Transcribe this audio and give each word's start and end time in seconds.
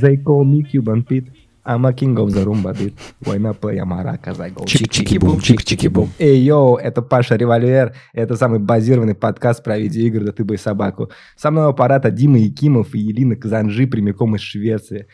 They 0.00 0.16
call 0.16 0.44
me 0.44 0.62
Cuban 0.64 1.04
Pete. 1.04 1.30
I'm 1.66 1.86
a 1.86 1.92
king 1.92 2.18
of 2.18 2.32
the 2.32 2.44
rumba 2.44 2.76
beat. 2.76 2.94
When 3.24 3.46
I 3.46 3.52
play 3.52 3.78
a 3.78 3.84
maracas, 3.84 4.38
I 4.38 4.50
go 4.50 4.64
Чик-чики-бум, 4.64 5.38
чик-чики-бум. 5.40 6.10
Эй, 6.18 6.38
йоу, 6.40 6.76
это 6.76 7.00
Паша 7.00 7.36
Револьвер. 7.36 7.94
Это 8.12 8.36
самый 8.36 8.58
базированный 8.58 9.14
подкаст 9.14 9.64
про 9.64 9.78
видеоигры 9.78 10.26
«Да 10.26 10.32
ты 10.32 10.44
бы 10.44 10.54
и 10.54 10.58
собаку». 10.58 11.10
Со 11.36 11.50
мной 11.50 11.68
аппарата 11.68 12.10
Дима 12.10 12.38
Якимов 12.38 12.94
и 12.94 12.98
Елена 12.98 13.36
Казанжи 13.36 13.86
прямиком 13.86 14.36
из 14.36 14.42
Швеции. 14.42 15.06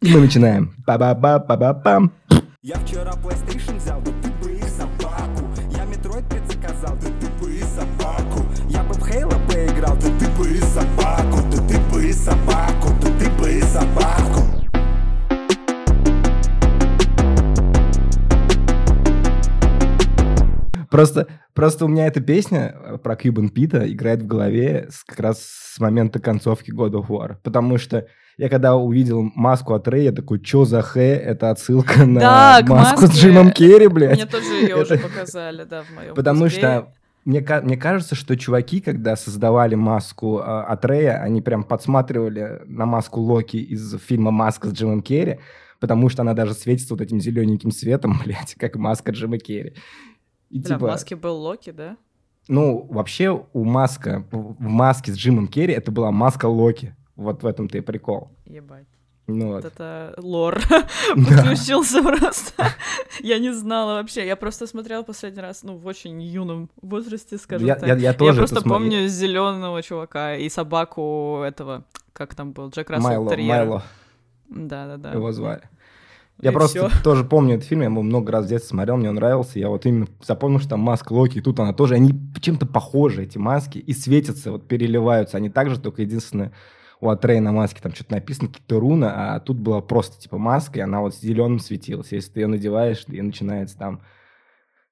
И 0.00 0.10
мы 0.12 0.20
начинаем. 0.20 0.72
Па-ба-ба-па-ба-пам. 0.86 2.12
Я 2.62 2.76
вчера 2.76 3.12
PlayStation 3.22 3.76
взял, 3.76 4.00
да 4.02 4.12
ты 4.22 4.30
бы 4.40 4.52
и 4.52 4.62
собаку 4.62 5.50
Я 5.72 5.84
Metroid 5.84 6.24
предзаказал, 6.28 6.96
да 7.02 7.08
ты 7.20 7.44
бы 7.44 7.52
и 7.52 7.60
собаку 7.60 8.46
Я 8.68 8.84
бы 8.84 8.94
в 8.94 9.02
Halo 9.02 9.34
поиграл, 9.48 9.96
да 9.96 10.08
ты 10.20 10.30
бы 10.38 10.48
и 10.48 10.58
собаку 10.58 11.38
Да 11.50 11.58
ты 11.66 11.80
бы 11.92 12.08
и 12.08 12.12
собаку, 12.12 12.71
собаку 13.72 14.42
Просто, 20.90 21.26
просто 21.54 21.86
у 21.86 21.88
меня 21.88 22.06
эта 22.06 22.20
песня 22.20 22.74
э, 22.78 22.98
про 22.98 23.16
Кьюбан 23.16 23.48
Пита 23.48 23.90
играет 23.90 24.20
в 24.22 24.26
голове 24.26 24.88
с- 24.90 25.04
как 25.04 25.20
раз 25.20 25.40
с 25.42 25.80
момента 25.80 26.18
концовки 26.18 26.70
God 26.70 26.90
of 26.92 27.06
War. 27.06 27.36
Потому 27.42 27.78
что 27.78 28.06
я 28.36 28.50
когда 28.50 28.76
увидел 28.76 29.22
маску 29.34 29.72
от 29.72 29.88
Рэя, 29.88 30.12
такой, 30.12 30.42
что 30.44 30.66
за 30.66 30.82
хэ? 30.82 31.14
Это 31.16 31.48
отсылка 31.50 32.04
на 32.04 32.20
Да, 32.20 32.60
маску 32.66 33.06
с. 33.06 33.10
Джимом 33.16 33.52
Керри, 33.52 33.86
блядь. 33.86 34.16
Мне 34.18 34.26
тоже 34.26 34.52
ее 34.52 34.76
уже 34.82 34.96
Это- 34.96 35.08
показали, 35.08 35.64
да, 35.64 35.82
в 35.82 35.90
моем 35.96 36.14
Потому 36.14 36.44
косплее. 36.44 36.60
что 36.80 36.92
мне, 37.24 37.44
мне 37.62 37.76
кажется, 37.76 38.14
что 38.14 38.36
чуваки, 38.36 38.80
когда 38.80 39.16
создавали 39.16 39.74
маску 39.74 40.38
э, 40.38 40.42
от 40.42 40.84
Рэя, 40.84 41.22
они 41.22 41.40
прям 41.40 41.62
подсматривали 41.62 42.62
на 42.66 42.86
маску 42.86 43.20
Локи 43.20 43.56
из 43.56 43.96
фильма 44.00 44.30
«Маска» 44.30 44.68
с 44.68 44.72
Джимом 44.72 45.02
Керри, 45.02 45.38
потому 45.78 46.08
что 46.08 46.22
она 46.22 46.34
даже 46.34 46.54
светится 46.54 46.94
вот 46.94 47.00
этим 47.00 47.20
зелененьким 47.20 47.70
светом, 47.70 48.20
блядь, 48.24 48.54
как 48.54 48.76
маска 48.76 49.12
Джима 49.12 49.38
Керри. 49.38 49.74
И 50.50 50.58
Бля, 50.60 50.76
в 50.76 50.78
типа, 50.78 50.86
маске 50.88 51.16
был 51.16 51.36
Локи, 51.36 51.70
да? 51.70 51.96
ну, 52.48 52.86
вообще 52.90 53.46
у 53.52 53.64
Маска, 53.64 54.24
в 54.30 54.54
в 54.54 54.60
маске 54.60 55.12
с 55.12 55.16
Джимом 55.16 55.48
Керри 55.48 55.74
это 55.74 55.92
была 55.92 56.10
маска 56.10 56.46
Локи. 56.46 56.96
Вот 57.14 57.42
в 57.42 57.46
этом-то 57.46 57.78
и 57.78 57.80
прикол. 57.82 58.30
Ебать. 58.46 58.86
Ну 59.28 59.46
Вот 59.52 59.62
вот. 59.62 59.64
это 59.72 60.14
лор 60.18 60.60
Да. 60.68 60.84
подключился 61.16 62.02
просто. 62.02 62.52
Я 63.20 63.38
не 63.38 63.52
знала 63.52 63.94
вообще. 63.94 64.26
Я 64.26 64.36
просто 64.36 64.66
смотрела 64.66 65.02
последний 65.04 65.40
раз, 65.42 65.62
ну, 65.62 65.76
в 65.76 65.86
очень 65.86 66.20
юном 66.22 66.68
возрасте, 66.82 67.38
скажем 67.38 67.66
Я, 67.66 67.76
так. 67.76 67.88
я- 67.88 67.96
я 67.96 68.12
тоже 68.14 68.32
это 68.32 68.38
просто 68.40 68.60
смотрел. 68.60 68.74
помню 68.90 69.08
зеленого 69.08 69.82
чувака 69.82 70.34
и 70.36 70.48
собаку 70.48 71.42
этого, 71.46 71.84
как 72.12 72.34
там 72.34 72.52
был, 72.52 72.68
Джек 72.70 72.90
Рассел 72.90 73.08
Майло, 73.08 73.30
Терьер. 73.30 73.48
Майло 73.48 73.82
Да-да-да. 74.48 75.12
его 75.12 75.30
звали. 75.32 75.62
Я 76.40 76.50
И 76.50 76.52
просто 76.52 76.88
всё. 76.88 77.02
тоже 77.04 77.22
помню 77.24 77.54
этот 77.56 77.68
фильм, 77.68 77.82
я 77.82 77.86
его 77.88 78.02
много 78.02 78.32
раз 78.32 78.46
в 78.46 78.48
детстве 78.48 78.70
смотрел, 78.70 78.96
мне 78.96 79.08
он 79.10 79.14
нравился. 79.14 79.60
Я 79.60 79.68
вот 79.68 79.86
именно 79.86 80.08
запомнил, 80.24 80.58
что 80.58 80.70
там 80.70 80.80
маска 80.80 81.12
Локи, 81.12 81.38
и 81.38 81.40
тут 81.40 81.60
она 81.60 81.72
тоже, 81.72 81.94
они 81.94 82.14
чем-то 82.40 82.66
похожи, 82.66 83.22
эти 83.22 83.38
маски, 83.38 83.78
и 83.78 83.92
светятся, 83.94 84.50
вот 84.50 84.66
переливаются. 84.66 85.36
Они 85.36 85.50
также, 85.50 85.78
только 85.78 86.02
единственное, 86.02 86.50
у 87.02 87.08
Атрей 87.08 87.40
на 87.40 87.50
маске 87.50 87.80
там 87.82 87.92
что-то 87.92 88.12
написано, 88.12 88.48
какие-то 88.48 88.78
руны, 88.78 89.06
а 89.06 89.40
тут 89.40 89.58
была 89.58 89.80
просто 89.80 90.20
типа 90.22 90.38
маска, 90.38 90.78
и 90.78 90.82
она 90.82 91.00
вот 91.00 91.16
зеленым 91.16 91.58
светилась. 91.58 92.12
Если 92.12 92.30
ты 92.30 92.40
ее 92.40 92.46
надеваешь, 92.46 93.04
и 93.08 93.20
начинается 93.20 93.76
там 93.76 94.02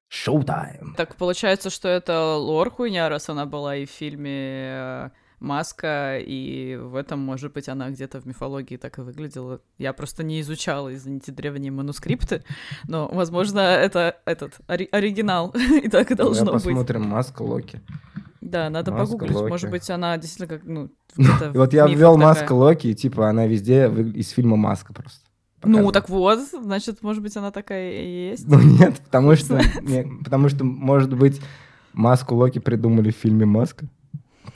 шоу-тайм. 0.09 0.95
Так 0.97 1.15
получается, 1.15 1.71
что 1.71 1.89
это 1.89 2.35
лор 2.35 2.69
хуйня, 2.71 3.09
раз 3.09 3.29
она 3.29 3.47
была 3.47 3.77
и 3.77 3.87
в 3.87 3.91
фильме 3.91 4.31
э, 4.35 5.11
Маска, 5.39 6.19
и 6.19 6.75
в 6.75 6.97
этом, 6.97 7.21
может 7.21 7.53
быть, 7.53 7.69
она 7.69 7.91
где-то 7.91 8.21
в 8.21 8.27
мифологии 8.27 8.77
так 8.77 8.99
и 8.99 9.03
выглядела. 9.03 9.61
Я 9.79 9.93
просто 9.93 10.25
не 10.25 10.41
изучала, 10.41 10.93
извините, 10.93 11.31
древние 11.31 11.71
манускрипты, 11.71 12.43
но, 12.89 13.09
возможно, 13.09 13.61
это 13.61 14.17
этот 14.25 14.59
ори- 14.67 14.89
оригинал, 14.91 15.51
и 15.83 15.89
так 15.89 16.11
и 16.11 16.17
должно 16.17 16.45
Давай 16.47 16.59
быть. 16.59 16.65
посмотрим 16.65 17.03
маска 17.03 17.43
Локи. 17.43 17.81
Да, 18.41 18.71
надо 18.71 18.91
Маска 18.93 19.13
погуглить. 19.17 19.37
Локи. 19.37 19.51
Может 19.51 19.71
быть, 19.71 19.91
она 19.91 20.17
действительно 20.17 20.49
как, 20.59 20.67
ну, 20.67 20.89
И 21.55 21.59
вот 21.59 21.73
я 21.75 21.87
ввел 21.87 22.17
маска 22.17 22.53
Локи, 22.53 22.89
и 22.89 22.95
типа 22.95 23.29
она 23.29 23.47
везде 23.47 23.87
из 24.15 24.31
фильма 24.31 24.57
Маска 24.57 24.93
просто. 24.95 25.21
Ну, 25.63 25.73
показана. 25.85 25.93
так 25.93 26.09
вот, 26.09 26.39
значит, 26.65 27.03
может 27.03 27.23
быть, 27.23 27.37
она 27.37 27.51
такая 27.51 27.93
и 27.93 28.31
есть. 28.31 28.49
Ну 28.49 28.61
нет, 28.63 28.99
потому 29.05 29.37
что, 29.37 29.61
не, 29.83 30.05
потому 30.25 30.49
что, 30.49 30.65
может 30.65 31.15
быть, 31.15 31.39
маску 31.93 32.35
Локи 32.35 32.61
придумали 32.61 33.11
в 33.11 33.17
фильме 33.17 33.45
«Маска». 33.45 33.87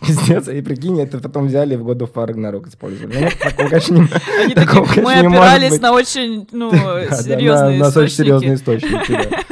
Пиздец, 0.00 0.49
и 0.49 0.61
прикинь, 0.62 1.00
это 1.00 1.19
потом 1.19 1.47
взяли 1.47 1.75
и 1.75 1.77
в 1.77 1.87
God 1.89 1.99
of 1.99 2.12
War 2.15 2.28
Ragnarok 2.28 2.69
использовали. 2.69 3.15
Ну, 3.15 3.21
нет, 3.21 3.39
такого, 3.39 3.69
конечно, 3.69 3.94
не- 3.94 4.09
Они 4.44 4.55
такого, 4.55 4.87
такие, 4.87 5.03
мы 5.05 5.11
конечно, 5.12 5.23
не 5.23 5.28
может 5.28 5.53
опирались 5.55 5.81
на 5.81 5.93
очень, 5.93 6.49
ну, 6.53 6.71
серьезные 7.23 7.78
на- 7.78 7.84
на 7.84 7.87
очень 7.87 7.89
источники. 7.89 8.17
серьезные 8.17 8.55
источники. 8.55 9.44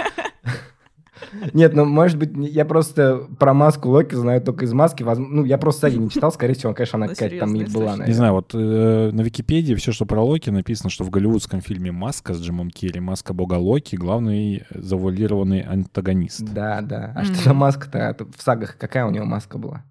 Нет, 1.53 1.75
ну, 1.75 1.84
может 1.84 2.19
быть, 2.19 2.31
я 2.34 2.65
просто 2.65 3.26
про 3.38 3.54
маску 3.54 3.88
Локи 3.88 4.15
знаю 4.15 4.41
только 4.43 4.65
из 4.65 4.72
маски. 4.72 5.03
Ну, 5.03 5.44
я 5.44 5.59
просто 5.59 5.82
саги 5.82 5.97
не 5.97 6.10
читал, 6.10 6.32
скорее 6.32 6.54
всего, 6.54 6.75
конечно, 6.75 6.97
она 6.98 7.06
На 7.06 7.15
какая-то 7.15 7.38
там 7.38 7.54
и 7.54 7.65
была. 7.65 7.97
Не 8.06 8.12
знаю, 8.12 8.34
вот 8.34 8.54
э, 8.54 9.10
на 9.12 9.20
Википедии 9.22 9.75
все, 9.75 9.92
что 9.92 10.06
про 10.06 10.22
Локи, 10.22 10.50
написано, 10.50 10.91
что 10.91 11.04
в 11.04 11.10
голливудском 11.10 11.60
фильме 11.60 11.92
«Маска» 11.92 12.34
с 12.34 12.41
Джимом 12.41 12.71
Керри, 12.71 13.00
«Маска 13.00 13.32
бога 13.32 13.54
Локи» 13.54 13.97
главный 13.97 14.65
завуалированный 14.71 15.60
антагонист. 15.60 16.42
Да, 16.42 16.81
да. 16.82 17.12
А 17.16 17.25
что 17.25 17.34
за 17.34 17.54
маска-то? 17.54 17.98
Это 17.98 18.26
В 18.26 18.42
сагах 18.42 18.76
какая 18.78 19.06
у 19.06 19.10
него 19.10 19.25
маска 19.25 19.59
была? 19.59 19.84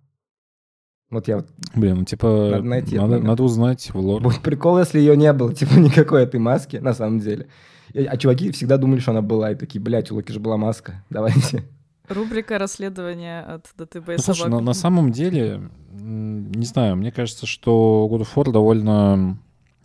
Вот 1.09 1.28
я 1.28 1.38
вот... 1.38 1.47
Блин, 1.75 1.97
ну 1.97 2.06
типа 2.06 2.50
Надо 2.51 2.63
найти 2.63 2.97
надо, 2.97 3.19
надо 3.19 3.44
узнать 3.44 3.90
в 3.94 3.97
лор. 3.97 4.22
Будет 4.22 4.40
прикол, 4.40 4.80
если 4.80 5.00
ее 5.00 5.18
не 5.18 5.31
было, 5.34 5.53
типа, 5.53 5.74
никакой 5.75 6.24
этой 6.24 6.40
маски, 6.40 6.78
на 6.78 6.94
самом 6.94 7.19
деле. 7.19 7.47
И- 7.94 8.06
А 8.06 8.18
чуваки 8.18 8.52
всегда 8.52 8.78
думали, 8.78 9.00
что 9.00 9.12
она 9.12 9.22
была, 9.22 9.52
и 9.52 9.56
такие, 9.56 9.81
блядь, 9.81 10.12
у 10.12 10.16
Локи 10.16 10.31
же 10.31 10.40
была 10.40 10.57
маска, 10.57 11.03
давайте. 11.09 11.63
Рубрика 12.09 12.57
расследования 12.57 13.41
от 13.41 13.69
ДТБ 13.78 14.09
и 14.09 14.12
Ну, 14.13 14.18
слушай, 14.18 14.40
собак. 14.44 14.59
на, 14.59 14.66
на 14.66 14.74
самом 14.74 15.12
деле, 15.12 15.69
не 15.91 16.66
знаю, 16.66 16.96
мне 16.97 17.12
кажется, 17.12 17.46
что 17.46 18.07
God 18.12 18.22
of 18.22 18.28
War 18.35 18.51
довольно 18.51 19.38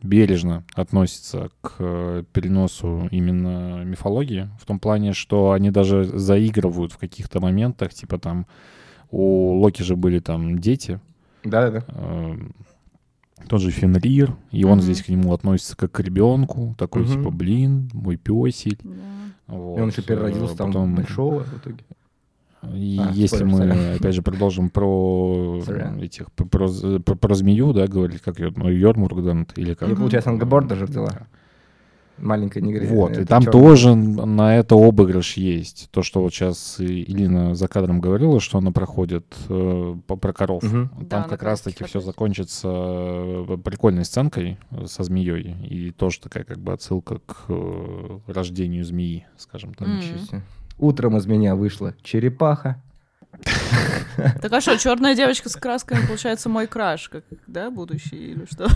бережно 0.02 0.64
относится 0.74 1.50
к 1.62 1.74
э, 1.78 2.24
переносу 2.32 3.08
именно 3.10 3.82
мифологии, 3.84 4.48
в 4.60 4.66
том 4.66 4.78
плане, 4.78 5.12
что 5.14 5.52
они 5.52 5.70
даже 5.70 6.04
заигрывают 6.04 6.92
в 6.92 6.98
каких-то 6.98 7.40
моментах, 7.40 7.94
типа 7.94 8.18
там 8.18 8.46
у 9.10 9.58
Локи 9.60 9.82
же 9.82 9.96
были 9.96 10.18
там 10.18 10.58
дети, 10.58 11.00
Да-да. 11.44 11.84
Э, 13.38 13.42
тот 13.48 13.60
же 13.60 13.70
Фенрир, 13.70 14.34
и 14.50 14.64
он 14.64 14.72
Мгм. 14.78 14.80
здесь 14.82 15.02
к 15.02 15.08
нему 15.08 15.32
относится 15.32 15.76
как 15.76 15.92
к 15.92 16.00
ребенку, 16.00 16.74
такой 16.78 17.02
Мгм. 17.02 17.12
типа, 17.12 17.30
блин, 17.30 17.90
мой 17.92 18.16
песель. 18.16 18.78
Да. 18.82 19.54
И 19.54 19.80
он 19.80 19.88
еще 19.88 20.00
Вот, 20.02 20.06
переродился 20.06 20.54
э, 20.54 20.56
там 20.56 20.68
потом- 20.72 20.94
большого 20.96 21.44
в 21.44 21.58
итоге. 21.58 21.84
И 22.74 22.98
А, 23.00 23.10
если 23.12 23.36
спойлер, 23.36 23.46
мы, 23.46 23.58
сорян. 23.58 23.94
опять 23.96 24.14
же, 24.14 24.22
продолжим 24.22 24.70
про 24.70 25.62
Сорян. 25.64 26.00
этих 26.00 26.32
про, 26.32 26.44
про, 26.46 26.68
про- 26.98 27.14
про 27.14 27.34
змею, 27.36 27.72
да, 27.72 27.86
говорили, 27.86 28.18
как 28.18 28.40
ее, 28.40 28.52
ну, 28.56 28.68
Йормургдант 28.68 29.56
или 29.56 29.74
как. 29.74 29.88
И, 29.88 29.94
получается, 29.94 30.30
Ангаборда 30.30 30.74
же 30.74 30.86
взяла. 30.86 31.28
Маленькая 32.18 32.60
негритянка. 32.62 32.94
Вот, 32.94 33.10
и 33.10 33.14
Это 33.20 33.26
там 33.26 33.42
чёрная. 33.42 33.52
тоже 33.62 33.94
на 33.94 34.56
это 34.56 34.74
обыгрыш 34.74 35.36
есть. 35.36 35.88
То, 35.90 36.02
что 36.02 36.22
вот 36.22 36.32
сейчас 36.32 36.76
Илина 36.78 37.54
за 37.54 37.68
кадром 37.68 38.00
говорила, 38.00 38.40
что 38.40 38.58
она 38.58 38.72
проходит 38.72 39.26
э, 39.48 39.96
по- 40.06 40.16
про 40.16 40.32
коров. 40.32 40.62
Да, 40.62 40.88
Там 41.08 41.22
на 41.22 41.28
как 41.28 41.42
раз-таки 41.42 41.84
все 41.84 42.00
закончится 42.00 42.68
э, 42.70 43.58
прикольной 43.62 44.04
сценкой 44.04 44.58
э, 44.70 44.86
со 44.86 45.02
змеей. 45.04 45.54
И 45.68 45.90
тоже 45.90 46.20
такая 46.20 46.44
как 46.44 46.58
бы 46.58 46.72
отсылка 46.72 47.18
к 47.26 47.44
э, 47.48 48.18
рождению 48.26 48.84
змеи, 48.84 49.26
скажем 49.36 49.74
так. 49.74 49.88
Себе. 50.02 50.42
Утром 50.78 51.16
из 51.16 51.26
меня 51.26 51.54
вышла 51.54 51.94
черепаха. 52.02 52.82
Так 54.40 54.52
а 54.52 54.60
что, 54.60 54.78
черная 54.78 55.14
девочка 55.14 55.48
с 55.48 55.56
красками, 55.56 56.06
получается, 56.06 56.48
мой 56.48 56.66
краш, 56.66 57.08
как, 57.08 57.24
да, 57.46 57.70
будущий 57.70 58.32
или 58.32 58.46
что? 58.50 58.68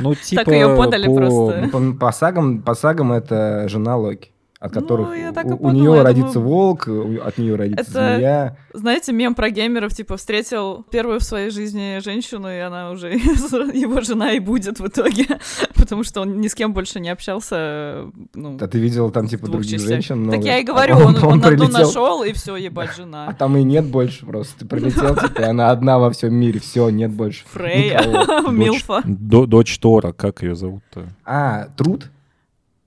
Ну, 0.00 0.14
типа... 0.22 0.50
её 0.50 0.76
подали 0.76 1.06
по- 1.06 1.14
просто. 1.14 1.68
По, 1.72 1.92
по 1.92 2.12
сагам, 2.12 2.62
по 2.62 2.74
сагам 2.74 3.12
это 3.12 3.68
жена 3.68 3.96
Локи, 3.96 4.33
от 4.64 4.74
Ну, 4.74 4.80
которых 4.80 5.16
и 5.18 5.26
у, 5.28 5.32
подумала, 5.34 5.72
нее 5.72 6.02
родится 6.02 6.34
думаю, 6.34 6.48
волк, 6.48 6.88
у- 6.88 7.20
от 7.20 7.36
нее 7.38 7.54
родится 7.54 7.82
это- 7.82 8.14
змея. 8.16 8.56
Знаете, 8.72 9.12
мем 9.12 9.34
про 9.34 9.50
геймеров, 9.50 9.92
типа, 9.94 10.16
встретил 10.16 10.84
первую 10.90 11.20
в 11.20 11.22
своей 11.22 11.50
жизни 11.50 11.98
женщину, 12.02 12.48
и 12.50 12.58
она 12.58 12.90
уже 12.90 13.10
его 13.14 14.00
жена 14.00 14.32
и 14.32 14.38
будет 14.40 14.80
в 14.80 14.86
итоге, 14.86 15.26
потому 15.74 16.02
что 16.02 16.22
он 16.22 16.40
ни 16.40 16.48
с 16.48 16.54
кем 16.54 16.72
больше 16.72 16.98
не 17.00 17.10
общался, 17.10 18.06
ну, 18.34 18.56
А 18.60 18.66
ты 18.66 18.78
видела 18.78 19.10
там 19.12 19.28
типа 19.28 19.48
других 19.48 19.70
частях. 19.70 19.88
женщин 19.88 20.18
много? 20.20 20.36
Так 20.38 20.44
я 20.46 20.58
и 20.58 20.62
А 20.62 20.66
говорю, 20.66 20.96
он, 20.96 21.16
он 21.16 21.16
одну 21.16 21.40
прилетел, 21.42 21.68
нашел, 21.86 22.22
и 22.24 22.32
все, 22.32 22.56
ебать, 22.56 22.90
А 22.94 22.96
жена. 22.96 23.32
там 23.38 23.56
и 23.58 23.62
нет 23.62 23.84
больше 23.84 24.24
просто. 24.24 24.60
Ты 24.60 24.66
прилетел, 24.66 25.14
типа, 25.14 25.40
и 25.42 25.44
она 25.44 25.70
одна 25.70 25.98
во 25.98 26.10
всем 26.10 26.34
мире. 26.34 26.58
Все, 26.58 26.88
нет 26.88 27.10
больше. 27.12 27.44
Фрейя. 27.52 28.02
Милфа. 28.50 29.02
До- 29.04 29.46
дочь 29.46 29.78
Тора, 29.78 30.12
как 30.12 30.42
ее 30.42 30.54
зовут-то? 30.56 31.08
А, 31.24 31.66
Труд? 31.76 32.10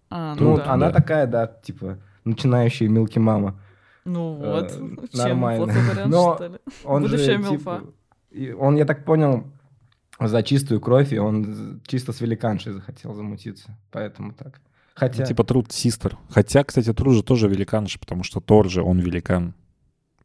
А, 0.09 0.35
Ну, 0.35 0.51
ну 0.51 0.57
да. 0.57 0.73
она 0.73 0.87
да. 0.87 0.93
такая, 0.93 1.27
да, 1.27 1.47
типа, 1.47 1.97
начинающая 2.23 2.87
Милки 2.87 3.19
Мама. 3.19 3.59
Ну 4.05 4.39
Э, 4.41 4.61
вот, 4.61 4.71
чем 5.11 5.19
нормально. 5.19 5.65
вариант, 5.65 6.11
Но 6.11 6.35
что 6.35 6.47
ли? 6.47 6.57
Он 6.85 7.01
Будущая 7.03 7.37
же, 7.37 7.37
Милфа. 7.39 7.81
типа, 8.31 8.57
он, 8.59 8.75
я 8.77 8.85
так 8.85 9.03
понял, 9.03 9.43
за 10.19 10.43
чистую 10.43 10.79
кровь, 10.81 11.13
и 11.13 11.19
он 11.19 11.81
чисто 11.85 12.13
с 12.13 12.21
великаншей 12.21 12.73
захотел 12.73 13.13
замутиться. 13.13 13.77
Поэтому 13.91 14.33
так. 14.33 14.61
Хотя... 14.95 15.21
Ну, 15.21 15.27
типа 15.27 15.43
Труд 15.43 15.71
Систер. 15.71 16.17
Хотя, 16.29 16.63
кстати, 16.63 16.91
Труд 16.93 17.13
же 17.15 17.23
тоже 17.23 17.47
великанш, 17.47 17.99
потому 17.99 18.23
что 18.23 18.39
Тор 18.39 18.69
же, 18.69 18.81
он 18.81 18.99
великан. 18.99 19.53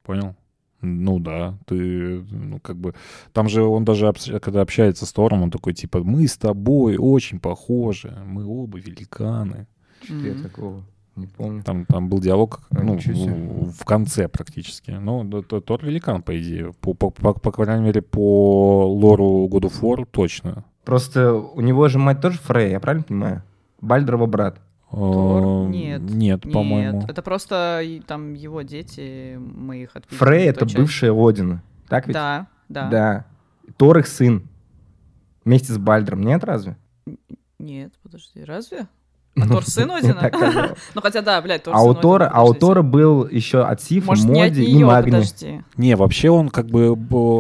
Понял? 0.03 0.35
Ну 0.81 1.21
да, 1.21 1.59
ты, 1.67 2.25
ну 2.31 2.59
как 2.59 2.77
бы, 2.77 2.95
там 3.33 3.49
же 3.49 3.63
он 3.63 3.85
даже, 3.85 4.13
когда 4.41 4.63
общается 4.63 5.07
с 5.07 5.13
Тором, 5.13 5.43
он 5.43 5.51
такой, 5.53 5.75
типа, 5.75 6.03
мы 6.03 6.27
с 6.27 6.37
тобой 6.37 6.97
очень 6.99 7.39
похожи, 7.39 8.11
мы 8.27 8.45
оба 8.45 8.79
великаны. 8.79 9.69
Что-то 10.05 10.27
я 10.27 10.43
такого 10.43 10.83
не 11.17 11.27
помню. 11.27 11.63
Там, 11.63 11.85
там 11.87 12.09
был 12.09 12.21
диалог, 12.21 12.61
А, 12.71 12.83
ну, 12.83 12.97
в, 12.99 13.73
в 13.73 13.85
конце 13.85 14.29
практически. 14.29 14.93
Ну, 14.93 15.25
да, 15.25 15.43
то- 15.43 15.61
Тор 15.61 15.85
великан, 15.85 16.23
по 16.23 16.39
идее. 16.41 16.73
По, 16.81 16.95
по, 16.95 17.11
по, 17.11 17.35
по 17.35 17.53
крайней 17.53 17.85
мере, 17.85 18.03
по 18.03 18.87
лору 18.91 19.47
God 19.51 19.63
of 19.71 19.81
War 19.81 20.07
точно. 20.11 20.65
Просто 20.85 21.35
у 21.35 21.61
него 21.61 21.89
же 21.89 21.99
мать 21.99 22.21
тоже 22.21 22.39
Фрей, 22.39 22.71
я 22.71 22.81
правильно 22.81 23.05
понимаю? 23.05 23.43
Бальдрова 23.81 24.27
брат. 24.27 24.61
Тор? 24.91 25.43
Э, 25.43 25.69
Нет. 25.71 26.03
Нет, 26.03 26.43
по-моему. 26.53 27.01
Нет, 27.01 27.11
это 27.11 27.23
просто 27.23 27.83
там 28.07 28.35
его 28.35 28.63
дети, 28.63 29.37
мы 29.39 29.83
их 29.83 29.97
отпиздили. 29.97 30.19
Фрей 30.19 30.49
это 30.49 30.61
той 30.61 30.69
части. 30.69 30.81
бывшая 30.81 31.13
Одина. 31.13 31.63
Так 31.89 32.07
ведь? 32.07 32.15
Да, 32.15 32.47
да. 32.69 32.89
Да. 32.89 33.27
Тор 33.77 33.99
их 33.99 34.07
сын. 34.07 34.49
Вместе 35.45 35.73
с 35.73 35.79
Бальдром. 35.79 36.23
Нет, 36.23 36.45
разве? 36.45 36.77
Нет, 37.59 37.93
подожди, 38.03 38.45
разве? 38.45 38.87
А 39.35 39.49
Тор 39.49 39.65
сын 39.65 39.89
Я 39.89 39.97
Одина? 39.97 40.31
Ну 40.95 41.01
хотя 41.01 41.23
да, 41.23 41.41
блядь, 41.41 41.63
Тор 41.63 41.75
А 41.75 41.79
сын 41.79 41.89
у 41.89 41.95
Тора, 41.95 42.27
Одина, 42.27 42.41
а 42.41 42.45
у. 42.45 42.53
Тора 42.55 42.83
был 42.83 43.27
еще 43.27 43.63
от 43.63 43.81
Сифа, 43.81 44.09
Может, 44.09 44.27
не 44.27 44.43
от 44.43 44.51
Моди 44.51 44.65
и 44.65 44.85
Магни. 44.85 45.11
подожди. 45.11 45.61
Не, 45.79 45.97
вообще 45.97 46.29
он 46.29 46.51
как 46.51 46.67
бы 46.67 46.91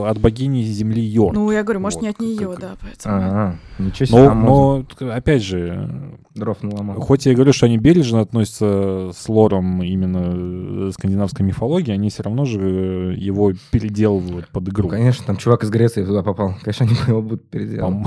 от 0.08 0.18
богини 0.18 0.62
земли 0.62 1.02
Йорк. 1.02 1.34
Ну, 1.34 1.50
я 1.50 1.62
говорю, 1.62 1.80
может, 1.80 1.96
Вот, 1.96 2.02
не 2.02 2.08
от 2.08 2.18
нее, 2.20 2.48
как- 2.52 2.60
да, 2.60 2.70
поэтому... 2.80 3.14
Ага, 3.16 3.56
ничего 3.78 4.06
себе. 4.06 4.30
Но, 4.32 4.84
а 5.00 5.14
опять 5.16 5.42
же, 5.42 6.18
дров 6.34 6.62
наломал. 6.62 6.98
хоть 6.98 7.26
я 7.26 7.32
и 7.32 7.34
говорю, 7.34 7.52
что 7.52 7.66
они 7.66 7.76
бережно 7.76 8.20
относятся 8.22 9.10
с 9.14 9.28
лором 9.28 9.82
именно 9.82 10.88
э, 10.88 10.90
скандинавской 10.94 11.44
мифологии, 11.44 11.92
они 11.92 12.08
все 12.08 12.22
равно 12.22 12.46
же 12.46 12.58
э, 12.58 13.14
его 13.18 13.52
переделывают 13.70 14.48
под 14.48 14.66
игру. 14.70 14.84
Ну, 14.84 14.88
конечно, 14.88 15.26
там 15.26 15.36
чувак 15.36 15.62
из 15.64 15.68
Греции 15.68 16.04
туда 16.06 16.22
попал. 16.22 16.54
Конечно, 16.62 16.86
они 16.86 16.94
его 17.06 17.20
будут 17.20 17.46
переделывать. 17.50 18.06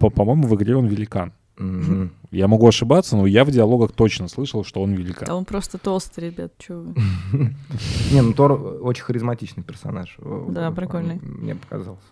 По- 0.00 0.10
по- 0.10 0.10
По-моему, 0.10 0.48
в 0.48 0.54
игре 0.56 0.74
он 0.76 0.86
великан. 0.86 1.32
Мгм. 1.58 2.10
Я 2.30 2.48
могу 2.48 2.66
ошибаться, 2.66 3.16
но 3.16 3.26
я 3.26 3.44
в 3.44 3.50
диалогах 3.50 3.92
точно 3.92 4.26
слышал, 4.28 4.64
что 4.64 4.82
он 4.82 4.92
великан. 4.94 5.26
Да 5.26 5.36
он 5.36 5.44
просто 5.44 5.78
толстый, 5.78 6.24
ребят, 6.30 6.52
чё 6.58 6.80
вы. 6.80 6.94
Не, 8.12 8.22
ну 8.22 8.32
Тор 8.32 8.52
очень 8.82 9.04
харизматичный 9.04 9.62
персонаж. 9.62 10.16
Да, 10.48 10.70
прикольный. 10.72 11.20
Мне 11.22 11.54
показался. 11.54 12.02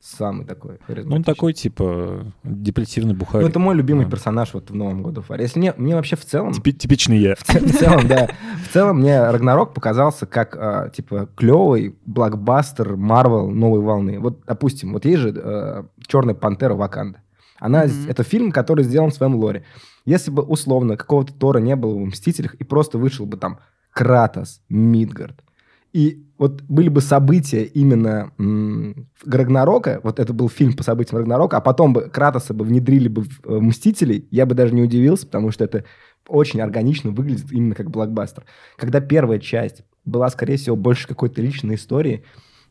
Самый 0.00 0.46
такой 0.46 0.72
Ну, 0.72 0.78
харизматичный. 0.86 1.16
он 1.16 1.22
такой, 1.24 1.52
типа, 1.54 2.32
депрессивный 2.44 3.14
бухарь. 3.14 3.42
Ну, 3.42 3.48
это 3.48 3.58
мой 3.58 3.74
любимый 3.74 4.04
Да. 4.04 4.10
персонаж 4.12 4.54
вот 4.54 4.70
в 4.70 4.74
новом 4.74 5.02
году 5.02 5.22
Фаре. 5.22 5.42
Если 5.42 5.58
не, 5.58 5.72
мне 5.76 5.96
вообще 5.96 6.14
в 6.14 6.24
целом... 6.24 6.52
Типи- 6.52 6.72
типичный 6.72 7.18
я. 7.18 7.34
В 7.38 7.42
ц- 7.42 7.58
в 7.60 7.72
целом, 7.76 8.06
да. 8.06 8.28
В 8.68 8.72
целом 8.72 8.98
мне 9.00 9.20
Рагнарок 9.28 9.74
показался 9.74 10.26
как, 10.26 10.56
а, 10.56 10.88
типа, 10.90 11.28
клевый 11.36 11.96
блокбастер 12.06 12.94
Марвел 12.96 13.50
новой 13.50 13.80
волны. 13.80 14.20
Вот, 14.20 14.40
допустим, 14.46 14.92
вот 14.92 15.04
есть 15.04 15.18
же 15.20 15.84
Черная 16.06 16.34
пантера 16.36 16.74
Ваканда. 16.74 17.20
Она, 17.60 17.86
с- 17.88 18.06
это 18.06 18.22
фильм, 18.22 18.52
который 18.52 18.84
сделан 18.84 19.10
в 19.10 19.14
своем 19.14 19.34
лоре. 19.36 19.64
Если 20.04 20.30
бы, 20.30 20.42
условно, 20.42 20.96
какого-то 20.96 21.32
Тора 21.34 21.58
не 21.58 21.76
было 21.76 21.94
в 21.94 22.04
«Мстителях», 22.04 22.54
и 22.54 22.64
просто 22.64 22.98
вышел 22.98 23.26
бы 23.26 23.36
там 23.36 23.58
Кратос, 23.90 24.60
Мидгард, 24.68 25.42
и 25.92 26.24
вот 26.38 26.62
были 26.62 26.88
бы 26.88 27.00
события 27.00 27.64
именно 27.64 28.32
м, 28.38 29.08
Рагнарока, 29.26 30.00
вот 30.04 30.20
это 30.20 30.32
был 30.32 30.48
фильм 30.48 30.74
по 30.74 30.82
событиям 30.82 31.18
Рагнарока, 31.18 31.56
а 31.56 31.60
потом 31.60 31.92
бы 31.92 32.02
Кратоса 32.02 32.54
бы 32.54 32.64
внедрили 32.64 33.08
бы 33.08 33.22
в 33.22 33.40
э, 33.44 33.58
«Мстителей», 33.60 34.28
я 34.30 34.46
бы 34.46 34.54
даже 34.54 34.74
не 34.74 34.82
удивился, 34.82 35.26
потому 35.26 35.50
что 35.50 35.64
это 35.64 35.84
очень 36.28 36.60
органично 36.60 37.10
выглядит 37.10 37.50
именно 37.50 37.74
как 37.74 37.90
блокбастер. 37.90 38.44
Когда 38.76 39.00
первая 39.00 39.38
часть 39.38 39.82
была, 40.04 40.28
скорее 40.30 40.56
всего, 40.58 40.76
больше 40.76 41.08
какой-то 41.08 41.40
личной 41.42 41.74
истории, 41.76 42.22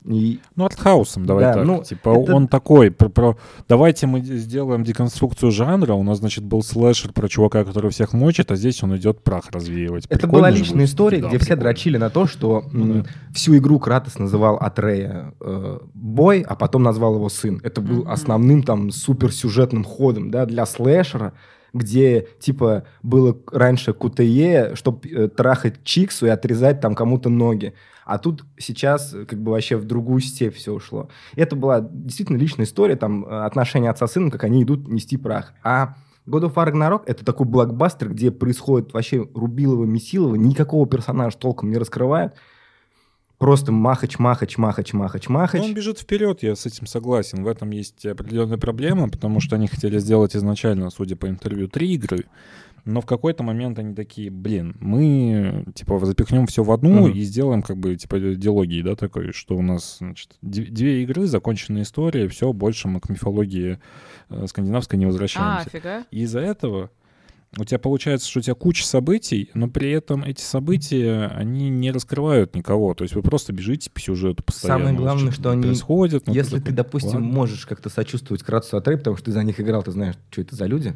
и 0.06 0.40
Ну, 0.56 0.66
артхаусом, 0.66 1.26
давай 1.26 1.44
Да, 1.46 1.54
так. 1.56 1.66
ну, 1.66 1.84
типа, 1.84 2.10
это- 2.22 2.34
он 2.36 2.48
такой, 2.48 2.92
про, 2.92 3.10
про- 3.10 3.38
давайте 3.68 4.08
мы 4.08 4.22
сделаем 4.22 4.84
деконструкцию 4.84 5.52
жанра. 5.52 5.94
У 5.94 6.04
нас, 6.04 6.20
значит, 6.20 6.44
был 6.46 6.62
слэшер 6.64 7.12
про 7.12 7.28
чувака, 7.28 7.64
который 7.66 7.92
всех 7.92 8.14
мочит, 8.14 8.52
а 8.52 8.56
здесь 8.56 8.82
он 8.84 8.96
идет 8.96 9.22
прах 9.24 9.50
развеивать. 9.52 10.06
это 10.06 10.20
Прикольно 10.20 10.38
была 10.48 10.50
личная 10.50 10.76
будет? 10.80 10.90
история, 10.90 11.18
Да, 11.22 11.28
где 11.28 11.38
все 11.38 11.46
прикольно. 11.48 11.62
дрочили 11.64 11.98
на 11.98 12.10
то, 12.10 12.26
что 12.28 12.64
Ну 12.72 12.94
да. 12.94 13.06
всю 13.34 13.58
игру 13.58 13.80
Кратос 13.80 14.18
называл 14.18 14.56
Атрея 14.58 15.34
э, 15.42 15.80
бой, 15.94 16.42
а 16.42 16.56
потом 16.56 16.84
назвал 16.84 17.16
его 17.16 17.28
сын. 17.30 17.60
Это 17.64 17.82
был 17.82 18.06
основным 18.08 18.64
там 18.64 18.92
суперсюжетным 18.92 19.84
ходом, 19.84 20.32
да, 20.32 20.46
для 20.46 20.66
слэшера, 20.66 21.34
где, 21.78 22.28
типа, 22.40 22.86
было 23.04 23.38
раньше 23.52 23.94
КТЕ, 23.94 24.76
чтобы 24.76 25.30
трахать 25.30 25.84
Чиксу 25.84 26.26
и 26.26 26.30
отрезать 26.30 26.82
там 26.82 26.96
кому-то 26.96 27.30
ноги. 27.30 27.74
А 28.08 28.20
тут 28.20 28.46
сейчас 28.58 29.14
э, 29.14 29.26
как 29.26 29.42
бы 29.42 29.52
вообще 29.52 29.76
в 29.76 29.84
другую 29.84 30.22
степь 30.22 30.56
все 30.56 30.74
ушло. 30.74 31.10
Это 31.36 31.58
была 31.58 31.82
действительно 31.82 32.38
личная 32.38 32.66
история, 32.66 32.96
там, 32.96 33.26
э, 33.26 33.46
отношения 33.46 33.90
отца 33.90 34.08
с 34.08 34.14
сыном, 34.14 34.32
как 34.32 34.46
они 34.46 34.64
идут 34.64 34.88
нести 34.88 35.18
прах. 35.18 35.54
А 35.62 35.96
God 36.26 36.44
of 36.44 36.54
War 36.54 36.72
Ragnarok— 36.72 37.04
это 37.06 37.26
такой 37.26 37.46
блокбастер, 37.46 38.10
где 38.10 38.32
происходит 38.32 38.94
вообще 38.94 39.28
рубилово-месилово, 39.34 40.36
никакого 40.36 40.88
персонажа 40.88 41.38
толком 41.38 41.70
не 41.70 41.78
раскрывают. 41.78 42.34
Просто 43.38 43.72
махач, 43.72 44.18
махач, 44.18 44.58
махач, 44.58 44.94
махач, 44.94 45.30
махач. 45.30 45.62
Ну, 45.62 45.68
он 45.68 45.74
бежит 45.76 46.00
вперед, 46.00 46.42
я 46.42 46.56
с 46.56 46.66
этим 46.66 46.88
согласен. 46.88 47.44
В 47.44 47.48
этом 47.48 47.70
есть 47.70 48.04
определенная 48.06 48.58
проблема, 48.58 49.10
потому 49.10 49.40
что 49.40 49.56
они 49.58 49.68
хотели 49.68 50.00
сделать 50.00 50.36
изначально, 50.36 50.90
судя 50.90 51.16
по 51.16 51.28
интервью, 51.28 51.68
три 51.68 51.94
игры. 51.94 52.26
Но 52.84 53.02
в 53.02 53.06
какой-то 53.06 53.44
момент 53.44 53.78
они 53.80 53.94
такие, 53.94 54.32
блин, 54.32 54.78
мы, 54.80 55.66
типа, 55.76 56.04
запихнем 56.06 56.48
все 56.48 56.64
в 56.64 56.72
одну 56.72 57.02
Мгм. 57.08 57.12
и 57.12 57.22
сделаем, 57.22 57.62
как 57.62 57.78
бы, 57.78 57.96
типа, 57.98 58.18
диалогии, 58.18 58.82
да, 58.82 58.96
такой, 58.96 59.34
что 59.34 59.58
у 59.58 59.62
нас, 59.62 59.98
значит, 60.00 60.30
две 60.42 61.04
игры, 61.04 61.28
законченная 61.28 61.82
история, 61.82 62.30
все, 62.30 62.54
больше 62.54 62.88
мы 62.88 63.02
к 63.02 63.10
мифологии 63.10 63.78
э, 64.30 64.48
скандинавской 64.48 64.98
не 64.98 65.04
А, 65.04 65.08
возвращаемся. 65.10 65.70
фига. 65.70 66.06
И 66.12 66.22
из-за 66.22 66.40
этого 66.40 66.90
у 67.58 67.66
тебя 67.66 67.80
получается, 67.80 68.28
что 68.30 68.40
у 68.40 68.42
тебя 68.42 68.56
куча 68.56 68.86
событий, 68.86 69.50
но 69.54 69.68
при 69.68 69.92
этом 69.92 70.24
эти 70.24 70.42
события, 70.42 71.28
они 71.36 71.70
не 71.70 71.92
раскрывают 71.92 72.56
никого. 72.56 72.94
То 72.94 73.04
есть 73.04 73.16
вы 73.16 73.22
просто 73.22 73.54
бежите 73.54 73.90
по 73.90 74.00
сюжету 74.00 74.44
постоянно. 74.44 74.86
Самое 74.86 74.98
главное, 74.98 75.32
что 75.32 75.52
они- 75.52 75.64
происходит. 75.64 76.28
Если 76.28 76.60
ты, 76.60 76.72
допустим, 76.72 77.16
ладно. 77.16 77.28
можешь 77.28 77.66
как-то 77.66 77.90
сочувствовать 77.90 78.44
Кратусу 78.44 78.78
Атрей, 78.78 78.98
потому 78.98 79.16
что 79.18 79.26
ты 79.26 79.32
за 79.32 79.44
них 79.44 79.60
играл, 79.60 79.84
ты 79.84 79.92
знаешь, 79.92 80.16
что 80.30 80.42
это 80.42 80.56
за 80.56 80.66
люди, 80.66 80.96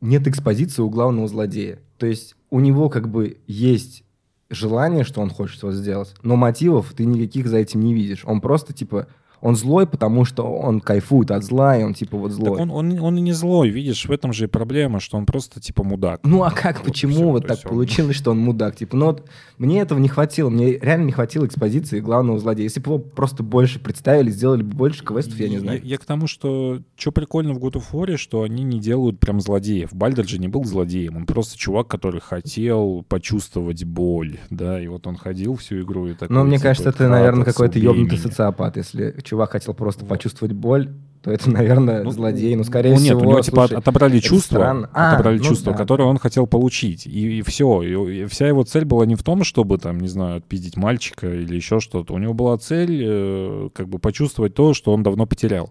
нет 0.00 0.26
экспозиции 0.26 0.82
у 0.82 0.90
главного 0.90 1.28
злодея. 1.28 1.78
То 1.98 2.06
есть 2.06 2.34
у 2.50 2.60
него 2.60 2.88
как 2.88 3.08
бы 3.08 3.38
есть 3.46 4.04
желание, 4.48 5.04
что 5.04 5.20
он 5.20 5.30
хочет 5.30 5.62
его 5.62 5.72
сделать, 5.72 6.14
но 6.22 6.36
мотивов 6.36 6.92
ты 6.96 7.04
никаких 7.04 7.46
за 7.46 7.58
этим 7.58 7.80
не 7.80 7.94
видишь. 7.94 8.22
Он 8.24 8.40
просто, 8.40 8.72
типа, 8.72 9.06
он 9.40 9.56
злой, 9.56 9.86
потому 9.86 10.24
что 10.24 10.44
он 10.44 10.80
кайфует 10.80 11.30
от 11.30 11.44
зла, 11.44 11.76
и 11.78 11.82
он, 11.82 11.94
типа, 11.94 12.16
вот 12.18 12.32
злой. 12.32 12.50
Так 12.50 12.60
он, 12.60 12.70
он, 12.70 12.98
он 13.00 13.16
и 13.18 13.20
не 13.20 13.32
злой, 13.32 13.68
видишь, 13.70 14.06
в 14.06 14.10
этом 14.12 14.32
же 14.32 14.44
и 14.44 14.48
проблема, 14.48 15.00
что 15.00 15.16
он 15.16 15.26
просто 15.26 15.60
типа 15.60 15.82
мудак. 15.84 16.20
Ну 16.24 16.42
а 16.42 16.50
как, 16.50 16.78
Вот 16.78 16.86
почему 16.86 17.14
всё, 17.14 17.30
вот 17.30 17.46
так 17.46 17.58
он- 17.64 17.70
получилось, 17.70 18.16
что 18.16 18.30
он 18.32 18.38
мудак? 18.38 18.76
Типа, 18.76 18.96
ну 18.96 19.06
вот 19.06 19.24
мне 19.58 19.80
этого 19.80 19.98
не 19.98 20.08
хватило, 20.08 20.50
мне 20.50 20.78
реально 20.78 21.06
не 21.06 21.12
хватило 21.12 21.46
экспозиции 21.46 22.00
главного 22.00 22.38
злодея. 22.38 22.64
Если 22.64 22.80
бы 22.80 22.92
его 22.92 22.98
просто 22.98 23.42
больше 23.42 23.78
представили, 23.78 24.30
сделали 24.30 24.62
бы 24.62 24.74
больше 24.74 25.04
квестов, 25.04 25.38
я 25.38 25.48
не 25.48 25.58
знаю. 25.58 25.80
Я, 25.84 25.98
к 25.98 26.04
тому, 26.04 26.26
что 26.26 26.80
что 26.96 27.12
прикольно 27.12 27.54
в 27.54 27.58
God 27.58 27.72
of 27.74 27.84
War, 27.92 28.16
что 28.16 28.42
они 28.42 28.62
не 28.62 28.78
делают 28.80 29.18
прям 29.20 29.40
злодеев. 29.40 29.92
Бальдер 29.92 30.26
же 30.28 30.38
не 30.38 30.48
был 30.48 30.64
злодеем, 30.64 31.16
он 31.16 31.26
просто 31.26 31.58
чувак, 31.58 31.88
который 31.88 32.20
хотел 32.20 33.04
почувствовать 33.08 33.84
боль, 33.84 34.38
да, 34.50 34.80
и 34.80 34.86
вот 34.88 35.06
он 35.06 35.16
ходил 35.16 35.56
всю 35.56 35.80
игру 35.82 36.08
и 36.08 36.14
такой. 36.14 36.34
Но 36.34 36.44
мне 36.44 36.56
типа, 36.56 36.68
кажется, 36.68 36.88
это, 36.90 37.08
наверное, 37.08 37.44
«Кратос, 37.44 37.54
какой-то 37.54 37.78
ебнутый 37.78 38.18
меня». 38.18 38.22
социопат. 38.28 38.76
Если 38.76 39.14
чувак 39.30 39.52
хотел 39.52 39.74
просто 39.74 40.04
почувствовать 40.04 40.52
боль, 40.52 40.90
то 41.22 41.30
это, 41.30 41.48
наверное, 41.50 42.02
Ну, 42.02 42.10
злодей. 42.10 42.56
Ну, 42.56 42.64
скорее 42.64 42.94
ну, 42.94 42.96
всего, 42.96 43.20
нет, 43.20 43.26
у 43.26 43.30
него 43.30 43.40
типа 43.40 43.68
слушай, 43.68 43.78
отобрали 43.78 44.18
это 44.18 44.26
чувства, 44.26 44.56
странно. 44.56 44.90
А, 44.92 45.12
отобрали 45.14 45.38
ну 45.38 45.44
чувства, 45.44 45.72
да. 45.72 45.78
которые 45.78 46.08
он 46.08 46.18
хотел 46.18 46.48
получить, 46.48 47.06
и, 47.06 47.42
все. 47.42 47.82
И, 47.82 48.22
и 48.22 48.24
вся 48.24 48.48
его 48.48 48.64
цель 48.64 48.84
была 48.84 49.06
не 49.06 49.14
в 49.14 49.22
том, 49.22 49.44
чтобы 49.44 49.78
там, 49.78 50.00
не 50.00 50.08
знаю, 50.08 50.38
отпиздить 50.38 50.76
мальчика 50.76 51.32
или 51.32 51.54
еще 51.54 51.78
что-то. 51.78 52.14
У 52.14 52.18
него 52.18 52.34
была 52.34 52.58
цель 52.58 53.02
э, 53.06 53.68
как 53.72 53.88
бы 53.88 54.00
почувствовать 54.00 54.54
то, 54.54 54.74
что 54.74 54.92
он 54.92 55.04
давно 55.04 55.26
потерял. 55.26 55.70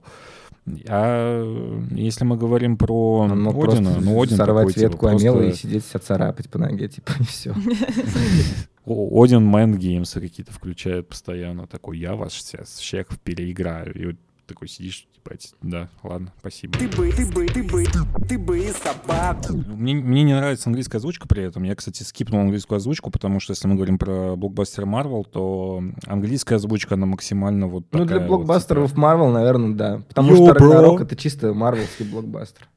А 0.88 1.86
если 1.92 2.24
мы 2.24 2.38
говорим 2.38 2.78
про 2.78 3.20
он 3.20 3.42
мог 3.42 3.68
Одина, 3.68 3.98
ну 4.00 4.22
Один 4.22 4.38
сорвать 4.38 4.68
такой, 4.68 4.74
типа, 4.74 4.92
ветку 4.92 5.08
омела 5.08 5.38
просто- 5.38 5.50
и 5.50 5.54
сидеть 5.56 5.86
себя 5.86 6.00
царапать 6.00 6.50
по 6.50 6.60
ноге, 6.60 6.88
типа, 6.88 7.12
и 7.20 7.24
все. 7.24 7.54
Один 8.90 9.54
Mind 9.54 9.78
Games 9.78 10.20
какие-то 10.20 10.52
включает 10.52 11.08
постоянно. 11.08 11.68
Такой, 11.68 12.00
я 12.00 12.16
вас 12.16 12.34
сейчас 12.34 12.70
всех 12.70 13.08
переиграю. 13.20 13.94
И 13.94 14.06
вот 14.08 14.16
такой 14.50 14.68
сидишь, 14.68 15.08
типа, 15.14 15.36
да, 15.62 15.90
ладно, 16.04 16.34
спасибо. 16.40 16.78
Ты 16.78 16.88
бы, 16.88 17.12
ты 17.12 17.26
бы, 17.28 17.46
ты 17.46 17.64
бы, 17.64 17.86
ты 18.28 18.40
бы 18.40 18.60
и 18.60 18.72
собаку. 18.72 19.54
Мне, 19.54 19.94
мне 19.94 20.24
не 20.24 20.34
нравится 20.34 20.70
английская 20.70 20.98
озвучка 20.98 21.28
при 21.28 21.44
этом. 21.44 21.64
Я, 21.64 21.76
кстати, 21.76 22.02
скипнул 22.02 22.42
английскую 22.42 22.78
озвучку, 22.78 23.12
потому 23.12 23.40
что 23.40 23.52
если 23.52 23.68
мы 23.68 23.76
говорим 23.76 24.00
про 24.00 24.36
блокбастер 24.36 24.86
Марвел, 24.86 25.24
то 25.24 25.84
английская 26.08 26.56
озвучка, 26.56 26.96
она 26.96 27.06
максимально 27.06 27.68
вот 27.68 27.86
Ну, 27.92 28.00
для 28.00 28.08
такая 28.08 28.28
вот, 28.28 28.38
блокбастеров 28.38 28.90
типа, 28.90 29.00
Марвел, 29.02 29.30
наверное, 29.30 29.76
да. 29.76 30.04
Потому 30.08 30.32
Yo, 30.32 30.36
что. 30.36 30.54
Рагнарок— 30.54 31.02
это 31.02 31.16
чисто 31.16 31.54
марвелский 31.54 32.06
блокбастер. 32.06 32.68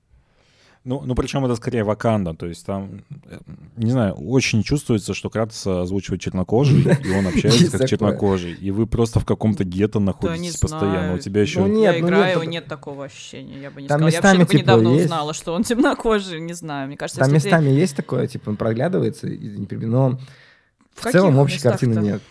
Ну, 0.84 1.00
ну, 1.04 1.14
причем 1.14 1.44
это 1.44 1.54
скорее 1.54 1.84
Ваканда, 1.84 2.34
то 2.34 2.46
есть 2.46 2.66
там, 2.66 3.04
э, 3.26 3.38
не 3.76 3.92
знаю, 3.92 4.14
очень 4.14 4.64
чувствуется, 4.64 5.14
что 5.14 5.30
Кратоса 5.30 5.82
озвучивает 5.82 6.20
чернокожий, 6.20 6.82
и 6.82 7.10
он 7.12 7.24
общается 7.28 7.78
как 7.78 7.88
чернокожий, 7.88 8.54
и 8.54 8.72
вы 8.72 8.88
просто 8.88 9.20
в 9.20 9.24
каком-то 9.24 9.62
гетто 9.62 10.00
находитесь 10.00 10.56
постоянно. 10.56 11.14
У 11.14 11.18
тебя 11.18 11.42
еще... 11.42 11.60
Ну, 11.60 11.66
я 11.66 11.92
Нет, 11.92 12.00
ну 12.00 12.08
играю, 12.08 12.42
нет, 12.42 12.66
такого 12.66 13.04
ощущения, 13.04 13.60
я 13.60 13.70
бы 13.70 13.80
не 13.80 13.86
сказала. 13.86 14.08
Я 14.08 14.20
вообще 14.20 14.44
типа, 14.44 14.60
недавно 14.60 14.90
узнала, 14.90 15.34
что 15.34 15.54
он 15.54 15.62
темнокожий, 15.64 16.40
не 16.40 16.54
знаю. 16.54 16.88
Мне 16.88 16.96
кажется, 16.96 17.20
Там 17.20 17.32
местами 17.32 17.70
есть 17.70 17.94
такое, 17.94 18.26
типа, 18.26 18.50
он 18.50 18.56
проглядывается, 18.56 19.28
но 19.28 20.18
в, 20.94 21.10
целом 21.12 21.38
общей 21.38 21.60
картины 21.60 22.00
нет. 22.00 22.22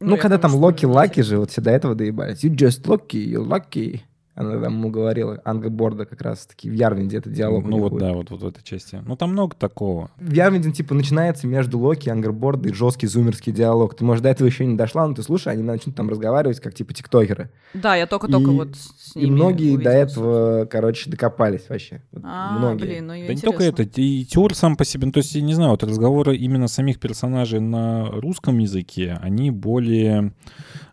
Ну, 0.00 0.16
я 0.16 0.20
когда 0.20 0.38
там 0.38 0.52
что 0.52 0.60
Локи 0.60 0.86
не 0.86 0.92
Лаки 0.92 1.22
знаю. 1.22 1.24
же, 1.24 1.38
вот 1.38 1.50
все 1.50 1.60
до 1.60 1.70
этого 1.70 1.94
доебались. 1.94 2.42
You 2.42 2.50
just 2.50 2.84
lucky, 2.84 3.24
you 3.24 3.46
lucky. 3.46 4.00
Она 4.40 4.60
там 4.60 4.72
ему 4.74 4.90
говорила, 4.90 5.40
Анга 5.44 5.68
Борда 5.70 6.06
как 6.06 6.22
раз 6.22 6.46
таки 6.46 6.70
в 6.70 6.72
Ярвинде 6.72 7.18
это 7.18 7.28
диалог. 7.30 7.64
Ну 7.66 7.78
вот, 7.78 7.92
будет. 7.92 8.00
да, 8.00 8.12
вот, 8.12 8.30
вот 8.30 8.42
в 8.42 8.46
этой 8.46 8.62
части. 8.62 9.00
Ну 9.06 9.16
там 9.16 9.32
много 9.32 9.54
такого. 9.54 10.10
В 10.16 10.32
Ярвинде, 10.32 10.72
типа, 10.72 10.94
начинается 10.94 11.46
между 11.46 11.78
Локи, 11.78 12.08
Ангерборда 12.08 12.68
и 12.68 12.72
жесткий 12.72 13.06
зумерский 13.06 13.52
диалог. 13.52 13.94
Ты, 13.96 14.04
может, 14.04 14.22
до 14.22 14.30
этого 14.30 14.46
еще 14.46 14.64
не 14.64 14.76
дошла, 14.76 15.06
но 15.06 15.14
ты 15.14 15.22
слушай, 15.22 15.52
они 15.52 15.62
начнут 15.62 15.94
там 15.94 16.08
разговаривать, 16.08 16.60
как, 16.60 16.74
типа, 16.74 16.94
тиктокеры. 16.94 17.50
Да, 17.74 17.94
я 17.96 18.06
только-только 18.06 18.50
И- 18.50 18.54
вот 18.54 18.76
с 18.76 19.14
И 19.16 19.20
ними 19.24 19.30
многие 19.34 19.70
до 19.70 19.74
увиделась. 19.90 20.12
этого, 20.12 20.64
короче, 20.66 21.10
докопались 21.10 21.68
вообще. 21.68 22.02
Вот 22.12 22.22
А, 22.24 22.58
многие. 22.58 22.78
блин, 22.84 23.06
ну 23.06 23.12
Да 23.26 23.34
не 23.34 23.40
только 23.40 23.62
это, 23.64 23.82
и 23.82 24.24
Тюр 24.24 24.54
сам 24.54 24.76
по 24.76 24.84
себе, 24.84 25.06
ну, 25.06 25.12
то 25.12 25.18
есть, 25.18 25.34
я 25.34 25.42
не 25.42 25.54
знаю, 25.54 25.72
вот 25.72 25.82
разговоры 25.84 26.36
именно 26.36 26.68
самих 26.68 26.98
персонажей 26.98 27.60
на 27.60 28.06
русском 28.10 28.58
языке, 28.58 29.18
они 29.20 29.50
более 29.50 30.32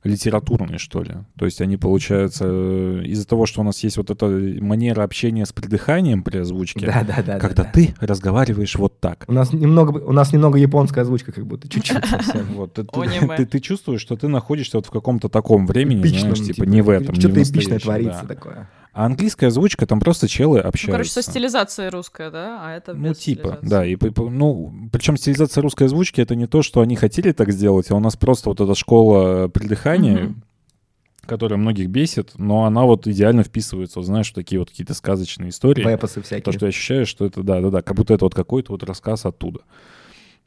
литературные, 0.04 0.78
что 0.78 1.04
ли. 1.04 1.16
То 1.38 1.46
есть 1.46 1.62
они, 1.62 1.78
получается, 1.78 2.46
э, 2.48 3.04
из-за 3.06 3.28
того, 3.28 3.46
что 3.46 3.62
у 3.62 3.64
нас 3.64 3.84
есть 3.84 3.98
вот 3.98 4.10
эта 4.10 4.26
манера 4.28 5.04
общения 5.04 5.46
с 5.46 5.54
придыханием 5.54 6.24
при 6.24 6.38
озвучке, 6.38 6.86
Да, 6.86 7.04
да, 7.04 7.24
да. 7.24 7.40
когда 7.40 7.64
да, 7.64 7.64
да. 7.64 7.72
ты 7.72 7.94
разговариваешь 8.00 8.76
вот 8.76 9.00
так. 9.00 9.26
У 9.28 9.34
нас 9.34 9.54
немного, 9.54 9.98
у 9.98 10.12
нас 10.12 10.34
немного 10.34 10.58
японская 10.58 11.04
озвучка, 11.04 11.32
как 11.32 11.46
будто 11.46 11.68
чуть-чуть 11.70 12.06
совсем. 12.10 12.46
Вот, 12.54 12.74
ты, 12.74 13.60
чувствуешь, 13.60 14.02
что 14.02 14.16
ты 14.16 14.28
находишься 14.28 14.78
вот 14.78 14.86
в 14.86 14.92
каком-то 14.92 15.30
таком 15.30 15.68
времени, 15.68 16.06
знаешь, 16.06 16.40
типа, 16.40 16.64
не 16.64 16.82
в 16.82 16.90
этом, 16.90 17.16
не 17.16 17.20
в 17.20 17.20
Что-то 17.20 17.44
эпичное 17.44 17.80
творится 17.80 18.26
такое. 18.28 18.70
А 18.98 19.06
английская 19.06 19.48
озвучка, 19.48 19.86
там 19.86 20.00
просто 20.00 20.28
челы 20.28 20.60
Ну, 20.64 20.68
общаются. 20.70 20.92
короче, 20.92 21.12
со 21.12 21.22
стилизацией 21.22 21.90
русская, 21.90 22.32
да? 22.32 22.60
А 22.64 22.74
это 22.76 22.96
Ну, 22.96 23.14
типа, 23.14 23.60
да. 23.62 23.86
И, 23.86 23.96
ну, 24.18 24.74
причем 24.92 25.18
стилизация 25.18 25.62
русской 25.62 25.84
озвучки 25.84 26.20
это 26.20 26.34
не 26.36 26.48
то, 26.48 26.64
что 26.64 26.82
они 26.82 26.96
хотели 26.96 27.32
так 27.32 27.52
сделать, 27.52 27.92
а 27.92 27.96
у 27.96 28.00
нас 28.00 28.16
просто 28.18 28.50
вот 28.50 28.60
эта 28.60 28.74
школа 28.74 29.50
придыхания, 29.50 30.24
Мгм. 30.24 30.44
которая 31.28 31.60
многих 31.60 31.90
бесит, 31.90 32.32
но 32.40 32.64
она 32.66 32.86
вот 32.86 33.06
идеально 33.06 33.44
вписывается, 33.44 34.00
вот, 34.00 34.06
знаешь, 34.06 34.32
в 34.32 34.34
такие 34.34 34.58
вот 34.60 34.70
какие-то 34.72 34.96
сказочные 34.96 35.50
истории. 35.50 35.84
Вэпосы 35.84 36.16
То, 36.16 36.22
всякие. 36.24 36.54
что 36.54 36.66
я 36.66 36.70
ощущаю, 36.70 37.06
что 37.06 37.24
это, 37.26 37.44
да-да-да, 37.44 37.84
как 37.84 37.96
будто 37.96 38.16
это 38.16 38.26
вот 38.26 38.34
какой-то 38.34 38.72
вот 38.72 38.82
рассказ 38.84 39.26
оттуда. 39.28 39.60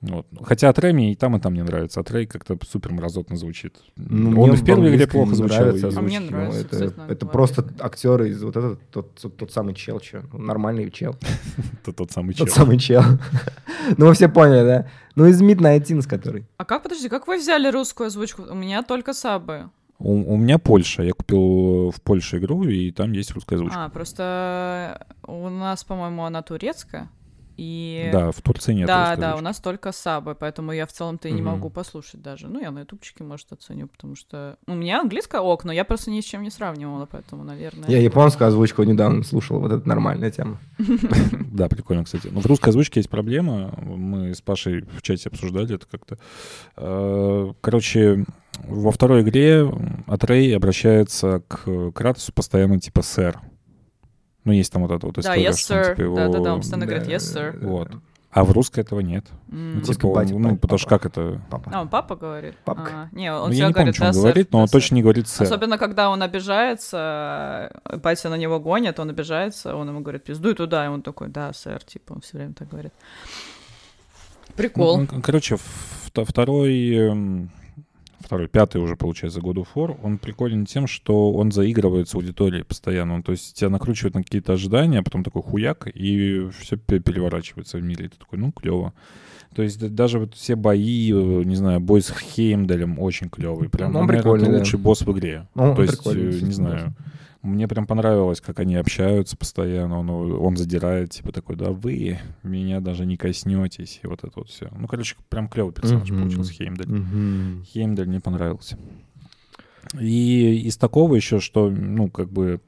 Вот. 0.01 0.27
Хотя 0.43 0.71
от 0.71 0.79
Рэми 0.79 1.13
и 1.13 1.15
там, 1.15 1.37
и 1.37 1.41
там 1.41 1.53
мне 1.53 1.63
нравится. 1.63 2.01
От 2.01 2.11
Рэй 2.11 2.27
как-то 2.27 2.59
супер 2.67 2.93
мразотно 2.93 3.37
звучит. 3.37 3.77
Ну, 3.97 4.41
Он 4.41 4.55
и 4.55 4.57
в 4.57 4.65
первой 4.65 4.95
игре 4.95 5.07
плохо 5.07 5.35
звучал. 5.35 5.59
нравится 5.59 5.89
и- 5.89 5.95
А 5.95 6.01
мне 6.01 6.21
ну, 6.21 6.31
нравится, 6.31 6.61
это, 6.61 6.69
кстати, 6.91 7.11
это 7.11 7.27
просто 7.27 7.69
актеры 7.81 8.31
из 8.31 8.43
вот 8.43 8.57
этот, 8.57 8.81
тот, 8.91 9.15
тот, 9.17 9.37
тот 9.37 9.53
самый 9.53 9.75
чел. 9.75 10.01
Ну, 10.33 10.39
нормальный 10.39 10.91
чел. 10.91 11.17
Тот 11.85 12.11
самый 12.13 12.33
чел. 12.33 12.47
Тот 12.47 12.55
самый 12.55 12.79
чел. 12.79 13.03
Ну, 13.99 14.07
вы 14.07 14.15
все 14.15 14.29
поняли, 14.29 14.65
да? 14.67 14.89
Ну, 15.17 15.27
из 15.27 15.43
Midnight 15.43 16.03
который. 16.09 16.47
А 16.57 16.65
как, 16.65 16.83
подожди, 16.83 17.09
как 17.11 17.27
вы 17.27 17.37
взяли 17.39 17.69
русскую 17.71 18.07
озвучку? 18.07 18.43
У 18.51 18.55
меня 18.55 18.83
только 18.83 19.13
сабы. 19.13 19.69
У, 19.99 20.33
у 20.33 20.37
меня 20.39 20.59
Польша. 20.59 21.03
Я 21.03 21.13
купил 21.13 21.91
в 21.91 22.01
Польше 22.03 22.39
игру, 22.39 22.65
и 22.65 22.91
там 22.91 23.13
есть 23.13 23.33
русская 23.33 23.57
озвучка. 23.57 23.85
А, 23.85 23.89
просто 23.91 25.07
у 25.27 25.51
нас, 25.51 25.85
по-моему, 25.85 26.25
она 26.25 26.41
турецкая. 26.41 27.11
И... 27.57 28.09
Да, 28.13 28.31
в 28.31 28.41
Турции 28.41 28.73
нет 28.73 28.87
да, 28.87 29.11
русской 29.11 29.21
да, 29.21 29.37
у 29.37 29.41
нас 29.41 29.61
только 29.61 29.93
сабы, 29.93 30.35
поэтому 30.35 30.73
я 30.73 30.87
в 30.87 30.93
целом-то 30.93 31.29
и 31.29 31.33
не 31.33 31.43
Мгм. 31.43 31.51
могу 31.51 31.71
послушать 31.71 32.23
даже. 32.23 32.49
Ну, 32.49 32.61
я 32.61 32.71
на 32.71 32.81
ютубчике, 32.81 33.25
может, 33.25 33.53
оценю, 33.53 33.87
потому 33.89 34.17
что 34.17 34.57
у 34.67 34.75
меня 34.75 35.01
английская 35.01 35.41
ок, 35.41 35.65
но 35.65 35.73
я 35.73 35.85
просто 35.85 36.11
ни 36.11 36.21
с 36.21 36.25
чем 36.25 36.43
не 36.43 36.51
сравнивала, 36.51 37.07
поэтому, 37.11 37.45
наверное... 37.45 37.89
Я 37.89 37.99
японскую 37.99 38.49
озвучку 38.49 38.83
недавно 38.83 39.23
слушал, 39.23 39.61
вот 39.61 39.73
это 39.73 39.89
нормальная 39.89 40.31
тема. 40.31 40.59
Да, 41.53 41.69
прикольно, 41.69 42.05
кстати. 42.05 42.29
Но 42.31 42.41
в 42.41 42.47
русской 42.47 42.71
озвучке 42.71 43.01
есть 43.01 43.11
проблема. 43.11 43.75
Мы 43.83 44.35
с 44.35 44.41
Пашей 44.41 44.83
в 44.83 45.03
чате 45.03 45.29
обсуждали 45.29 45.75
это 45.75 45.87
как-то. 45.91 46.17
Э, 46.77 47.53
Короче, 47.61 48.25
во 48.65 48.91
второй 48.91 49.23
игре 49.23 49.71
Атрей 50.07 50.57
обращается 50.57 51.43
к 51.49 51.91
Кратосу 51.93 52.33
постоянно 52.33 52.79
типа 52.81 53.03
«сэр». 53.03 53.39
Ну, 54.45 54.53
есть 54.53 54.73
там 54.73 54.83
вот 54.83 54.91
эта 54.91 55.07
вот 55.07 55.17
Да, 55.17 55.21
история, 55.21 55.49
yes, 55.49 55.57
что 55.59 55.77
он, 55.79 55.85
типа, 55.85 56.01
его- 56.01 56.17
Да-да-да, 56.17 56.55
он 56.55 56.61
постоянно 56.61 56.87
говорит 56.87 57.07
yes, 57.09 57.17
sir. 57.19 57.67
Вот. 57.67 57.91
А 58.33 58.45
в 58.45 58.53
русской 58.53 58.81
этого 58.81 59.01
нет. 59.01 59.27
М. 59.51 59.79
Ну, 59.79 59.81
типа, 59.83 60.07
он- 60.07 60.15
батя, 60.15 60.35
ну, 60.35 60.49
папа, 60.51 60.61
потому 60.61 60.79
что 60.79 60.89
как 60.89 61.05
это... 61.05 61.41
Папа. 61.51 61.71
А, 61.75 61.81
он 61.83 61.89
папа 61.89 62.15
говорит? 62.15 62.57
Папка. 62.65 62.91
А, 62.93 63.09
не, 63.11 63.33
он 63.33 63.49
Ну, 63.51 63.55
я 63.55 63.67
не 63.67 63.73
помню, 63.73 63.93
говорит, 63.93 63.95
что 63.97 64.05
он 64.05 64.09
да, 64.11 64.13
сэр, 64.15 64.23
говорит, 64.23 64.53
но 64.53 64.59
да, 64.59 64.63
он 64.63 64.69
сэр». 64.69 64.81
точно 64.81 64.95
не 64.95 65.03
говорит 65.03 65.27
«сэр». 65.29 65.47
Особенно, 65.49 65.79
когда 65.79 66.11
он 66.11 66.23
обижается, 66.23 67.81
батя 68.03 68.29
на 68.29 68.37
него 68.37 68.61
гонит, 68.61 69.01
он 69.01 69.11
обижается, 69.11 69.75
он 69.75 69.89
ему 69.89 70.01
говорит, 70.01 70.23
пиздуй 70.25 70.55
туда, 70.55 70.85
и 70.85 70.89
он 70.89 71.03
такой, 71.03 71.29
да, 71.29 71.53
сэр, 71.53 71.83
типа, 71.83 72.13
он 72.13 72.21
все 72.21 72.37
время 72.39 72.55
так 72.55 72.69
говорит. 72.69 72.93
Прикол. 74.57 74.99
Ну, 75.11 75.23
короче, 75.23 75.57
второй, 76.15 76.89
эм, 76.95 77.51
второй, 78.21 78.49
пятый 78.49 78.81
уже, 78.81 78.97
получается, 78.97 79.41
God 79.41 79.55
of 79.55 79.69
War, 79.75 79.99
он 80.03 80.19
приколен 80.19 80.67
тем, 80.67 80.87
что 80.87 81.33
он 81.33 81.53
заигрывает 81.53 82.09
с 82.09 82.15
аудиторией 82.15 82.65
постоянно. 82.65 83.15
Он, 83.15 83.23
то 83.23 83.33
есть 83.33 83.55
тебя 83.57 83.71
накручивает 83.71 84.15
на 84.15 84.23
какие-то 84.23 84.53
ожидания, 84.53 85.01
а 85.01 85.03
потом 85.03 85.25
такой 85.25 85.43
хуяк, 85.43 85.89
и 85.93 86.49
все 86.59 86.77
переворачивается 86.77 87.79
в 87.79 87.83
мире. 87.83 88.07
И 88.07 88.09
ты 88.09 88.19
такой, 88.19 88.39
ну, 88.39 88.53
клево. 88.53 88.93
То 89.55 89.63
есть 89.63 89.95
даже 89.95 90.21
вот 90.21 90.35
все 90.35 90.55
бои, 90.55 91.11
э, 91.13 91.43
не 91.45 91.57
знаю, 91.57 91.81
бой 91.81 92.03
с 92.03 92.13
Хеймдалем 92.13 92.99
очень 93.01 93.29
клевый. 93.29 93.69
Прям, 93.69 93.93
Ну, 93.93 94.01
он 94.01 94.07
наверное, 94.07 94.23
прикольный, 94.23 94.53
да. 94.53 94.59
лучший 94.59 94.79
босс 94.79 95.03
в 95.03 95.11
игре. 95.13 95.49
Ну, 95.55 95.63
он 95.65 95.77
То 95.77 95.83
есть, 95.83 95.99
прикольный, 95.99 96.39
э, 96.39 96.41
не 96.41 96.53
знаю, 96.53 96.95
мне 97.43 97.67
прям 97.69 97.87
понравилось, 97.87 98.41
как 98.41 98.59
они 98.61 98.77
общаются 98.77 99.37
постоянно. 99.37 99.99
Он, 100.01 100.11
он 100.11 100.57
задирает, 100.57 101.11
типа 101.11 101.33
такой, 101.33 101.57
да 101.57 101.71
вы 101.71 102.19
меня 102.43 102.81
даже 102.81 103.07
не 103.07 103.17
коснетесь. 103.17 104.01
И 104.03 104.07
вот 104.07 104.25
это 104.25 104.33
вот 104.37 104.49
все. 104.51 104.69
Ну, 104.79 104.87
короче, 104.87 105.17
прям 105.29 105.49
клевый 105.49 105.73
персонаж 105.73 106.09
Мгм. 106.11 106.21
получился 106.21 106.53
Хеймдаль. 106.53 106.89
Мгм. 106.89 107.65
Хеймдаль 107.65 108.09
мне 108.09 108.21
понравился. 108.21 108.77
И 109.99 110.63
из 110.67 110.77
такого 110.77 111.15
еще, 111.15 111.41
что, 111.41 111.69
ну, 111.71 112.09
как 112.11 112.31
бы 112.31 112.61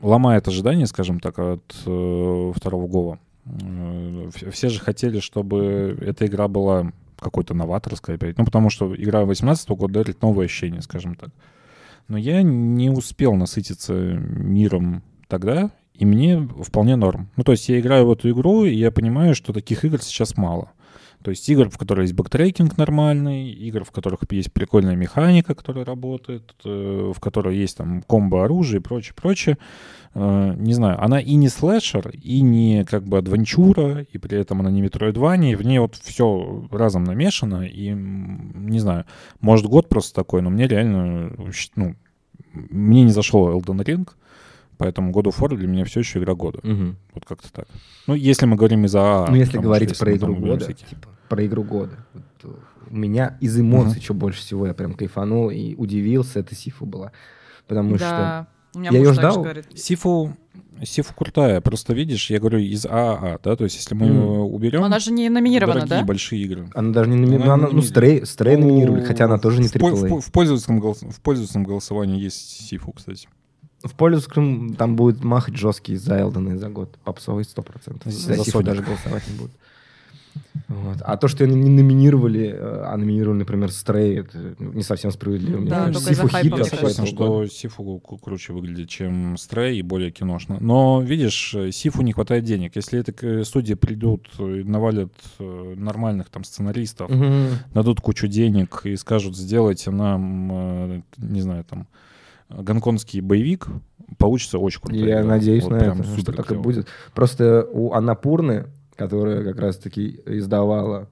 ломает 0.00 0.48
ожидания, 0.48 0.86
скажем 0.86 1.20
так, 1.20 1.38
от 1.38 1.74
э, 1.84 2.52
второго 2.54 2.86
Гова. 2.86 3.18
Э, 3.46 4.28
вс- 4.28 4.50
все 4.50 4.68
же 4.68 4.80
хотели, 4.80 5.20
чтобы 5.20 5.98
эта 6.00 6.26
игра 6.26 6.48
была 6.48 6.92
какой-то 7.18 7.54
новаторской 7.54 8.14
опять. 8.14 8.38
Ну, 8.38 8.44
потому 8.44 8.70
что 8.70 8.94
игра 8.96 9.24
18 9.24 9.68
года 9.70 9.94
дарит 9.94 10.22
новые 10.22 10.46
ощущения, 10.46 10.80
скажем 10.82 11.14
так. 11.16 11.30
Но 12.08 12.18
я 12.18 12.42
не 12.42 12.90
успел 12.90 13.34
насытиться 13.34 13.94
миром 13.94 15.02
тогда, 15.28 15.70
и 15.94 16.04
мне 16.04 16.48
вполне 16.62 16.96
норм. 16.96 17.30
Ну, 17.36 17.44
то 17.44 17.52
есть 17.52 17.68
я 17.68 17.80
играю 17.80 18.06
в 18.06 18.12
эту 18.12 18.30
игру, 18.30 18.64
и 18.64 18.74
я 18.74 18.90
понимаю, 18.90 19.34
что 19.34 19.52
таких 19.52 19.84
игр 19.84 20.00
сейчас 20.02 20.36
мало. 20.36 20.72
То 21.22 21.30
есть 21.30 21.48
игр, 21.48 21.68
в 21.68 21.78
которых 21.78 22.02
есть 22.04 22.14
backtracking 22.14 22.76
нормальный, 22.76 23.50
игр, 23.50 23.84
в 23.84 23.90
которых 23.90 24.20
есть 24.30 24.52
прикольная 24.52 24.96
механика, 24.96 25.54
которая 25.54 25.84
работает, 25.84 26.54
э, 26.64 27.12
в 27.14 27.20
которой 27.20 27.56
есть 27.56 27.76
там 27.76 28.02
комбо 28.02 28.44
оружия 28.44 28.80
и 28.80 28.82
прочее, 28.82 29.14
прочее. 29.14 29.58
Э, 30.14 30.54
Не 30.58 30.74
знаю, 30.74 31.02
она 31.02 31.20
и 31.20 31.34
не 31.34 31.48
слэшер, 31.48 32.10
и 32.10 32.40
не 32.42 32.84
как 32.84 33.04
бы 33.04 33.18
адвенчура, 33.18 34.02
и 34.02 34.18
при 34.18 34.38
этом 34.38 34.60
она 34.60 34.70
не 34.70 34.82
Metroidvania, 34.82 35.52
и 35.52 35.56
в 35.56 35.62
ней 35.62 35.78
вот 35.78 35.96
все 35.96 36.68
разом 36.70 37.04
намешано, 37.04 37.62
и, 37.62 37.90
не 37.90 38.80
знаю, 38.80 39.04
может 39.40 39.66
год 39.66 39.88
просто 39.88 40.14
такой, 40.14 40.42
но 40.42 40.50
мне 40.50 40.66
реально, 40.66 41.32
ну, 41.76 41.94
мне 42.52 43.04
не 43.04 43.12
зашел 43.12 43.48
Elden 43.48 43.84
Ring, 43.84 44.08
поэтому 44.82 45.12
God 45.12 45.24
of 45.24 45.38
War 45.38 45.56
для 45.56 45.68
меня 45.68 45.84
все 45.84 46.00
еще 46.00 46.18
игра 46.18 46.34
года. 46.34 46.58
Мгм. 46.62 46.96
Вот 47.14 47.24
как-то 47.24 47.52
так. 47.52 47.66
Ну, 48.06 48.14
если 48.14 48.46
мы 48.46 48.56
говорим 48.56 48.84
из 48.84 48.94
АА. 48.94 49.26
Ну, 49.28 49.36
если 49.36 49.58
говорить 49.58 49.94
что 49.94 50.04
про 50.04 50.16
игру 50.16 50.34
года, 50.36 50.64
всякие- 50.64 50.88
типа, 50.88 51.08
про 51.28 51.46
игру 51.46 51.62
года. 51.62 51.96
Вот, 52.14 52.56
у 52.90 52.94
меня 52.96 53.36
из 53.40 53.58
эмоций, 53.58 54.00
что 54.02 54.14
больше 54.14 54.40
всего 54.40 54.66
я 54.66 54.74
прям 54.74 54.94
кайфанул 54.94 55.50
и 55.50 55.74
удивился, 55.76 56.40
это 56.40 56.54
Сифу 56.54 56.84
была. 56.86 57.12
Потому 57.68 57.96
что... 57.96 58.06
Да, 58.08 58.46
у 58.74 58.78
меня 58.80 58.90
Я 58.90 59.04
же 59.04 59.14
ждал. 59.14 59.42
говорит. 59.42 59.66
Сифу, 59.74 60.34
Сифу 60.82 61.14
крутая, 61.14 61.60
просто 61.60 61.94
видишь, 61.94 62.28
я 62.30 62.40
говорю 62.40 62.58
из 62.58 62.84
ААА, 62.86 63.38
да, 63.44 63.54
то 63.56 63.64
есть 63.64 63.76
если 63.76 63.94
мы 63.94 64.06
ее 64.06 64.20
уберем, 64.20 64.82
Она 64.82 64.98
же 64.98 65.12
не 65.12 65.28
номинирована, 65.28 65.80
дорогие 65.80 66.00
да? 66.00 66.04
большие 66.04 66.42
игры. 66.42 66.68
Она 66.74 66.92
даже 66.92 67.08
не 67.10 67.16
номи- 67.16 67.36
Она 67.36 67.44
ну, 67.44 67.52
она- 67.52 67.68
ну, 67.72 67.82
Стрей, 67.82 68.26
Стрей 68.26 68.56
номинировали, 68.56 69.02
хотя 69.04 69.26
она 69.26 69.38
тоже 69.38 69.60
не 69.60 69.68
в, 69.68 69.72
по- 69.74 69.90
в, 69.94 70.02
AAA. 70.04 70.08
по- 70.08 70.20
в 70.20 70.32
пользовательском 70.32 70.80
голос- 70.80 71.02
в 71.02 71.20
пользовательском 71.20 71.64
голосовании 71.64 72.18
есть 72.20 72.66
Сифу, 72.68 72.92
кстати. 72.92 73.28
В 73.84 73.94
пользу 73.94 74.28
там 74.78 74.96
будет 74.96 75.24
махать 75.24 75.56
жесткий 75.56 75.96
за 75.96 76.18
Элдена 76.18 76.58
за 76.58 76.68
год. 76.68 76.96
Попсовый 77.04 77.44
100%. 77.44 78.08
За 78.10 78.62
даже 78.62 78.82
голосовать 78.82 79.28
не 79.28 79.36
будут. 79.38 79.52
Вот. 80.68 80.96
А 81.02 81.16
то, 81.18 81.28
что 81.28 81.44
они 81.44 81.54
не 81.54 81.68
номинировали, 81.68 82.54
э, 82.54 82.82
а 82.86 82.96
номинировали, 82.96 83.38
например, 83.40 83.70
Стрей, 83.70 84.20
это 84.20 84.54
не 84.58 84.82
совсем 84.82 85.10
справедливо. 85.10 85.58
Мне 85.58 85.68
Да, 85.70 85.90
из-за 85.90 86.14
Сифу 86.14 86.28
хайпа, 86.28 86.38
хит 86.42 86.52
мне 86.52 86.58
Я 86.62 86.64
согласен, 86.64 87.06
что 87.06 87.46
Сифу 87.46 87.98
круче 88.00 88.52
выглядит, 88.54 88.88
чем 88.88 89.36
Стрей 89.36 89.78
и 89.78 89.82
более 89.82 90.10
киношно. 90.10 90.56
Но, 90.60 91.02
видишь, 91.02 91.54
э, 91.54 91.70
Сифу 91.72 92.02
не 92.02 92.12
хватает 92.12 92.44
денег. 92.44 92.76
Если 92.76 92.98
эта 92.98 93.12
к- 93.12 93.44
студия 93.44 93.76
придут 93.76 94.28
и 94.38 94.62
навалят 94.64 95.12
э, 95.38 95.74
нормальных 95.76 96.30
там 96.30 96.44
сценаристов, 96.44 97.10
Мгм. 97.10 97.48
дадут 97.74 98.00
кучу 98.00 98.26
денег 98.26 98.82
и 98.84 98.96
скажут, 98.96 99.36
сделайте 99.36 99.90
нам, 99.90 100.48
э, 100.52 101.00
не 101.18 101.42
знаю, 101.42 101.64
там, 101.68 101.86
гонконгский 102.58 103.20
боевик, 103.20 103.66
получится 104.18 104.58
очень 104.58 104.80
круто. 104.80 104.96
Я 104.96 105.24
надеюсь 105.24 105.66
на 105.66 105.76
это, 105.76 106.02
что 106.02 106.16
супер 106.16 106.36
так 106.36 106.52
и 106.52 106.56
будет. 106.56 106.86
Просто 107.14 107.66
у 107.72 107.92
Анапурны, 107.92 108.66
которая 108.96 109.42
как 109.44 109.58
раз-таки 109.60 110.20
издавала 110.26 111.08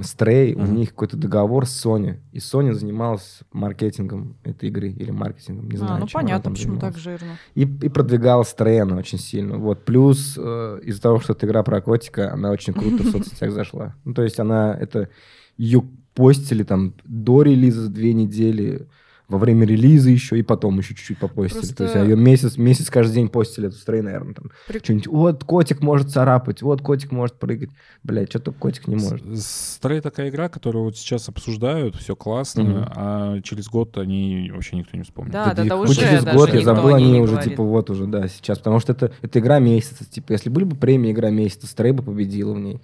Стрей, 0.00 0.54
у 0.54 0.60
Мгм. 0.60 0.76
них 0.76 0.90
какой-то 0.90 1.16
договор 1.16 1.66
с 1.66 1.84
Sony. 1.84 2.18
И 2.30 2.38
Sony 2.38 2.72
занималась 2.72 3.40
маркетингом 3.52 4.36
этой 4.44 4.68
игры 4.68 4.90
или 4.90 5.10
маркетингом, 5.10 5.68
не 5.68 5.76
знаю. 5.76 5.94
А, 5.94 5.98
ну 5.98 6.06
чем 6.06 6.20
она 6.20 6.26
понятно, 6.28 6.44
там 6.44 6.54
почему 6.54 6.78
так 6.78 6.96
жирно. 6.96 7.32
И, 7.56 7.62
и 7.62 7.88
продвигала 7.88 8.44
Стрей 8.44 8.80
она 8.80 8.96
очень 8.96 9.18
сильно. 9.18 9.56
Вот. 9.58 9.84
Плюс 9.84 10.38
э, 10.40 10.80
из-за 10.84 11.02
того, 11.02 11.18
что 11.18 11.32
это 11.32 11.46
игра 11.46 11.64
про 11.64 11.80
котика, 11.80 12.32
она 12.32 12.52
очень 12.52 12.74
круто 12.74 13.02
в 13.02 13.06
соцсетях 13.10 13.50
зашла. 13.50 13.96
Ну, 14.04 14.14
то 14.14 14.22
есть 14.22 14.38
она, 14.38 14.72
это 14.78 15.08
ее 15.56 15.82
постили 16.14 16.62
там 16.62 16.94
до 17.04 17.42
релиза 17.42 17.82
за 17.82 17.90
две 17.90 18.12
недели, 18.14 18.86
во 19.28 19.36
время 19.36 19.66
релиза 19.66 20.08
еще, 20.10 20.38
и 20.38 20.42
потом 20.42 20.78
еще 20.78 20.94
чуть-чуть 20.94 21.18
попостили. 21.18 21.60
То 21.60 21.66
есть 21.66 21.76
Просто- 21.76 22.02
ее 22.02 22.16
месяц, 22.16 22.56
месяц 22.56 22.88
каждый 22.88 23.14
день 23.16 23.28
постили 23.28 23.68
эту 23.68 23.76
Стрей, 23.76 24.00
наверное, 24.00 24.32
там. 24.32 24.50
Прик- 24.66 24.82
Что-нибудь, 24.84 25.06
вот 25.08 25.44
котик 25.44 25.82
может 25.82 26.10
царапать, 26.10 26.62
вот 26.62 26.80
котик 26.80 27.12
может 27.12 27.34
прыгать. 27.38 27.68
Блядь, 28.02 28.30
что 28.30 28.38
только 28.38 28.58
котик 28.58 28.88
не 28.88 28.96
может. 28.96 29.22
Стрей 29.38 30.00
такая 30.00 30.30
игра, 30.30 30.48
которую 30.48 30.84
вот 30.84 30.96
сейчас 30.96 31.28
обсуждают, 31.28 31.94
все 31.96 32.16
классно, 32.16 32.62
Мгм. 32.64 32.84
а 32.96 33.40
через 33.42 33.68
год 33.68 33.98
они 33.98 34.50
вообще 34.54 34.76
никто 34.76 34.96
не 34.96 35.02
вспомнит. 35.02 35.32
Да, 35.32 35.52
да, 35.52 35.64
да, 35.64 35.76
уже 35.76 35.94
через 35.94 36.24
даже 36.24 36.38
год 36.38 36.54
я 36.54 36.60
забыл 36.62 36.88
о 36.88 36.94
о 36.94 36.98
ней 36.98 37.04
ней 37.06 37.12
не 37.14 37.20
уже, 37.20 37.32
говорит. 37.34 37.50
типа, 37.50 37.62
вот 37.64 37.90
уже, 37.90 38.06
да, 38.06 38.28
сейчас. 38.28 38.58
Потому 38.58 38.80
что 38.80 38.92
это, 38.92 39.12
это 39.20 39.38
игра 39.40 39.58
месяца. 39.58 40.04
Типа, 40.10 40.32
если 40.32 40.48
были 40.48 40.64
бы 40.64 40.74
премии 40.74 41.12
игра 41.12 41.28
месяца, 41.28 41.66
Стрей 41.66 41.92
бы 41.92 42.02
победила 42.02 42.54
в 42.54 42.58
ней 42.60 42.80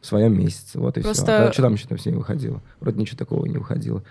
в 0.00 0.06
своем 0.06 0.38
месяце. 0.38 0.78
Вот 0.78 0.96
и 0.96 1.00
Просто- 1.00 1.24
все. 1.24 1.32
А 1.48 1.52
что 1.52 1.62
там 1.62 1.74
еще 1.74 1.88
там 1.88 1.98
с 1.98 2.06
ней 2.06 2.12
выходило? 2.14 2.62
Вроде 2.78 3.00
ничего 3.00 3.18
такого 3.18 3.44
не 3.46 3.58
выходило. 3.58 4.04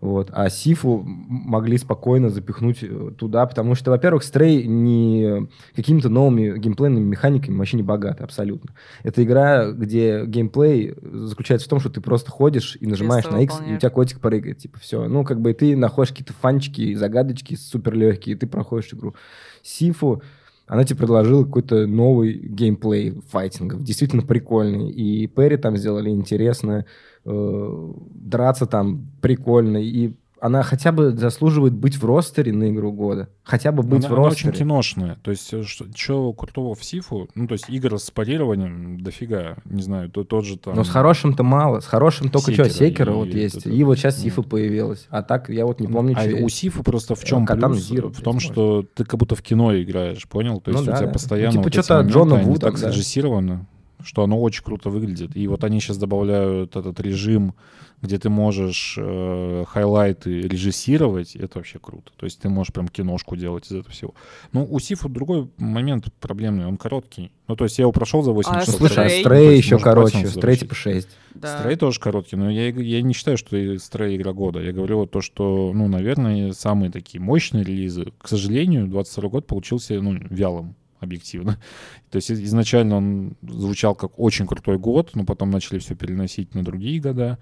Вот. 0.00 0.30
А 0.32 0.48
Сифу 0.48 1.02
могли 1.04 1.76
спокойно 1.76 2.30
запихнуть 2.30 2.78
э, 2.82 3.10
туда, 3.18 3.44
потому 3.44 3.74
что, 3.74 3.90
во-первых, 3.90 4.22
Стрей 4.22 4.66
не 4.66 5.46
какими-то 5.76 6.08
новыми 6.08 6.58
геймплейными 6.58 7.04
механиками 7.04 7.58
вообще 7.58 7.76
не 7.76 7.82
богат, 7.82 8.22
абсолютно. 8.22 8.74
Это 9.02 9.22
игра, 9.22 9.70
где 9.70 10.24
геймплей 10.24 10.94
заключается 11.02 11.66
в 11.66 11.70
том, 11.70 11.80
что 11.80 11.90
ты 11.90 12.00
просто 12.00 12.30
ходишь 12.30 12.78
и 12.80 12.86
нажимаешь 12.86 13.24
Квесты 13.24 13.38
на 13.38 13.42
X, 13.42 13.52
и 13.52 13.54
у 13.54 13.58
выполняешь. 13.58 13.80
тебя 13.80 13.90
котик 13.90 14.20
прыгает, 14.20 14.58
типа, 14.58 14.78
все. 14.78 15.06
Ну, 15.06 15.22
как 15.24 15.40
бы 15.40 15.52
ты 15.52 15.76
находишь 15.76 16.12
какие-то 16.12 16.32
фанчики, 16.32 16.94
загадочки 16.94 17.54
супер 17.54 17.94
легкие, 17.94 18.36
и 18.36 18.38
ты 18.38 18.46
проходишь 18.46 18.94
игру. 18.94 19.14
Сифу, 19.62 20.22
она 20.66 20.84
тебе 20.84 20.98
предложила 20.98 21.44
какой-то 21.44 21.86
новый 21.86 22.32
геймплей 22.32 23.20
файтингов, 23.28 23.82
действительно 23.82 24.22
прикольный. 24.22 24.88
И 24.90 25.26
Перри 25.26 25.56
там 25.56 25.76
сделали 25.76 26.10
интересно, 26.10 26.86
э, 27.24 27.92
драться 28.14 28.66
там 28.66 29.06
прикольно, 29.20 29.78
и 29.78 30.12
она 30.42 30.62
хотя 30.62 30.90
бы 30.90 31.10
заслуживает 31.10 31.74
быть 31.74 31.96
в 31.98 32.04
ростере 32.06 32.50
на 32.54 32.70
игру 32.70 32.92
года. 32.92 33.28
Хотя 33.42 33.72
бы 33.72 33.82
быть 33.82 34.06
она, 34.06 34.08
в 34.08 34.18
она 34.18 34.28
очень 34.28 34.48
ростере. 34.48 34.56
киношная. 34.64 35.18
То 35.22 35.30
есть, 35.32 35.52
э, 35.52 35.62
что, 35.64 35.84
чё 35.92 36.32
крутого 36.32 36.74
в 36.74 36.82
Сифу? 36.82 37.28
Ну, 37.34 37.46
то 37.46 37.52
есть, 37.52 37.68
игр 37.68 37.98
с 37.98 38.10
парированием 38.10 39.02
дофига. 39.02 39.56
Не 39.66 39.82
знаю, 39.82 40.08
то, 40.08 40.24
тот 40.24 40.46
же 40.46 40.56
там... 40.56 40.76
Но 40.76 40.82
с 40.84 40.88
хорошим-то 40.88 41.42
мало. 41.42 41.80
С 41.80 41.86
хорошим 41.86 42.30
только 42.30 42.54
что, 42.54 42.64
Секиро 42.70 42.88
Секера 42.88 43.12
и 43.12 43.16
вот 43.16 43.28
это- 43.28 43.36
есть. 43.36 43.56
это- 43.58 43.68
И 43.68 43.84
вот 43.84 43.98
сейчас 43.98 44.16
ну. 44.16 44.22
Сифа 44.24 44.40
появилась. 44.42 45.06
А 45.10 45.22
так 45.22 45.50
я 45.50 45.66
вот 45.66 45.78
не 45.78 45.88
помню, 45.88 46.14
а 46.16 46.22
что 46.22 46.42
у. 46.42 46.48
Сифу 46.48 46.82
просто 46.84 47.14
в 47.14 47.22
чем 47.22 47.44
Катана 47.44 47.74
плюс? 47.74 47.90
Zero, 47.90 48.10
в 48.10 48.22
том, 48.22 48.40
что 48.40 48.82
ты 48.94 49.04
как 49.04 49.20
будто 49.20 49.34
в 49.34 49.42
кино 49.42 49.76
играешь, 49.78 50.26
понял? 50.26 50.62
То 50.62 50.70
Ну 50.70 50.78
есть 50.78 50.88
у 50.88 50.90
да, 50.90 50.96
тебя 50.96 51.06
да. 51.08 51.12
постоянно 51.12 51.56
Ну, 51.56 51.62
типа 51.64 51.76
вот 51.76 51.84
что-то 51.84 52.00
Джона 52.08 52.36
Ву 52.36 52.54
так 52.54 52.72
тогда. 52.76 52.88
срежиссированы, 52.90 53.66
что 54.04 54.22
оно 54.22 54.40
очень 54.40 54.64
круто 54.64 54.90
выглядит. 54.90 55.36
И 55.36 55.46
вот 55.46 55.64
они 55.64 55.80
сейчас 55.80 55.98
добавляют 55.98 56.76
этот 56.76 57.00
режим, 57.00 57.54
где 58.02 58.18
ты 58.18 58.30
можешь 58.30 58.96
э, 58.98 59.64
хайлайты 59.68 60.40
режиссировать, 60.40 61.36
это 61.36 61.58
вообще 61.58 61.78
круто. 61.78 62.12
То 62.16 62.24
есть 62.24 62.40
ты 62.40 62.48
можешь 62.48 62.72
прям 62.72 62.88
киношку 62.88 63.36
делать 63.36 63.66
из 63.66 63.72
этого 63.72 63.90
всего. 63.90 64.14
Ну, 64.52 64.66
у 64.68 64.78
Сифу 64.78 65.08
другой 65.08 65.50
момент 65.58 66.06
проблемный, 66.18 66.66
он 66.66 66.78
короткий. 66.78 67.30
Ну, 67.46 67.56
то 67.56 67.64
есть 67.64 67.78
я 67.78 67.82
его 67.82 67.92
прошел 67.92 68.22
за 68.22 68.32
8 68.32 68.50
А 68.50 68.60
часов. 68.60 68.76
Слушай, 68.76 69.06
а 69.06 69.10
Стрей? 69.10 69.56
Еще 69.56 69.78
короче. 69.78 70.26
Стрей 70.26 70.56
типа 70.56 70.74
6. 70.74 71.08
Да. 71.34 71.58
Стрей 71.58 71.76
тоже 71.76 72.00
короткий, 72.00 72.36
но 72.36 72.50
я, 72.50 72.68
я 72.68 73.02
не 73.02 73.12
считаю, 73.12 73.36
что 73.36 73.78
Стрей 73.78 74.16
игра 74.16 74.32
года. 74.32 74.60
Я 74.60 74.72
говорю 74.72 74.98
вот 74.98 75.10
то, 75.10 75.20
что, 75.20 75.72
ну, 75.74 75.86
наверное, 75.86 76.52
самые 76.52 76.90
такие 76.90 77.20
мощные 77.20 77.64
релизы. 77.64 78.12
К 78.18 78.28
сожалению, 78.28 78.86
22 78.86 79.28
год 79.28 79.46
получился, 79.46 80.00
ну, 80.00 80.16
вялым 80.30 80.74
объективно. 81.00 81.58
То 82.10 82.16
есть 82.16 82.30
изначально 82.30 82.96
он 82.96 83.36
звучал 83.42 83.94
как 83.94 84.18
очень 84.18 84.46
крутой 84.46 84.78
год, 84.78 85.10
но 85.14 85.24
потом 85.24 85.50
начали 85.50 85.78
все 85.78 85.94
переносить 85.94 86.54
на 86.54 86.62
другие 86.62 87.00
года. 87.00 87.38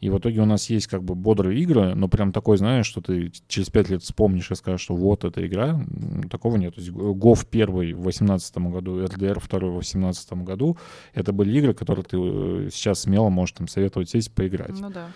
И 0.00 0.10
в 0.10 0.18
итоге 0.18 0.40
у 0.40 0.44
нас 0.44 0.68
есть 0.70 0.88
как 0.88 1.04
бы 1.04 1.14
бодрые 1.14 1.60
игры, 1.60 1.94
но 1.94 2.08
прям 2.08 2.32
такой, 2.32 2.56
знаешь, 2.56 2.86
что 2.86 3.00
ты 3.00 3.30
через 3.46 3.70
пять 3.70 3.88
лет 3.90 4.02
вспомнишь 4.02 4.50
и 4.50 4.54
скажешь, 4.54 4.80
что 4.80 4.96
вот 4.96 5.24
эта 5.24 5.46
игра. 5.46 5.80
Такого 6.30 6.56
нет. 6.56 6.74
То 6.74 6.80
есть 6.80 6.92
ГОВ 6.92 7.46
первый 7.46 7.92
в 7.92 8.02
2018 8.02 8.58
году, 8.58 9.04
РДР 9.04 9.38
второй 9.40 9.70
в 9.70 9.74
2018 9.74 10.32
году. 10.44 10.76
Это 11.14 11.32
были 11.32 11.56
игры, 11.58 11.74
которые 11.74 12.04
ты 12.04 12.16
э, 12.18 12.68
сейчас 12.72 13.02
смело 13.02 13.28
можешь 13.28 13.54
там 13.54 13.68
советовать 13.68 14.10
сесть 14.10 14.32
поиграть. 14.32 14.78
Ну 14.78 14.90
да. 14.90 15.08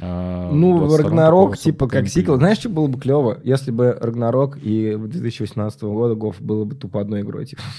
А 0.00 0.50
Ну, 0.52 0.78
22-м 0.86 1.04
Рагнарок, 1.04 1.58
типа, 1.58 1.86
как 1.88 2.08
сиквел. 2.08 2.36
Знаешь, 2.36 2.58
что 2.58 2.68
было 2.70 2.86
бы 2.86 2.98
клево, 2.98 3.38
если 3.44 3.70
бы 3.70 3.92
Рагнарок 4.00 4.58
и 4.62 4.96
2018 4.96 5.82
года 5.82 6.14
Гоф 6.14 6.40
было 6.40 6.64
бы 6.64 6.74
тупо 6.74 7.00
одной 7.00 7.20
игрой, 7.22 7.46
типа. 7.46 7.62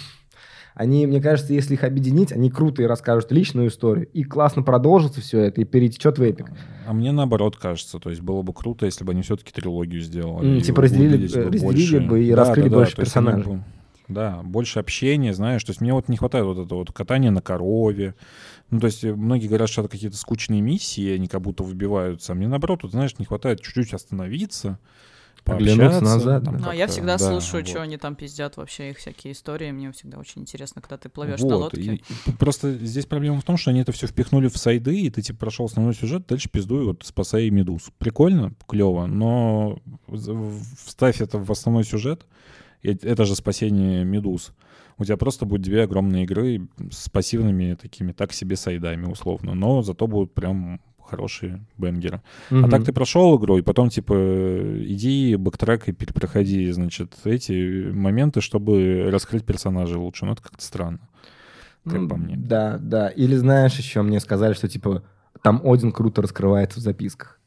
Они, 0.76 1.08
мне 1.08 1.22
кажется, 1.22 1.54
если 1.54 1.76
их 1.76 1.86
объединить, 1.86 2.34
они 2.34 2.50
круто 2.50 2.82
и 2.84 2.86
расскажут 2.86 3.32
личную 3.32 3.70
историю, 3.70 4.08
и 4.12 4.24
классно 4.26 4.62
продолжится 4.62 5.22
все 5.22 5.40
это, 5.40 5.62
и 5.62 5.64
перетечет 5.64 6.18
в 6.20 6.22
эпик. 6.22 6.52
А 6.86 6.92
мне 6.92 7.14
наоборот 7.14 7.56
кажется, 7.56 7.98
то 7.98 8.10
есть 8.10 8.22
было 8.22 8.42
бы 8.42 8.52
круто, 8.52 8.86
если 8.86 9.06
бы 9.06 9.14
они 9.14 9.22
все-таки 9.22 9.54
трилогию 9.54 10.02
сделали. 10.02 10.58
И 10.60 10.62
типа 10.62 10.82
разделили- 10.82 11.34
бы 11.34 11.44
разделили 11.50 11.64
больше. 11.64 12.00
бы 12.02 12.24
и 12.26 12.32
раскрыли 12.34 12.68
больше 12.68 12.96
то 12.98 13.02
есть 13.04 13.16
они 13.16 13.26
персонажей. 13.28 13.54
бы- 13.54 13.64
Да, 14.10 14.42
больше 14.44 14.80
общения, 14.80 15.34
знаешь. 15.34 15.64
То 15.64 15.70
есть 15.72 15.80
мне 15.80 15.94
вот 15.94 16.10
не 16.10 16.18
хватает 16.18 16.46
вот 16.46 16.60
этого 16.66 16.80
вот 16.80 16.92
катания 16.92 17.32
на 17.32 17.42
корове. 17.42 18.14
Ну, 18.72 18.80
то 18.80 18.88
есть 18.88 19.04
э, 19.04 19.14
многие 19.14 19.48
говорят, 19.48 19.70
что 19.70 19.82
это 19.82 19.90
какие-то 19.90 20.18
скучные 20.18 20.62
миссии, 20.62 21.14
они 21.14 21.28
как 21.28 21.42
будто 21.42 21.64
выбиваются. 21.64 22.32
А 22.32 22.36
мне 22.36 22.48
наоборот, 22.48 22.84
вот, 22.84 22.92
знаешь, 22.92 23.18
не 23.20 23.26
хватает 23.26 23.62
чуть-чуть 23.62 23.94
остановиться, 23.94 24.80
пообщаться, 25.44 26.04
назад, 26.04 26.44
там. 26.46 26.58
Ну, 26.58 26.70
а 26.70 26.74
я 26.76 26.88
всегда 26.88 27.18
да, 27.18 27.30
слушаю, 27.30 27.62
вот. 27.62 27.70
что 27.70 27.82
они 27.84 27.98
там 27.98 28.16
пиздят, 28.16 28.58
вообще 28.58 28.90
их 28.90 28.98
всякие 28.98 29.34
истории. 29.34 29.72
Мне 29.72 29.92
всегда 29.92 30.18
очень 30.18 30.42
интересно, 30.42 30.82
когда 30.82 30.98
ты 30.98 31.08
плывешь 31.10 31.40
Вот, 31.42 31.50
на 31.50 31.56
лодке. 31.58 31.82
и- 31.82 32.04
и 32.26 32.32
просто 32.32 32.74
здесь 32.74 33.06
проблема 33.06 33.40
в 33.40 33.44
том, 33.44 33.56
что 33.58 33.70
они 33.70 33.82
это 33.82 33.92
все 33.92 34.08
впихнули 34.08 34.48
в 34.48 34.58
сайды, 34.58 35.00
и 35.00 35.10
ты 35.12 35.22
типа 35.22 35.40
прошел 35.42 35.66
основной 35.68 35.94
сюжет, 35.94 36.26
дальше 36.28 36.50
пиздуй, 36.50 36.86
вот 36.86 37.04
спасай 37.06 37.48
медуз. 37.52 37.92
Прикольно, 38.00 38.54
клево, 38.68 39.06
но 39.06 39.80
вставь 40.86 41.22
это 41.22 41.38
в 41.38 41.52
основной 41.52 41.84
сюжет, 41.84 42.26
это 42.86 43.26
же 43.26 43.36
спасение 43.36 44.04
медуз. 44.04 44.54
У 44.98 45.04
тебя 45.04 45.18
просто 45.18 45.46
будет 45.46 45.62
две 45.62 45.84
огромные 45.84 46.24
игры 46.24 46.68
с 46.92 47.10
пассивными 47.10 47.74
такими 47.74 48.12
так 48.12 48.32
себе 48.32 48.56
сайдами 48.56 49.06
условно, 49.06 49.54
но 49.54 49.82
зато 49.82 50.08
будут 50.08 50.34
прям 50.34 50.80
хорошие 51.06 51.66
бенгеры. 51.78 52.22
А 52.50 52.68
так 52.68 52.84
ты 52.84 52.94
прошел 52.94 53.38
игру, 53.38 53.58
и 53.58 53.62
потом, 53.62 53.90
типа, 53.90 54.14
иди 54.14 55.36
бэктрек 55.36 55.88
и 55.88 55.92
перепроходи, 55.92 56.72
значит, 56.72 57.16
эти 57.24 57.92
моменты, 57.92 58.42
чтобы 58.42 59.10
раскрыть 59.12 59.46
персонажей 59.46 59.98
лучше. 59.98 60.26
Ну, 60.26 60.34
это 60.34 60.42
как-то 60.42 60.64
странно, 60.64 61.00
как 61.84 62.00
Ну, 62.00 62.10
по 62.10 62.16
мне. 62.16 62.36
Да, 62.38 62.78
да. 62.80 63.10
Или 63.10 63.36
знаешь, 63.36 63.78
еще 63.78 64.02
мне 64.02 64.20
сказали, 64.20 64.54
что 64.54 64.68
типа 64.68 65.04
там 65.42 65.62
Один 65.64 65.92
круто 65.92 66.22
раскрывается 66.22 66.80
в 66.80 66.84
записках. 66.84 67.40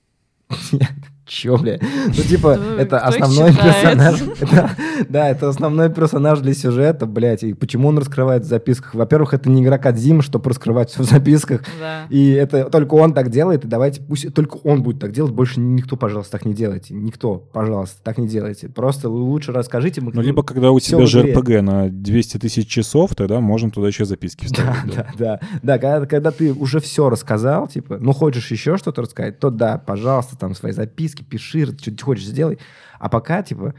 Че, 1.28 1.56
бля? 1.58 1.78
Ну, 2.06 2.12
типа, 2.22 2.54
Кто- 2.54 2.78
это 2.78 2.98
основной 3.00 3.52
персонаж. 3.54 4.20
Это- 4.40 4.70
Да, 5.08 5.28
это 5.28 5.48
основной 5.48 5.90
персонаж 5.90 6.40
для 6.40 6.54
сюжета, 6.54 7.06
блядь. 7.06 7.42
И 7.44 7.52
почему 7.54 7.88
он 7.88 7.98
раскрывает 7.98 8.42
в 8.44 8.46
записках? 8.46 8.94
Во-первых, 8.94 9.34
это 9.34 9.48
не 9.50 9.62
игра 9.62 9.78
Кадзима, 9.78 10.22
чтобы 10.22 10.48
раскрывать 10.50 10.90
все 10.90 11.02
в 11.02 11.06
записках. 11.06 11.62
Да. 11.78 12.06
И 12.10 12.30
это 12.30 12.64
только 12.70 12.94
он 12.94 13.12
так 13.12 13.30
делает, 13.30 13.64
и 13.64 13.68
давайте 13.68 14.00
пусть 14.00 14.32
только 14.34 14.56
он 14.64 14.82
будет 14.82 14.98
так 15.00 15.12
делать, 15.12 15.32
больше 15.32 15.60
никто, 15.60 15.96
пожалуйста, 15.96 16.32
так 16.32 16.46
не 16.46 16.54
делайте. 16.54 16.94
Никто, 16.94 17.36
пожалуйста, 17.36 17.96
так 18.02 18.18
не 18.18 18.26
делайте. 18.26 18.68
Просто 18.68 19.08
лучше 19.08 19.52
расскажите. 19.52 20.00
мы- 20.00 20.12
Ну, 20.14 20.22
либо 20.22 20.42
когда 20.42 20.70
у 20.72 20.80
тебя 20.80 21.04
же. 21.06 21.22
РПГ 21.22 21.60
на 21.62 21.88
200 21.90 22.38
тысяч 22.38 22.66
часов, 22.66 23.14
тогда 23.14 23.40
можем 23.40 23.70
туда 23.70 23.88
еще 23.88 24.04
записки 24.06 24.46
вставить. 24.46 24.94
да. 24.96 25.06
да, 25.18 25.38
да. 25.38 25.40
Да, 25.62 25.78
когда, 25.78 26.06
когда 26.06 26.30
ты 26.30 26.52
уже 26.52 26.80
все 26.80 27.08
рассказал, 27.10 27.68
типа, 27.68 27.98
ну, 28.00 28.12
хочешь 28.12 28.50
еще 28.50 28.78
что-то 28.78 29.02
рассказать, 29.02 29.38
то 29.38 29.50
да, 29.50 29.78
пожалуйста, 29.78 30.36
там 30.36 30.54
свои 30.54 30.72
записки, 30.72 31.17
пиши, 31.24 31.66
что 31.66 31.76
ты 31.94 32.02
хочешь 32.02 32.26
сделай. 32.26 32.58
А 32.98 33.08
пока, 33.08 33.42
типа, 33.42 33.74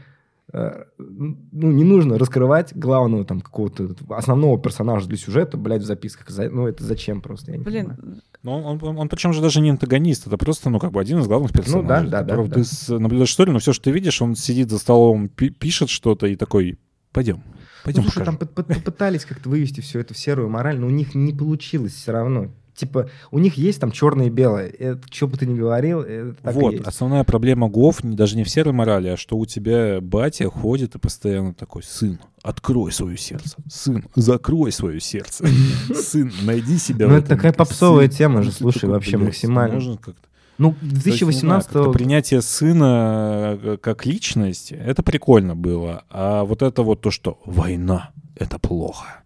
э, 0.52 0.84
ну, 0.98 1.36
не 1.70 1.84
нужно 1.84 2.18
раскрывать 2.18 2.74
главного 2.76 3.24
там 3.24 3.40
какого-то 3.40 3.90
основного 4.10 4.58
персонажа 4.60 5.06
для 5.06 5.16
сюжета, 5.16 5.56
блядь, 5.56 5.82
в 5.82 5.86
записках. 5.86 6.28
За- 6.30 6.50
Ну, 6.50 6.66
это 6.66 6.82
зачем 6.84 7.20
просто? 7.20 7.52
Я 7.52 7.58
не 7.58 7.64
понимаю. 7.64 7.98
Блин, 8.00 8.22
Но 8.42 8.60
он, 8.62 8.78
он, 8.82 8.98
он 8.98 9.08
причем 9.08 9.32
же 9.32 9.42
даже 9.42 9.60
не 9.60 9.70
антагонист, 9.70 10.26
это 10.26 10.38
просто, 10.38 10.70
ну, 10.70 10.78
как 10.78 10.92
бы 10.92 11.00
один 11.00 11.18
из 11.20 11.26
главных 11.26 11.52
персонажей. 11.52 12.04
Ну 12.06 12.10
да, 12.10 12.22
да, 12.22 12.36
да, 12.36 12.42
да. 12.44 12.54
Ты 12.54 12.64
с- 12.64 12.88
наблюдаешь 12.88 13.30
историю, 13.30 13.52
но 13.52 13.58
все, 13.60 13.72
что 13.72 13.84
ты 13.84 13.90
видишь, 13.90 14.20
он 14.22 14.34
сидит 14.34 14.70
за 14.70 14.78
столом, 14.78 15.28
пи- 15.28 15.50
пишет 15.50 15.88
что-то 15.90 16.26
и 16.26 16.36
такой, 16.36 16.78
пойдем, 17.12 17.42
пойдем 17.84 18.02
Ну, 18.04 18.08
слушай, 18.10 18.24
покажем». 18.24 18.38
там 18.38 18.48
попытались 18.48 19.24
как-то 19.26 19.48
вывести 19.50 19.80
все 19.82 20.00
это 20.00 20.14
в 20.14 20.18
серую 20.18 20.48
мораль, 20.48 20.78
но 20.80 20.86
у 20.86 20.90
них 20.90 21.14
не 21.14 21.32
получилось 21.34 21.92
все 21.94 22.12
равно. 22.12 22.48
Типа, 22.80 23.10
у 23.30 23.38
них 23.38 23.58
есть 23.58 23.78
там 23.78 23.92
черное 23.92 24.28
и 24.28 24.30
белое. 24.30 24.68
Это, 24.68 25.02
что 25.10 25.28
бы 25.28 25.36
ты 25.36 25.44
ни 25.46 25.54
говорил, 25.54 26.00
это 26.00 26.34
так 26.42 26.54
и 26.54 26.58
вот, 26.58 26.72
есть. 26.72 26.86
основная 26.86 27.24
проблема 27.24 27.68
ГОВ 27.68 28.02
не, 28.04 28.16
даже 28.16 28.36
не 28.36 28.44
в 28.44 28.48
серой 28.48 28.72
морали, 28.72 29.08
а 29.08 29.16
что 29.18 29.36
у 29.36 29.44
тебя 29.44 30.00
батя 30.00 30.48
ходит 30.48 30.94
и 30.94 30.98
постоянно 30.98 31.52
такой, 31.52 31.82
сын, 31.82 32.18
открой 32.42 32.90
свое 32.92 33.18
сердце, 33.18 33.56
сын, 33.68 34.06
закрой 34.14 34.72
свое 34.72 34.98
сердце, 34.98 35.46
сын, 35.94 36.32
найди 36.44 36.78
себя 36.78 37.06
Ну, 37.06 37.16
это 37.16 37.28
такая 37.28 37.52
попсовая 37.52 38.08
сын». 38.08 38.16
тема 38.16 38.36
Ну, 38.38 38.44
же, 38.44 38.50
ты 38.50 38.56
слушай, 38.56 38.88
вообще 38.88 39.18
максимально. 39.18 39.74
можно 39.74 39.96
как-то 39.98 40.26
Ну, 40.56 40.72
То 40.72 40.78
есть, 40.86 40.94
не 40.94 41.00
знаю, 41.00 41.02
2018 41.02 41.70
как-то 41.70 41.90
принятие 41.92 42.40
сына 42.40 43.58
э, 43.62 43.76
как 43.78 44.06
личности, 44.06 44.72
это 44.72 45.02
прикольно 45.02 45.54
было. 45.54 46.04
А 46.08 46.44
вот 46.44 46.62
это 46.62 46.82
вот 46.82 47.02
то, 47.02 47.10
что 47.10 47.38
война— 47.44 48.10
это 48.36 48.58
плохо. 48.58 49.22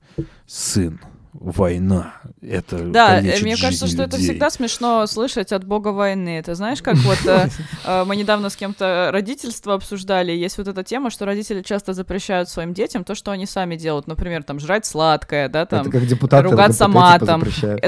Сын, 0.47 1.01
война— 1.35 2.15
это 2.41 2.79
Да, 2.79 3.21
э, 3.21 3.41
мне 3.43 3.57
кажется, 3.57 3.87
что 3.89 4.03
это 4.03 4.17
людей. 4.17 4.31
всегда 4.31 4.51
смешно 4.51 5.07
слышать 5.07 5.53
от 5.53 5.65
бога 5.65 5.89
войны. 5.89 6.39
Это 6.39 6.55
знаешь, 6.55 6.81
как 6.81 6.97
вот 6.97 7.19
э, 7.27 7.49
э, 7.85 8.05
мы 8.05 8.15
недавно 8.17 8.51
с 8.51 8.57
кем-то 8.57 9.11
родительство 9.13 9.75
обсуждали, 9.75 10.33
есть 10.33 10.59
вот 10.59 10.69
эта 10.69 10.85
тема, 10.85 11.11
что 11.11 11.27
родители 11.27 11.63
часто 11.63 11.93
запрещают 11.93 12.49
своим 12.49 12.73
детям 12.73 13.03
то, 13.03 13.15
что 13.15 13.33
они 13.33 13.47
сами 13.47 13.75
делают. 13.77 14.07
Например, 14.07 14.45
там, 14.45 14.61
жрать 14.61 14.87
сладкое, 14.87 15.49
да, 15.49 15.67
там, 15.67 15.81
это 15.81 16.43
ругаться 16.43 16.87
типа, 16.87 16.89
матом. 16.89 17.43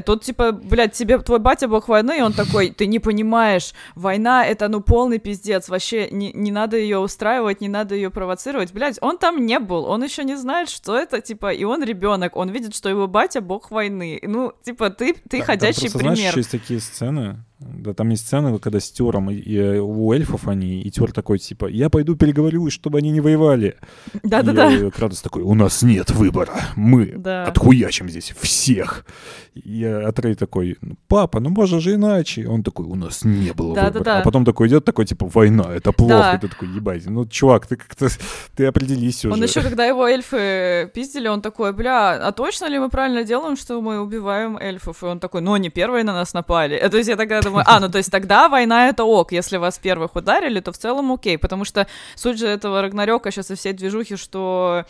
тут, 0.04 0.24
типа, 0.24 0.52
блядь, 0.52 0.92
тебе 0.92 1.18
твой 1.18 1.38
батя 1.38 1.68
бог 1.68 1.88
войны, 1.88 2.18
и 2.18 2.22
он 2.22 2.32
такой, 2.32 2.70
ты 2.70 2.86
не 2.86 2.98
понимаешь, 2.98 3.72
война— 3.94 4.44
это, 4.46 4.68
ну, 4.68 4.80
полный 4.80 5.18
пиздец, 5.18 5.68
вообще 5.68 6.10
не, 6.10 6.32
не 6.32 6.50
надо 6.50 6.76
ее 6.76 6.98
устраивать, 6.98 7.60
не 7.60 7.68
надо 7.68 7.94
ее 7.94 8.10
провоцировать. 8.10 8.72
Блядь, 8.72 8.98
он 9.00 9.18
там 9.18 9.46
не 9.46 9.60
был, 9.60 9.84
он 9.84 10.02
еще 10.02 10.24
не 10.24 10.34
знает, 10.36 10.68
что 10.68 10.96
это, 10.98 11.20
типа, 11.20 11.52
и 11.52 11.62
он 11.64 11.84
ребенок, 11.84 12.36
он 12.36 12.50
видит, 12.50 12.74
что 12.74 12.88
его 12.88 13.06
батя 13.06 13.35
бог 13.40 13.70
войны. 13.70 14.20
Ну, 14.22 14.52
типа, 14.62 14.90
ты, 14.90 15.14
ты 15.14 15.38
там 15.38 15.46
ходячий 15.46 15.82
просто, 15.82 15.98
знаешь, 15.98 16.16
пример. 16.18 16.30
еще 16.30 16.40
есть 16.40 16.50
такие 16.50 16.80
сцены, 16.80 17.44
да, 17.58 17.94
там 17.94 18.10
есть 18.10 18.26
сцены, 18.26 18.58
когда 18.58 18.80
с 18.80 18.90
Тёром, 18.90 19.30
и, 19.30 19.34
и, 19.34 19.56
э, 19.56 19.78
у 19.80 20.12
эльфов 20.12 20.46
они, 20.46 20.82
и 20.82 20.90
Тёр 20.90 21.10
такой, 21.12 21.38
типа, 21.38 21.66
я 21.66 21.88
пойду 21.88 22.14
переговорю, 22.14 22.68
чтобы 22.70 22.98
они 22.98 23.10
не 23.10 23.20
воевали. 23.20 23.76
Да-да-да. 24.22 24.70
И, 24.70 24.84
э, 24.84 24.90
Кратос 24.90 25.22
такой, 25.22 25.42
у 25.42 25.54
нас 25.54 25.82
нет 25.82 26.10
выбора, 26.10 26.52
мы 26.76 27.06
Да. 27.16 27.44
отхуячим 27.44 28.10
здесь 28.10 28.34
всех. 28.38 29.06
И 29.54 29.82
Атрей 29.84 30.34
такой, 30.34 30.76
«Ну, 30.82 30.96
папа, 31.08 31.40
ну 31.40 31.48
можно 31.48 31.80
же 31.80 31.94
иначе. 31.94 32.46
Он 32.46 32.62
такой, 32.62 32.84
у 32.84 32.94
нас 32.94 33.24
не 33.24 33.52
было 33.54 33.74
Да-да-да. 33.74 33.98
выбора. 33.98 34.18
А 34.18 34.22
потом 34.22 34.44
такой 34.44 34.68
идет, 34.68 34.84
такой, 34.84 35.06
типа, 35.06 35.26
война, 35.32 35.74
это 35.74 35.92
плохо. 35.92 36.14
Да. 36.14 36.34
И 36.34 36.40
ты 36.40 36.48
такой, 36.48 36.68
ебать, 36.68 37.06
ну, 37.06 37.24
чувак, 37.26 37.66
ты 37.66 37.76
как-то, 37.76 38.08
ты 38.54 38.66
определись 38.66 39.24
уже. 39.24 39.32
Он 39.32 39.42
еще, 39.42 39.62
когда 39.62 39.86
его 39.86 40.06
эльфы 40.06 40.90
пиздили, 40.94 41.28
он 41.28 41.40
такой, 41.40 41.72
бля, 41.72 42.16
а 42.28 42.32
точно 42.32 42.66
ли 42.68 42.78
мы 42.78 42.90
правильно 42.90 43.24
делаем, 43.24 43.56
что 43.56 43.80
мы 43.80 44.00
убиваем 44.00 44.58
эльфов? 44.58 45.02
И 45.02 45.06
он 45.06 45.20
такой, 45.20 45.40
ну, 45.40 45.54
они 45.54 45.70
первые 45.70 46.04
на 46.04 46.12
нас 46.12 46.34
напали. 46.34 46.76
Э, 46.76 46.88
То 46.90 46.98
есть 46.98 47.08
я 47.08 47.16
тогда 47.16 47.40
думаю, 47.46 47.64
а, 47.66 47.80
ну, 47.80 47.88
то 47.88 47.98
есть 47.98 48.10
тогда 48.10 48.48
война— 48.48 48.88
это 48.88 49.04
ок. 49.04 49.32
Если 49.32 49.56
вас 49.56 49.78
первых 49.78 50.16
ударили, 50.16 50.60
то 50.60 50.72
в 50.72 50.78
целом 50.78 51.12
окей. 51.12 51.38
Потому 51.38 51.64
что 51.64 51.86
суть 52.14 52.38
же 52.38 52.46
этого 52.46 52.82
Рагнарёка 52.82 53.30
сейчас 53.30 53.50
и 53.50 53.54
всей 53.54 53.72
движухи, 53.72 54.16
что 54.16 54.84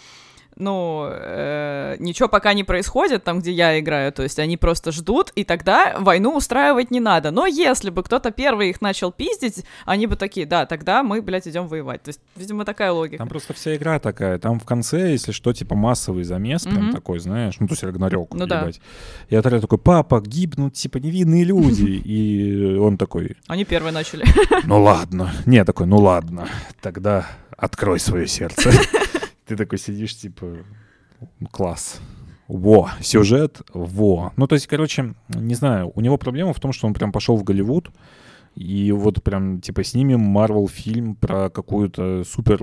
ну, 0.57 1.07
э, 1.11 1.97
ничего 1.99 2.29
пока 2.29 2.53
не 2.55 2.64
происходит 2.64 3.25
там, 3.25 3.40
где 3.40 3.53
я 3.53 3.79
играю, 3.79 4.12
то 4.12 4.23
есть 4.23 4.38
они 4.38 4.57
просто 4.57 4.90
ждут, 4.92 5.31
и 5.35 5.45
тогда 5.45 5.97
войну 5.99 6.35
устраивать 6.37 6.90
не 6.90 7.01
надо. 7.01 7.31
Но 7.31 7.47
если 7.47 7.90
бы 7.90 8.03
кто-то 8.03 8.31
первый 8.31 8.71
их 8.71 8.81
начал 8.81 9.12
пиздить, 9.12 9.64
они 9.85 10.07
бы 10.07 10.16
такие, 10.16 10.47
да, 10.47 10.66
тогда 10.66 11.03
мы, 11.03 11.21
блядь, 11.23 11.47
идем 11.47 11.69
воевать. 11.69 12.03
То 12.03 12.09
есть, 12.09 12.21
видимо, 12.37 12.64
такая 12.64 12.92
логика. 12.92 13.19
Там 13.19 13.29
просто 13.29 13.53
вся 13.55 13.77
игра 13.77 13.99
такая. 13.99 14.38
Там 14.38 14.59
в 14.59 14.64
конце, 14.64 15.11
если 15.12 15.33
что, 15.33 15.53
типа 15.53 15.75
массовый 15.75 16.25
замес, 16.25 16.62
прям 16.64 16.87
Мгм. 16.87 16.92
такой, 16.92 17.19
знаешь, 17.19 17.55
ну, 17.61 17.66
то 17.69 17.73
есть 17.75 17.83
Рагнарёк, 17.85 18.33
Ну 18.35 18.47
да. 18.47 18.61
ебать. 18.62 18.81
И 19.29 19.37
Атрей 19.37 19.61
такой, 19.61 19.79
папа, 19.79 20.21
гибнут, 20.21 20.75
типа, 20.75 20.99
невинные 20.99 21.45
люди. 21.45 21.85
И 22.05 22.77
он 22.77 22.97
такой, 22.97 23.37
Они 23.47 23.64
первые 23.64 23.92
начали. 23.92 24.25
ну 24.64 24.83
ладно. 24.83 25.33
Не, 25.45 25.64
такой, 25.64 25.87
ну 25.87 25.99
ладно, 25.99 26.49
тогда 26.81 27.27
открой 27.57 28.01
свое 28.01 28.27
сердце. 28.27 28.71
Ты 29.46 29.56
такой 29.56 29.78
сидишь, 29.78 30.16
типа, 30.16 30.59
класс. 31.50 32.00
Во, 32.48 32.90
сюжет, 33.00 33.62
во. 33.72 34.32
Ну, 34.37 34.46
то 34.46 34.54
есть, 34.54 34.66
короче, 34.66 35.14
не 35.28 35.54
знаю, 35.54 35.92
у 35.94 36.00
него 36.00 36.16
проблема 36.16 36.52
в 36.52 36.61
том, 36.61 36.72
что 36.72 36.87
он 36.87 36.94
прям 36.94 37.12
пошел 37.12 37.37
в 37.37 37.44
Голливуд, 37.44 37.90
и 38.57 38.90
вот 38.90 39.23
прям, 39.23 39.61
типа, 39.61 39.85
снимем 39.85 40.21
Марвел 40.21 40.66
фильм 40.66 41.14
про 41.14 41.51
какую-то 41.51 42.25
супер 42.25 42.62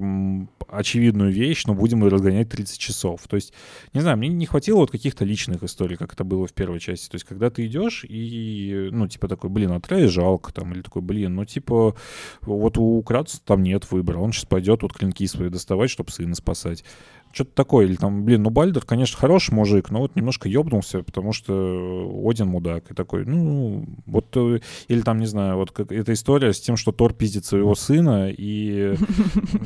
очевидную 0.67 1.31
вещь, 1.31 1.65
но 1.67 1.75
будем 1.75 2.03
ее 2.03 2.09
разгонять 2.09 2.49
30 2.49 2.79
часов. 2.79 3.21
То 3.27 3.35
есть, 3.35 3.53
не 3.93 4.01
знаю, 4.01 4.17
мне 4.17 4.29
не 4.29 4.47
хватило 4.47 4.77
вот 4.77 4.89
каких-то 4.89 5.23
личных 5.23 5.61
историй, 5.61 5.95
как 5.95 6.13
это 6.13 6.23
было 6.23 6.47
в 6.47 6.53
первой 6.53 6.79
части. 6.79 7.09
То 7.09 7.15
есть, 7.15 7.25
когда 7.25 7.51
ты 7.51 7.67
идешь 7.67 8.05
и, 8.09 8.89
ну, 8.91 9.07
типа, 9.07 9.27
такой, 9.27 9.51
блин, 9.51 9.71
а 9.71 10.07
жалко 10.07 10.51
там, 10.51 10.73
или 10.73 10.81
такой, 10.81 11.03
блин, 11.03 11.35
ну, 11.35 11.45
типа, 11.45 11.95
вот 12.41 12.77
у 12.79 12.99
Кратца 13.03 13.39
там 13.45 13.61
нет 13.61 13.91
выбора. 13.91 14.17
Он 14.17 14.31
сейчас 14.33 14.45
пойдет 14.45 14.81
вот 14.81 14.93
клинки 14.93 15.27
свои 15.27 15.49
доставать, 15.49 15.91
чтобы 15.91 16.11
сына 16.11 16.33
спасать. 16.33 16.83
Что-то 17.33 17.51
такое. 17.55 17.85
Или 17.87 17.95
там, 17.95 18.25
блин, 18.25 18.43
ну 18.43 18.51
Бальдер, 18.51 18.83
конечно, 18.85 19.17
хороший 19.17 19.55
мужик, 19.55 19.89
но 19.89 20.01
вот 20.01 20.15
немножко 20.15 20.47
ёбнулся, 20.47 21.01
потому 21.01 21.33
что 21.33 22.21
Один 22.25 22.47
мудак. 22.47 22.91
И 22.91 22.93
такой, 22.93 23.25
ну, 23.25 23.85
вот... 24.05 24.27
э, 24.37 24.59
Или 24.87 25.01
там, 25.01 25.19
не 25.19 25.25
знаю, 25.25 25.55
вот 25.57 25.71
как, 25.71 25.91
эта 25.91 26.13
история 26.13 26.53
с 26.53 26.61
тем, 26.61 26.77
что 26.77 26.91
Тор 26.91 27.13
пиздит 27.13 27.43
своего 27.45 27.73
сына, 27.73 28.29
и 28.29 28.95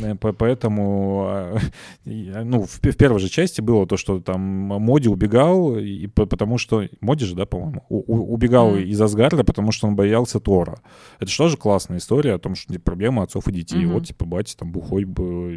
э, 0.01 0.15
по- 0.21 0.32
поэтому... 0.32 1.60
Ну, 2.06 2.63
в, 2.63 2.80
первой 2.97 3.19
же 3.19 3.27
части 3.27 3.60
было 3.60 3.86
то, 3.86 3.97
что 3.97 4.21
там 4.21 4.39
Моди 4.41 5.10
убегал, 5.10 5.77
и 5.77 6.08
по- 6.08 6.25
потому 6.25 6.58
что... 6.58 6.88
Моди 7.01 7.25
же, 7.25 7.36
да, 7.36 7.45
по-моему? 7.45 7.84
Убегал 7.89 8.77
из 8.77 9.01
Асгарда, 9.01 9.43
потому 9.43 9.73
что 9.73 9.88
он 9.88 9.95
боялся 9.97 10.39
Тора. 10.39 10.80
Это 11.19 11.30
же 11.30 11.38
тоже 11.38 11.58
классная 11.58 11.97
история 11.97 12.36
о 12.36 12.39
том, 12.39 12.56
что 12.56 12.71
типа, 12.71 12.86
проблема 12.86 13.23
отцов 13.23 13.47
и 13.49 13.51
детей. 13.51 13.86
Вот, 13.86 14.08
типа, 14.08 14.25
батя 14.25 14.56
там 14.58 14.71
бухой 14.71 15.06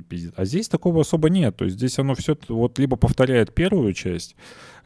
пиздит. 0.01 0.35
А 0.37 0.45
здесь 0.45 0.69
такого 0.69 1.03
особо 1.03 1.31
нет. 1.31 1.57
То 1.57 1.67
есть 1.67 1.77
здесь 1.77 2.00
оно 2.01 2.15
все 2.15 2.37
вот 2.49 2.79
либо 2.79 2.97
повторяет 2.97 3.55
первую 3.55 3.93
часть, 3.93 4.37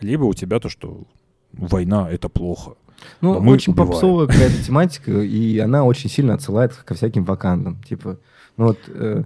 либо 0.00 0.24
у 0.24 0.35
тебя 0.35 0.61
то, 0.61 0.68
что 0.68 1.05
война— 1.53 2.11
это 2.11 2.29
плохо. 2.29 2.74
Ну, 3.20 3.33
очень 3.50 3.72
убиваем. 3.72 3.90
попсовая 3.90 4.27
какая-то 4.27 4.62
тематика, 4.64 5.11
и 5.11 5.59
она 5.59 5.85
очень 5.85 6.09
сильно 6.09 6.35
отсылает 6.35 6.72
ко 6.72 6.94
всяким 6.94 7.24
вакандам. 7.24 7.83
Типа, 7.83 8.18
ну 8.57 8.66
вот, 8.68 8.79
э, 8.88 9.24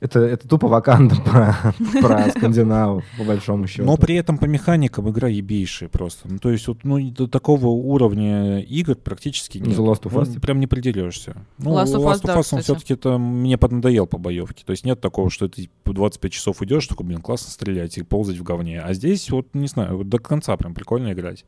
это, 0.00 0.20
это 0.20 0.46
тупо 0.48 0.68
ваканда 0.68 1.16
про, 1.24 1.74
про 2.00 2.30
скандинавов, 2.30 3.04
по 3.16 3.24
большому 3.24 3.66
счету. 3.66 3.84
Но 3.84 3.96
при 3.96 4.14
этом 4.14 4.38
по 4.38 4.44
механикам 4.44 5.10
игра 5.10 5.28
ебейшая 5.28 5.88
просто. 5.88 6.28
Ну, 6.30 6.38
то 6.38 6.50
есть 6.50 6.68
вот 6.68 6.84
ну, 6.84 7.00
до 7.10 7.26
такого 7.26 7.66
уровня 7.66 8.60
игр 8.60 8.94
практически 8.94 9.58
Ну, 9.58 9.66
нет. 9.66 9.78
The 9.78 9.84
Last 9.84 10.02
of 10.02 10.10
Ну, 10.14 10.20
Us, 10.20 10.26
типа. 10.28 10.40
прям 10.40 10.60
не 10.60 10.66
придерешься. 10.66 11.36
Ну, 11.58 11.72
Last 11.72 11.94
of 11.94 12.04
Us, 12.04 12.20
да, 12.22 12.36
он 12.36 12.42
кстати. 12.42 12.62
все-таки 12.62 12.94
это 12.94 13.18
мне 13.18 13.58
поднадоел 13.58 14.06
по 14.06 14.18
боевке. 14.18 14.64
То 14.64 14.70
есть 14.70 14.84
нет 14.84 15.00
такого, 15.00 15.30
что 15.30 15.48
ты 15.48 15.68
по 15.82 15.92
25 15.92 16.32
часов 16.32 16.62
идешь, 16.62 16.86
такой, 16.86 17.06
блин, 17.06 17.20
классно 17.20 17.50
стрелять 17.50 17.98
и 17.98 18.02
ползать 18.02 18.36
в 18.38 18.42
говне. 18.42 18.80
А 18.80 18.92
здесь 18.94 19.30
вот, 19.30 19.48
не 19.54 19.66
знаю, 19.66 19.98
вот 19.98 20.08
до 20.08 20.18
конца 20.18 20.56
прям 20.56 20.74
прикольно 20.74 21.12
играть. 21.12 21.44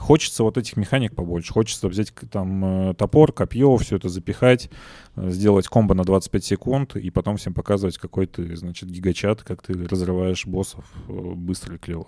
Хочется 0.00 0.44
вот 0.44 0.56
этих 0.56 0.78
механик 0.78 1.14
побольше. 1.14 1.52
Хочется 1.52 1.86
взять 1.86 2.12
там 2.32 2.90
э, 2.90 2.94
топор, 2.94 3.32
копье, 3.32 3.76
все 3.76 3.96
это 3.96 4.08
запихать, 4.08 4.70
э, 5.14 5.28
сделать 5.28 5.68
комбо 5.68 5.94
на 5.94 6.04
25 6.04 6.42
секунд 6.42 6.96
и 6.96 7.10
потом 7.10 7.36
всем 7.36 7.52
показывать, 7.52 7.98
какой 7.98 8.26
ты, 8.26 8.56
значит, 8.56 8.88
гигачат, 8.88 9.42
как 9.42 9.62
ты 9.62 9.74
разрываешь 9.86 10.46
боссов 10.46 10.86
э, 11.06 11.12
быстро 11.12 11.74
и 11.74 11.78
клево. 11.78 12.06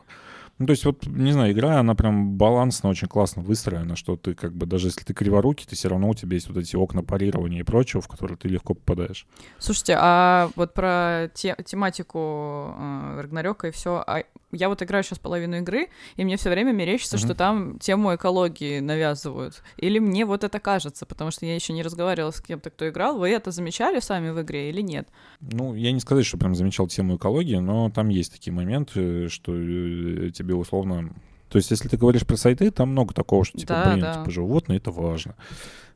Ну, 0.59 0.67
то 0.67 0.71
есть, 0.71 0.85
вот, 0.85 1.07
не 1.07 1.33
знаю, 1.33 1.53
игра, 1.53 1.81
она 1.81 1.95
прям 1.95 2.37
балансно, 2.37 2.89
очень 2.89 3.09
классно 3.09 3.43
выстроена, 3.43 3.95
что 3.95 4.17
ты 4.17 4.35
как 4.35 4.55
бы, 4.55 4.65
даже 4.65 4.89
если 4.89 5.03
ты 5.03 5.13
криворукий, 5.13 5.67
ты 5.69 5.77
все 5.77 5.89
равно 5.89 6.09
у 6.09 6.15
тебя 6.15 6.35
есть 6.35 6.49
вот 6.49 6.57
эти 6.57 6.77
окна 6.77 7.03
парирования 7.03 7.61
и 7.61 7.65
прочего, 7.65 8.01
в 8.01 8.09
которые 8.09 8.37
ты 8.39 8.49
легко 8.49 8.75
попадаешь. 8.75 9.27
Слушайте, 9.59 9.97
а 9.99 10.51
вот 10.57 10.73
про 10.73 11.31
те- 11.35 11.57
тематику 11.65 12.75
э, 12.79 13.21
Рагнарёка 13.21 13.69
и 13.69 13.71
все. 13.71 14.05
Я 14.53 14.69
вот 14.69 14.83
играю 14.83 15.03
сейчас 15.03 15.19
половину 15.19 15.57
игры, 15.57 15.88
и 16.17 16.25
мне 16.25 16.37
все 16.37 16.51
время 16.51 16.73
мерещится, 16.73 17.17
Мгм. 17.17 17.25
что 17.25 17.35
там 17.35 17.79
тему 17.79 18.15
экологии 18.15 18.81
навязывают. 18.81 19.62
Или 19.79 19.99
мне 19.99 20.25
вот 20.27 20.45
это 20.45 20.61
кажется, 20.61 21.07
потому 21.07 21.31
что 21.31 21.47
я 21.47 21.55
еще 21.55 21.73
не 21.73 21.83
разговаривала 21.83 22.31
с 22.31 22.41
кем-то, 22.41 22.71
кто 22.71 22.88
играл. 22.88 23.19
Вы 23.19 23.31
это 23.31 23.51
замечали 23.51 24.01
сами 24.01 24.31
в 24.31 24.41
игре 24.43 24.69
или 24.71 24.81
нет? 24.83 25.09
Ну, 25.41 25.75
я 25.75 25.91
не 25.93 26.01
сказать, 26.01 26.27
что 26.27 26.38
прям 26.38 26.55
замечал 26.55 26.87
тему 26.87 27.17
экологии, 27.17 27.57
но 27.57 27.91
там 27.91 28.09
есть 28.11 28.33
такие 28.33 28.53
моменты, 28.53 29.29
что 29.29 29.53
э, 29.55 30.31
тебе 30.33 30.55
условно... 30.55 31.15
То 31.49 31.59
есть, 31.59 31.71
если 31.71 31.88
ты 31.88 31.97
говоришь 31.99 32.27
про 32.27 32.37
сайты, 32.37 32.71
там 32.71 32.91
много 32.91 33.12
такого, 33.12 33.45
что, 33.45 33.59
типа, 33.59 33.75
Да, 33.75 33.91
блин, 33.91 34.01
да. 34.01 34.15
типа, 34.15 34.31
животные— 34.31 34.77
это 34.79 34.91
важно. 34.91 35.35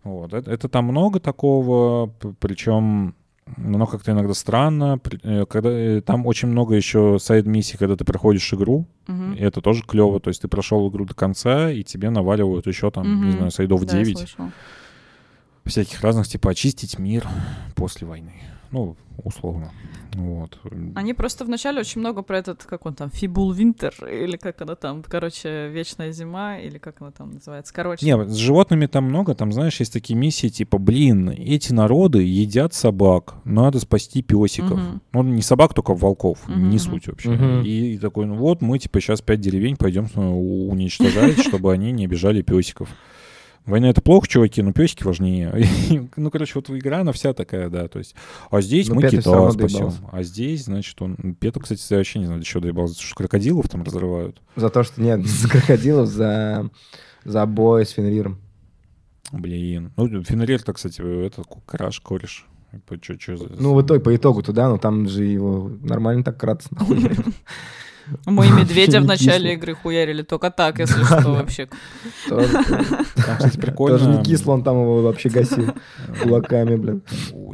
Вот. 0.05 0.33
Это, 0.35 0.51
это 0.51 0.69
там 0.69 0.85
много 0.85 1.19
такого, 1.19 2.12
причем 2.40 3.14
оно 3.57 3.87
как-то 3.87 4.13
иногда 4.13 4.35
странно. 4.35 5.01
Э, 5.23 5.45
Когда, 5.47 5.71
э, 5.71 6.01
там 6.01 6.27
очень 6.27 6.49
много 6.49 6.75
еще 6.75 7.19
сайд-миссий, 7.21 7.77
когда 7.79 7.97
ты 7.97 8.05
проходишь 8.05 8.53
игру, 8.53 8.87
Мгм. 9.07 9.35
и 9.35 9.41
это 9.41 9.61
тоже 9.61 9.83
клево. 9.85 10.21
То 10.21 10.29
есть 10.29 10.43
ты 10.43 10.49
прошел 10.49 10.89
игру 10.91 11.05
до 11.05 11.15
конца, 11.15 11.71
и 11.71 11.83
тебе 11.83 12.11
наваливают 12.11 12.67
еще 12.67 12.91
там, 12.91 13.07
не 13.21 13.29
Мгм. 13.29 13.33
знаю, 13.33 13.51
сайдов 13.51 13.85
Да, 13.85 13.97
я 13.97 14.05
9, 14.05 14.19
слышала. 14.19 14.53
всяких 15.65 16.01
разных, 16.01 16.29
типа 16.29 16.51
очистить 16.51 16.99
мир 16.99 17.27
после 17.75 18.07
войны. 18.07 18.35
Ну, 18.77 18.95
условно. 19.25 19.73
Вот. 20.12 20.59
Они 20.95 21.15
просто 21.15 21.47
вначале 21.47 21.81
очень 21.81 22.01
много 22.03 22.21
про 22.21 22.37
этот, 22.37 22.65
как 22.65 22.85
он 22.85 22.95
там, 22.95 23.11
Фибул 23.11 23.51
Винтер, 23.53 23.95
или 24.07 24.37
как 24.37 24.61
она 24.61 24.75
там, 24.75 25.03
короче, 25.03 25.69
Вечная 25.69 26.12
Зима, 26.12 26.59
или 26.59 26.77
как 26.77 27.01
она 27.01 27.11
там 27.11 27.33
называется. 27.33 27.73
Короче, 27.73 28.05
Не, 28.05 28.23
с 28.29 28.35
животными 28.35 28.85
там 28.85 29.05
много, 29.05 29.35
там, 29.35 29.51
знаешь, 29.51 29.81
есть 29.81 29.95
такие 29.95 30.15
миссии, 30.15 30.49
типа, 30.49 30.77
блин, 30.77 31.31
эти 31.31 31.73
народы 31.73 32.23
едят 32.23 32.75
собак, 32.75 33.37
надо 33.45 33.81
спасти 33.81 34.21
песиков. 34.21 34.79
Мгм. 34.79 35.01
Ну, 35.15 35.23
не 35.23 35.43
собак, 35.43 35.73
только 35.73 35.95
волков, 35.95 36.47
Мгм, 36.47 36.69
не 36.69 36.79
суть 36.79 37.09
вообще. 37.09 37.31
Мгм. 37.31 37.62
И, 37.62 37.95
и 37.95 37.99
такой, 37.99 38.27
ну 38.27 38.35
вот, 38.35 38.61
мы, 38.61 38.79
типа, 38.79 39.01
сейчас 39.01 39.23
пять 39.23 39.41
деревень 39.41 39.77
пойдем 39.77 40.07
э, 40.15 40.21
уничтожать, 40.21 41.39
чтобы 41.41 41.73
они 41.73 41.93
не 41.93 42.05
обижали 42.05 42.43
песиков. 42.43 42.91
Война 43.66 43.90
это 43.90 44.00
плохо, 44.00 44.29
чуваки, 44.29 44.62
но 44.62 44.72
песики 44.72 45.02
важнее. 45.02 45.52
Ну, 46.16 46.31
короче, 46.31 46.52
вот 46.55 46.70
игра, 46.70 47.00
она 47.00 47.12
вся 47.12 47.33
такая, 47.33 47.68
да. 47.68 47.88
То 47.88 47.98
есть, 47.98 48.14
а 48.50 48.61
здесь 48.61 48.88
Но 48.88 48.94
мы 48.94 49.02
Петя 49.02 49.20
всё 49.20 49.50
кита 49.50 49.68
спасем. 49.68 49.92
А 50.12 50.22
здесь, 50.22 50.64
значит, 50.64 51.00
он... 51.02 51.16
Пету, 51.38 51.61
кстати, 51.61 51.85
я 51.90 51.96
вообще 51.98 52.20
не 52.20 52.26
знаю, 52.26 52.40
до 52.40 52.46
чего 52.46 52.61
доебался. 52.62 53.02
Что 53.02 53.16
крокодилов 53.16 53.68
там 53.68 53.83
разрывают. 53.83 54.40
За 54.55 54.70
то, 54.70 54.83
что 54.85 55.02
нет, 55.02 55.26
за 55.26 55.48
крокодилов, 55.48 56.09
за, 56.09 56.70
за 57.24 57.44
бой 57.46 57.85
с 57.85 57.90
Фенриром. 57.90 58.38
Блин. 59.33 59.92
Ну, 59.96 60.22
Фенрир-то, 60.22 60.72
кстати, 60.72 61.00
это 61.26 61.42
краш, 61.66 62.00
кореш. 62.00 62.46
Чё- 63.00 63.14
чё 63.14 63.37
за- 63.37 63.48
Ну, 63.59 63.74
в 63.74 63.83
итоге, 63.83 64.00
по 64.00 64.14
итогу 64.14 64.42
туда, 64.42 64.68
но 64.68 64.79
там 64.79 65.09
же 65.09 65.24
его 65.24 65.70
нормально 65.83 66.22
так 66.22 66.38
кратко 66.38 66.68
нахуярил. 66.74 67.24
мы 68.27 68.47
и 68.47 68.51
медведя 68.61 69.01
в 69.01 69.05
начале 69.05 69.55
игры 69.55 69.75
хуярили 69.75 70.23
только 70.23 70.51
так, 70.51 70.79
если 70.81 71.03
что, 71.05 71.33
вообще. 71.33 71.69
Кстати, 72.27 73.57
прикольно. 73.59 73.99
тоже 73.99 74.11
не 74.11 74.23
кисло, 74.25 74.53
он 74.53 74.62
там 74.62 74.77
его 74.81 75.03
вообще 75.03 75.29
гасил 75.29 75.75
кулаками, 76.23 76.77
блин. 76.77 77.03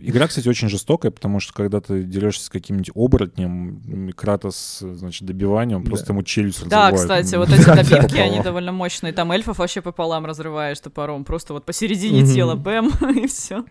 Игра, 0.01 0.27
кстати, 0.27 0.49
очень 0.49 0.69
жестокая, 0.69 1.11
потому 1.11 1.41
что 1.41 1.53
когда 1.53 1.81
ты 1.81 2.03
дерешься 2.03 2.47
с 2.47 2.49
каким-нибудь 2.49 2.91
оборотнем, 2.95 4.13
Кратос, 4.17 4.79
значит, 4.81 5.27
добивание, 5.27 5.77
он 5.77 5.85
Да. 5.85 5.91
просто 5.91 6.13
ему 6.13 6.23
челюсть 6.23 6.67
Да, 6.69 6.91
кстати, 6.93 7.35
вот 7.37 7.51
эти 7.51 7.65
добивки, 7.65 8.19
они 8.19 8.41
довольно 8.41 8.73
мощные. 8.73 9.13
Там 9.13 9.33
эльфов 9.33 9.59
вообще 9.59 9.81
пополам 9.81 10.27
разрываешь 10.27 10.81
топором. 10.81 11.25
Просто 11.25 11.53
вот 11.53 11.65
посередине 11.65 12.27
тела, 12.27 12.55
бэм, 12.57 12.91
и 13.17 13.27
все. 13.27 13.65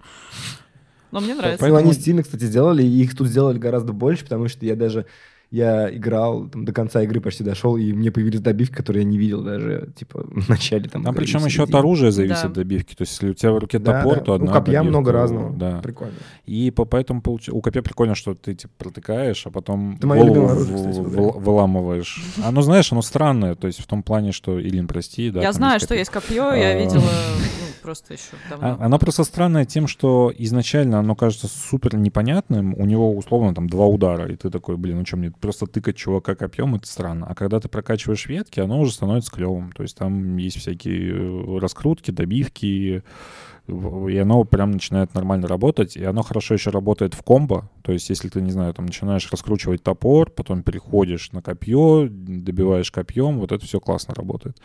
Но 1.12 1.20
мне 1.20 1.36
нравится. 1.36 1.62
Ну, 1.68 1.76
они 1.76 1.86
Поэтому- 1.88 1.94
стильно, 1.94 2.24
кстати, 2.24 2.46
сделали, 2.46 2.84
и 2.84 3.02
их 3.04 3.16
тут 3.18 3.28
сделали 3.28 3.58
гораздо 3.58 3.92
больше, 3.92 4.24
потому 4.24 4.48
что 4.48 4.66
я 4.66 4.76
даже 4.78 5.06
я 5.52 5.94
играл, 5.94 6.48
там, 6.48 6.64
до 6.64 6.72
конца 6.72 7.02
игры 7.04 7.20
почти 7.20 7.44
дошел, 7.44 7.76
и 7.76 7.92
мне 7.92 8.10
появились 8.10 8.40
добивки, 8.40 8.74
которые 8.74 9.04
я 9.04 9.10
не 9.10 9.18
видел 9.18 9.44
даже, 9.44 9.90
типа, 9.96 10.24
в 10.30 10.48
начале 10.50 10.90
там. 10.90 11.04
Там 11.04 11.14
игры, 11.14 11.26
причем 11.26 11.46
еще 11.46 11.64
от 11.64 11.76
оружия 11.76 12.12
зависит 12.12 12.44
Да. 12.48 12.50
добивки. 12.62 12.96
То 12.96 13.02
есть, 13.02 13.12
если 13.14 13.30
у 13.32 13.34
тебя 13.34 13.52
в 13.52 13.58
руке 13.60 13.78
Да, 13.78 14.02
топор, 14.02 14.16
да. 14.20 14.24
то 14.24 14.34
одна 14.36 14.48
Ну, 14.48 14.54
копья 14.54 14.72
добивка, 14.80 14.90
много 14.90 15.12
разного. 15.12 15.54
Да. 15.54 15.80
Прикольно. 15.84 16.14
И 16.46 16.72
по, 16.72 16.86
поэтому 16.86 17.22
получ... 17.22 17.50
у 17.50 17.62
копья 17.62 17.82
прикольно, 17.82 18.16
что 18.16 18.34
ты 18.34 18.56
типа 18.56 18.74
протыкаешь, 18.78 19.46
а 19.46 19.50
потом 19.52 19.96
Это 19.98 20.08
голову 20.08 20.26
любимое 20.26 20.52
оружие, 20.54 20.78
в- 20.78 20.90
кстати, 20.92 21.00
в 21.00 21.40
выламываешь. 21.44 22.24
Оно, 22.46 22.62
знаешь, 22.62 22.92
оно 22.94 23.02
странное, 23.02 23.56
то 23.56 23.68
есть 23.68 23.80
в 23.82 23.88
том 23.88 24.04
плане, 24.04 24.32
что 24.32 24.60
Илин, 24.60 24.88
прости, 24.88 25.30
да. 25.32 25.42
Я 25.42 25.52
знаю, 25.52 25.80
что 25.82 25.94
есть 25.96 26.10
копье, 26.12 26.54
я 26.54 26.70
А. 26.70 26.80
видела 26.80 27.02
ну, 27.02 27.02
просто 27.82 28.14
еще 28.14 28.36
А- 28.48 28.50
давно. 28.50 28.78
Оно 28.86 29.00
просто 29.00 29.24
странное 29.24 29.66
тем, 29.66 29.88
что 29.88 30.32
изначально 30.38 31.00
оно 31.00 31.16
кажется 31.16 31.48
супер 31.48 31.96
непонятным, 31.96 32.74
у 32.78 32.86
него 32.86 33.16
условно 33.16 33.54
там 33.54 33.70
два 33.70 33.86
удара, 33.86 34.32
и 34.32 34.36
ты 34.36 34.50
такой, 34.50 34.78
блин, 34.78 35.00
ну 35.00 35.06
что, 35.06 35.18
мне 35.18 35.32
просто 35.32 35.66
тыкать 35.68 35.96
чувака 35.96 36.36
копьем, 36.36 36.76
это 36.76 36.88
странно. 36.88 37.26
А 37.30 37.36
когда 37.36 37.60
ты 37.60 37.68
прокачиваешь 37.68 38.26
ветки, 38.28 38.60
оно 38.60 38.80
уже 38.80 38.94
становится 38.94 39.32
клевым. 39.32 39.72
То 39.72 39.84
есть 39.84 39.98
там 39.98 40.38
есть 40.38 40.58
всякие 40.60 41.14
э, 41.14 41.60
раскрутки, 41.60 42.12
добивки, 42.12 43.04
и 43.68 44.18
оно 44.18 44.44
прям 44.44 44.72
начинает 44.72 45.14
нормально 45.14 45.48
работать, 45.48 45.96
и 45.96 46.04
оно 46.04 46.24
хорошо 46.24 46.56
еще 46.56 46.72
работает 46.72 47.14
в 47.14 47.24
комбо, 47.24 47.70
то 47.84 47.92
есть 47.92 48.10
если 48.10 48.28
ты, 48.28 48.42
не 48.42 48.52
знаю, 48.52 48.74
там 48.74 48.86
начинаешь 48.88 49.32
раскручивать 49.32 49.84
топор, 49.84 50.30
потом 50.30 50.64
переходишь 50.64 51.32
на 51.32 51.42
копье, 51.42 52.08
добиваешь 52.10 52.92
копьем, 52.92 53.40
вот 53.40 53.52
это 53.52 53.66
все 53.66 53.80
классно 53.80 54.14
работает. 54.16 54.58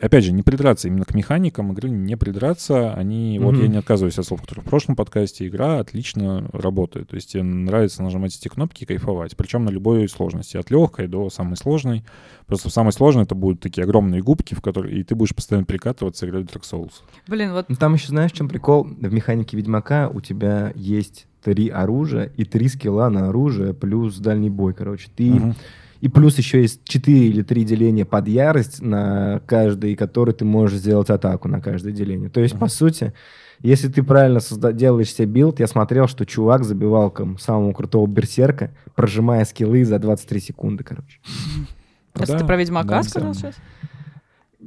Опять 0.00 0.24
же, 0.24 0.32
не 0.32 0.42
придраться 0.42 0.88
именно 0.88 1.04
к 1.04 1.14
механикам 1.14 1.72
игры, 1.72 1.88
не 1.88 2.16
придраться. 2.16 2.92
Они, 2.94 3.38
вот 3.40 3.54
Мгм. 3.54 3.62
я 3.62 3.68
не 3.68 3.76
отказываюсь 3.78 4.18
от 4.18 4.26
слов, 4.26 4.40
которые 4.42 4.64
в 4.64 4.68
прошлом 4.68 4.96
подкасте, 4.96 5.46
игра 5.46 5.78
отлично 5.78 6.48
работает. 6.52 7.08
То 7.08 7.16
есть 7.16 7.32
тебе 7.32 7.42
нравится 7.42 8.02
нажимать 8.02 8.36
эти 8.36 8.48
кнопки 8.48 8.82
и 8.82 8.86
кайфовать. 8.86 9.36
Причем 9.36 9.64
на 9.64 9.70
любой 9.70 10.08
сложности, 10.08 10.56
от 10.56 10.70
легкой 10.70 11.06
до 11.06 11.30
самой 11.30 11.56
сложной. 11.56 12.04
Просто 12.46 12.68
в 12.68 12.72
самой 12.72 12.92
сложной 12.92 13.24
это 13.24 13.34
будут 13.34 13.60
такие 13.60 13.84
огромные 13.84 14.22
губки, 14.22 14.54
в 14.54 14.60
которые 14.60 14.98
и 14.98 15.02
ты 15.04 15.14
будешь 15.14 15.34
постоянно 15.34 15.64
прикатываться 15.64 16.26
и 16.26 16.28
играть 16.28 16.50
в 16.50 16.54
Dark 16.54 16.62
Souls. 16.62 16.92
Блин, 17.28 17.52
вот 17.52 17.66
Ну, 17.68 17.76
там 17.76 17.94
еще 17.94 18.08
знаешь, 18.08 18.32
в 18.32 18.36
чем 18.36 18.48
прикол? 18.48 18.84
В 18.84 19.12
механике 19.12 19.56
Ведьмака 19.56 20.08
у 20.08 20.20
тебя 20.20 20.72
есть 20.74 21.26
три 21.42 21.68
оружия 21.68 22.32
и 22.36 22.44
три 22.44 22.68
скилла 22.68 23.08
на 23.10 23.28
оружие, 23.28 23.74
плюс 23.74 24.18
дальний 24.18 24.50
бой, 24.50 24.74
короче. 24.74 25.08
Ты... 25.14 25.30
Мгм. 25.30 25.54
И 26.04 26.08
плюс 26.10 26.36
еще 26.36 26.60
есть 26.60 26.84
4 26.84 27.18
или 27.28 27.40
3 27.42 27.64
деления 27.64 28.04
под 28.04 28.28
ярость, 28.28 28.82
на 28.82 29.40
каждый, 29.46 29.96
который 29.96 30.34
ты 30.34 30.44
можешь 30.44 30.80
сделать 30.80 31.08
атаку 31.08 31.48
на 31.48 31.62
каждое 31.62 31.94
деление. 31.94 32.28
То 32.28 32.40
есть, 32.42 32.58
по 32.58 32.68
сути, 32.68 33.14
если 33.60 33.88
ты 33.88 34.02
правильно 34.02 34.36
созда- 34.36 34.74
делаешь 34.74 35.14
себе 35.14 35.24
билд, 35.24 35.60
я 35.60 35.66
смотрел, 35.66 36.06
что 36.06 36.26
чувак 36.26 36.62
забивал 36.64 37.10
ком 37.10 37.38
самого 37.38 37.72
крутого 37.72 38.06
берсерка, 38.06 38.70
прожимая 38.94 39.46
скиллы 39.46 39.82
за 39.86 39.98
23 39.98 40.40
секунды, 40.40 40.84
короче. 40.84 41.20
если 42.18 42.32
Да, 42.32 42.38
ты 42.38 42.44
про 42.44 42.56
Ведьмака 42.58 42.88
да, 42.88 43.02
сказал 43.02 43.32
сейчас? 43.32 43.54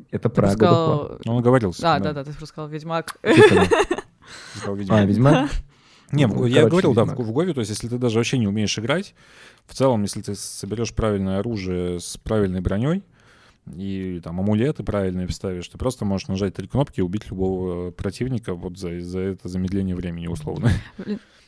Это 0.10 0.30
Ты 0.30 0.36
про 0.36 0.50
сказал... 0.50 1.19
Ну, 1.23 1.36
он 1.36 1.43
говорил. 1.43 1.71
Да, 1.78 2.00
да, 2.00 2.13
да, 2.13 2.23
ты 2.23 2.32
сказал 2.47 2.67
Ведьмак. 2.67 3.15
А. 4.65 5.06
Ведьмак? 5.06 5.50
Не, 6.11 6.27
Ну, 6.27 6.43
в- 6.43 6.45
я 6.47 6.61
короче, 6.61 6.69
говорил, 6.71 6.93
да, 6.93 7.05
в, 7.05 7.17
в 7.17 7.31
Гове, 7.33 7.53
то 7.53 7.59
есть 7.59 7.71
если 7.71 7.87
ты 7.89 7.97
даже 7.97 8.17
вообще 8.17 8.37
не 8.37 8.47
умеешь 8.47 8.77
играть, 8.79 9.13
в 9.65 9.73
целом, 9.73 10.03
если 10.03 10.21
ты 10.21 10.35
соберешь 10.35 10.93
правильное 10.93 11.39
оружие 11.39 11.99
с 11.99 12.17
правильной 12.17 12.61
броней, 12.61 13.03
и 13.75 14.21
там 14.23 14.39
амулеты 14.39 14.83
правильные 14.83 15.27
вставишь, 15.27 15.67
ты 15.67 15.77
просто 15.77 16.05
можешь 16.05 16.29
нажать 16.29 16.53
три 16.55 16.67
кнопки 16.67 17.01
и 17.01 17.03
убить 17.03 17.29
любого 17.29 17.91
противника 17.91 18.53
вот 18.53 18.77
за, 18.77 19.01
за 19.01 19.19
это 19.19 19.49
замедление 19.49 19.95
времени 19.95 20.27
условно. 20.27 20.71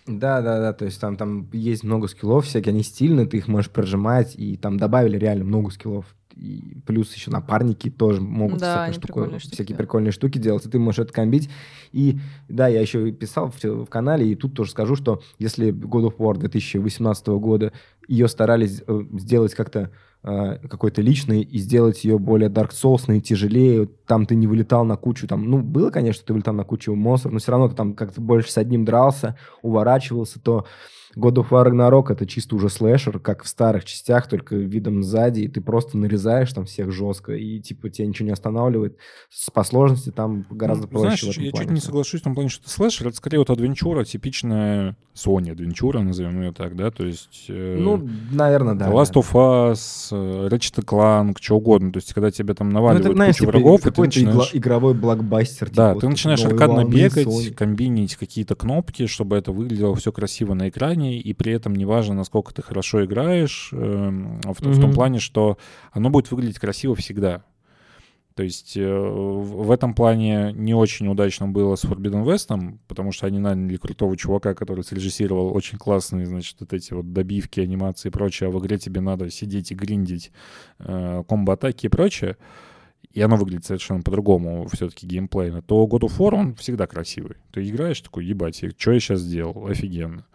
Да, 0.06 0.42
да, 0.42 0.60
да, 0.60 0.74
то 0.74 0.86
есть 0.86 1.00
там, 1.00 1.18
там 1.18 1.50
есть 1.54 1.84
много 1.84 2.08
скиллов 2.08 2.46
всякие, 2.46 2.72
они 2.74 2.84
стильные, 2.84 3.28
ты 3.28 3.38
их 3.38 3.48
можешь 3.48 3.70
прожимать, 3.70 4.36
и 4.36 4.58
там 4.58 4.78
добавили 4.78 5.18
реально 5.18 5.46
много 5.46 5.70
скиллов. 5.72 6.16
И 6.40 6.80
плюс 6.86 7.14
еще 7.14 7.32
напарники 7.32 7.90
тоже 7.90 8.22
могут 8.22 8.60
Да, 8.60 8.84
всякие, 8.84 8.94
штуку- 8.94 9.08
прикольные 9.08 9.40
штуки 9.40 9.54
всякие 9.56 9.78
прикольные 9.78 10.12
штуки 10.12 10.38
делать, 10.38 10.66
и 10.66 10.70
ты 10.70 10.80
можешь 10.80 11.00
это 11.00 11.14
комбить. 11.14 11.50
И 11.92 12.18
да, 12.48 12.68
я 12.68 12.80
еще 12.80 13.12
писал 13.12 13.52
в, 13.52 13.62
в 13.62 13.86
канале, 13.88 14.32
и 14.32 14.36
тут 14.36 14.54
тоже 14.54 14.72
скажу, 14.72 14.96
что 14.96 15.22
если 15.38 15.74
God 15.74 16.12
of 16.12 16.18
War 16.18 16.38
2018 16.38 17.28
года 17.28 17.74
ее 18.08 18.28
старались 18.28 18.82
э, 18.88 19.02
сделать 19.14 19.54
как-то 19.54 19.92
э, 20.24 20.58
какой-то 20.70 21.02
личный 21.02 21.42
и 21.42 21.58
сделать 21.60 22.04
ее 22.06 22.18
более 22.18 22.50
Dark 22.50 22.72
Souls, 22.72 23.20
тяжелее, 23.20 23.88
там 24.08 24.26
ты 24.26 24.36
не 24.36 24.48
вылетал 24.48 24.86
на 24.86 24.96
кучу, 24.96 25.28
там, 25.28 25.50
ну, 25.50 25.62
было, 25.62 25.90
конечно, 25.92 26.24
ты 26.26 26.34
вылетал 26.34 26.54
на 26.54 26.64
кучу 26.64 26.96
монстров, 26.96 27.34
но 27.34 27.40
все 27.40 27.52
равно 27.52 27.68
ты 27.68 27.76
там 27.76 27.94
как-то 27.94 28.22
больше 28.22 28.52
с 28.52 28.58
одним 28.58 28.86
дрался, 28.86 29.38
уворачивался, 29.62 30.40
то 30.40 30.66
God 31.16 31.36
of 31.36 31.50
War 31.50 31.68
Ragnarok 31.68 32.12
это 32.12 32.26
чисто 32.26 32.56
уже 32.56 32.70
слэшер, 32.70 33.20
как 33.20 33.44
в 33.44 33.48
старых 33.48 33.86
частях, 33.86 34.28
только 34.28 34.56
видом 34.56 35.04
сзади, 35.04 35.42
и 35.42 35.48
ты 35.48 35.62
просто 35.62 35.98
нарезаешь 35.98 36.52
там 36.54 36.66
всех 36.66 36.92
жестко, 36.92 37.34
и 37.34 37.60
типа 37.60 37.90
тебя 37.90 38.08
ничего 38.08 38.28
не 38.28 38.34
останавливает. 38.34 38.98
С, 39.30 39.50
по 39.50 39.64
сложности 39.64 40.12
там 40.12 40.46
гораздо 40.50 40.84
Ну, 40.84 40.90
проще. 40.90 41.26
Знаешь, 41.26 41.38
я 41.38 41.52
плане 41.52 41.66
чуть 41.66 41.74
не 41.74 41.82
соглашусь 41.82 42.22
в 42.22 42.24
том 42.24 42.36
плане, 42.36 42.50
что 42.50 42.64
это 42.64 42.72
слэшер, 42.72 43.08
это 43.08 43.18
скорее 43.18 43.40
вот 43.40 43.50
адвенчура, 43.50 44.04
типичная 44.04 44.96
Sony 45.16 45.52
адвенчура, 45.52 46.00
назовем 46.00 46.42
ее 46.42 46.54
так, 46.54 46.76
да, 46.76 46.92
то 46.92 47.06
есть... 47.06 47.46
э, 47.50 47.78
Ну, 47.80 48.08
наверное, 48.32 48.76
да. 48.76 48.90
The 48.90 48.94
Last 48.94 49.14
да. 49.14 49.20
of 49.20 49.34
Us, 49.34 50.08
э, 50.12 50.48
Ratchet 50.48 50.86
Clank, 50.86 51.36
что 51.42 51.58
угодно. 51.58 51.92
То 51.92 51.98
есть, 51.98 52.14
когда 52.14 52.32
тебе 52.32 52.54
там 52.54 52.70
Ну, 52.70 52.76
наваливают 52.76 53.06
это, 53.06 53.16
знаешь, 53.16 53.36
кучу 53.36 53.46
типа, 53.46 53.58
врагов, 53.58 53.86
и 53.86 53.92
ты 53.92 54.02
начинаешь... 54.02 54.52
игровой 54.54 54.94
блокбастер. 54.94 55.70
Да, 55.72 55.90
типа, 55.90 56.02
ты 56.02 56.06
вот 56.08 56.12
начинаешь 56.12 56.46
аркадно 56.46 56.86
бегать, 56.86 57.28
Sony. 57.28 57.54
комбинить 57.54 58.16
какие-то 58.16 58.56
кнопки, 58.56 59.08
чтобы 59.08 59.36
это 59.36 59.52
выглядело 59.52 59.96
все 59.96 60.12
красиво 60.12 60.54
на 60.54 60.70
экране, 60.70 60.99
и 61.02 61.34
при 61.34 61.54
этом 61.54 61.76
неважно, 61.76 62.16
насколько 62.16 62.54
ты 62.54 62.62
хорошо 62.62 63.06
играешь, 63.06 63.70
эм, 63.74 64.42
в, 64.42 64.60
в 64.60 64.80
том 64.82 64.94
плане, 64.94 65.20
что 65.20 65.58
оно 65.92 66.10
будет 66.10 66.32
выглядеть 66.32 66.60
красиво 66.60 66.96
всегда. 66.96 67.44
То 68.36 68.44
есть 68.44 68.78
э, 68.78 68.90
в 68.90 69.66
в 69.66 69.72
этом 69.72 69.94
плане 69.94 70.54
не 70.54 70.74
очень 70.74 71.10
удачно 71.10 71.48
было 71.48 71.76
с 71.76 71.84
Forbidden 71.84 72.24
West, 72.24 72.78
потому 72.88 73.12
что 73.12 73.28
они 73.28 73.38
наняли 73.38 73.76
крутого 73.76 74.16
чувака, 74.16 74.54
который 74.54 74.86
срежиссировал 74.86 75.54
очень 75.54 75.78
классные, 75.78 76.26
значит, 76.26 76.56
вот 76.62 76.72
эти 76.72 76.94
вот 76.94 77.12
добивки, 77.12 77.60
анимации 77.60 78.08
и 78.08 78.12
прочее, 78.12 78.48
а 78.48 78.52
в 78.52 78.60
игре 78.60 78.78
тебе 78.78 79.02
надо 79.02 79.30
сидеть 79.30 79.72
и 79.72 79.76
гриндить 79.76 80.32
э, 80.80 81.24
комбо-атаки 81.28 81.88
и 81.88 81.90
прочее. 81.90 82.38
и 83.12 83.22
оно 83.22 83.36
выглядит 83.36 83.66
совершенно 83.66 84.02
по-другому 84.02 84.68
все-таки 84.72 85.06
геймплейно, 85.06 85.62
то 85.62 85.86
God 85.86 86.02
of 86.02 86.18
War, 86.18 86.36
он 86.36 86.56
всегда 86.56 86.88
красивый. 86.88 87.38
Ты 87.52 87.68
играешь 87.68 88.00
такой, 88.02 88.26
ебать, 88.26 88.64
что 88.78 88.92
я 88.92 89.00
сейчас 89.00 89.20
сделал? 89.20 89.68
Офигенно. 89.68 90.26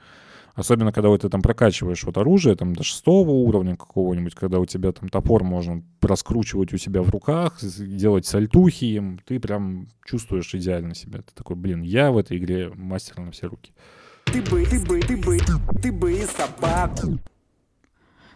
Особенно, 0.54 0.92
когда 0.92 1.08
вот 1.08 1.22
ты 1.22 1.28
там 1.28 1.42
прокачиваешь 1.42 2.04
вот 2.04 2.16
оружие 2.16 2.54
там 2.54 2.76
до 2.76 2.84
шестого 2.84 3.30
уровня 3.30 3.76
какого-нибудь, 3.76 4.34
когда 4.34 4.60
у 4.60 4.66
тебя 4.66 4.92
там 4.92 5.08
топор 5.08 5.42
можно 5.42 5.82
раскручивать 6.00 6.72
у 6.72 6.76
себя 6.78 7.02
в 7.02 7.10
руках, 7.10 7.58
делать 7.60 8.26
сальтухи 8.26 8.84
им, 8.84 9.18
ты 9.26 9.40
прям 9.40 9.88
чувствуешь 10.04 10.54
идеально 10.54 10.94
себя. 10.94 11.22
Ты 11.22 11.34
такой, 11.34 11.56
блин, 11.56 11.82
я 11.82 12.12
в 12.12 12.18
этой 12.18 12.36
игре 12.38 12.70
мастер 12.74 13.18
на 13.18 13.32
все 13.32 13.48
руки. 13.48 13.72
Ты 14.26 14.42
бы, 14.42 14.64
ты 14.64 14.80
бы, 14.80 15.00
ты 15.00 15.16
бы, 15.16 15.38
ты 15.82 15.92
бы 15.92 16.12
и. 16.12 16.26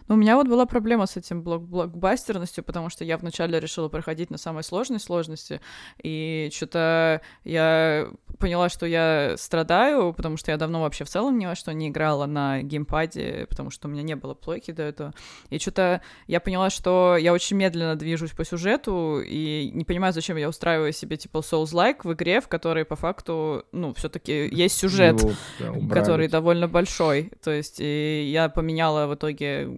Ну, 0.09 0.15
у 0.15 0.17
меня 0.17 0.35
вот 0.35 0.47
была 0.47 0.65
проблема 0.65 1.05
с 1.05 1.15
этим 1.17 1.43
блок 1.43 1.61
блокбастерностью, 1.61 2.63
потому 2.63 2.89
что 2.89 3.05
я 3.05 3.17
вначале 3.17 3.59
решила 3.59 3.89
проходить 3.89 4.31
на 4.31 4.39
самой 4.39 4.63
сложной 4.63 4.99
сложности, 4.99 5.61
и 6.01 6.49
что-то 6.51 7.21
я 7.43 8.09
поняла, 8.39 8.69
что 8.69 8.87
я 8.87 9.35
страдаю, 9.37 10.13
потому 10.13 10.37
что 10.37 10.51
я 10.51 10.57
давно 10.57 10.81
вообще 10.81 11.03
в 11.03 11.09
целом 11.09 11.37
ни 11.37 11.45
во 11.45 11.55
что 11.55 11.73
не 11.73 11.89
играла 11.89 12.25
на 12.25 12.63
геймпаде, 12.63 13.45
потому 13.49 13.69
что 13.69 13.87
у 13.87 13.91
меня 13.91 14.01
не 14.01 14.15
было 14.15 14.33
плойки 14.33 14.71
до 14.71 14.83
этого. 14.83 15.13
И 15.49 15.59
что-то 15.59 16.01
я 16.25 16.39
поняла, 16.39 16.69
что 16.69 17.15
я 17.17 17.33
очень 17.33 17.57
медленно 17.57 17.95
движусь 17.95 18.31
по 18.31 18.43
сюжету, 18.43 19.21
и 19.21 19.69
не 19.73 19.85
понимаю, 19.85 20.13
зачем 20.13 20.37
я 20.37 20.49
устраиваю 20.49 20.91
себе 20.93 21.17
типа 21.17 21.39
Souls-like 21.39 21.99
в 22.03 22.13
игре, 22.13 22.41
в 22.41 22.47
которой 22.47 22.83
по 22.85 22.95
факту, 22.95 23.65
ну, 23.71 23.93
все 23.93 24.09
таки 24.09 24.47
есть 24.47 24.77
сюжет, 24.77 25.19
Его, 25.19 25.33
да, 25.59 25.71
убрали. 25.71 25.99
который 25.99 26.27
довольно 26.29 26.67
большой. 26.67 27.31
То 27.43 27.51
есть 27.51 27.79
и 27.79 28.29
я 28.31 28.49
поменяла 28.49 29.05
в 29.05 29.13
итоге 29.13 29.69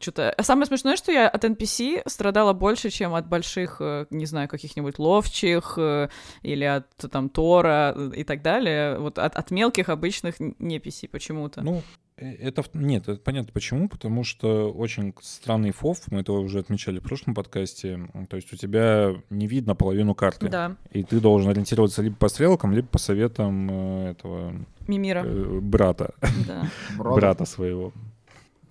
что-то... 0.00 0.30
А 0.30 0.42
самое 0.42 0.66
смешное, 0.66 0.96
что 0.96 1.12
я 1.12 1.28
от 1.28 1.44
NPC 1.44 2.02
страдала 2.06 2.52
больше, 2.52 2.90
чем 2.90 3.14
от 3.14 3.28
больших, 3.28 3.78
э, 3.80 4.06
не 4.10 4.26
знаю, 4.26 4.48
каких-нибудь 4.48 4.98
ловчих 4.98 5.74
э, 5.76 6.08
или 6.42 6.64
от 6.64 6.88
там 7.10 7.28
Тора 7.28 7.94
э, 7.96 8.10
и 8.16 8.24
так 8.24 8.42
далее. 8.42 8.98
Вот 8.98 9.18
от, 9.18 9.36
от 9.36 9.50
мелких 9.50 9.88
обычных 9.88 10.36
не 10.38 10.78
PC 10.78 11.08
почему-то. 11.08 11.62
Ну, 11.62 11.82
это 12.16 12.64
нет, 12.74 13.08
это 13.08 13.20
понятно 13.20 13.52
почему, 13.52 13.88
потому 13.88 14.24
что 14.24 14.72
очень 14.72 15.14
странный 15.20 15.70
фов, 15.70 16.00
мы 16.10 16.20
это 16.20 16.32
уже 16.32 16.58
отмечали 16.58 16.98
в 16.98 17.04
прошлом 17.04 17.34
подкасте, 17.34 18.08
то 18.28 18.34
есть 18.34 18.52
у 18.52 18.56
тебя 18.56 19.14
не 19.30 19.46
видно 19.46 19.76
половину 19.76 20.16
карты, 20.16 20.48
Да, 20.48 20.76
и 20.90 21.04
ты 21.04 21.20
должен 21.20 21.48
ориентироваться 21.48 22.02
либо 22.02 22.16
по 22.16 22.28
стрелкам, 22.28 22.72
либо 22.72 22.88
по 22.88 22.98
советам 22.98 23.70
этого 24.04 24.52
Мимира, 24.88 25.22
брата, 25.22 26.14
да. 26.46 26.68
Брат. 26.96 27.14
брата 27.14 27.44
своего. 27.44 27.92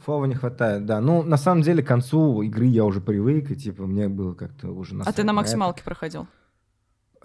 Фова 0.07 0.23
не 0.23 0.35
хватает, 0.35 0.85
да. 0.85 1.01
Ну, 1.01 1.21
на 1.21 1.35
самом 1.35 1.63
деле, 1.63 1.83
к 1.83 1.87
концу 1.87 2.41
игры 2.41 2.65
я 2.65 2.85
уже 2.85 3.01
привык, 3.01 3.51
и, 3.51 3.57
типа, 3.57 3.85
мне 3.85 4.07
было 4.07 4.33
как-то 4.33 4.69
уже 4.69 4.93
А 4.93 4.99
насрать 4.99 5.15
ты 5.17 5.23
на 5.23 5.31
это. 5.31 5.33
максималке 5.35 5.83
проходил? 5.83 6.27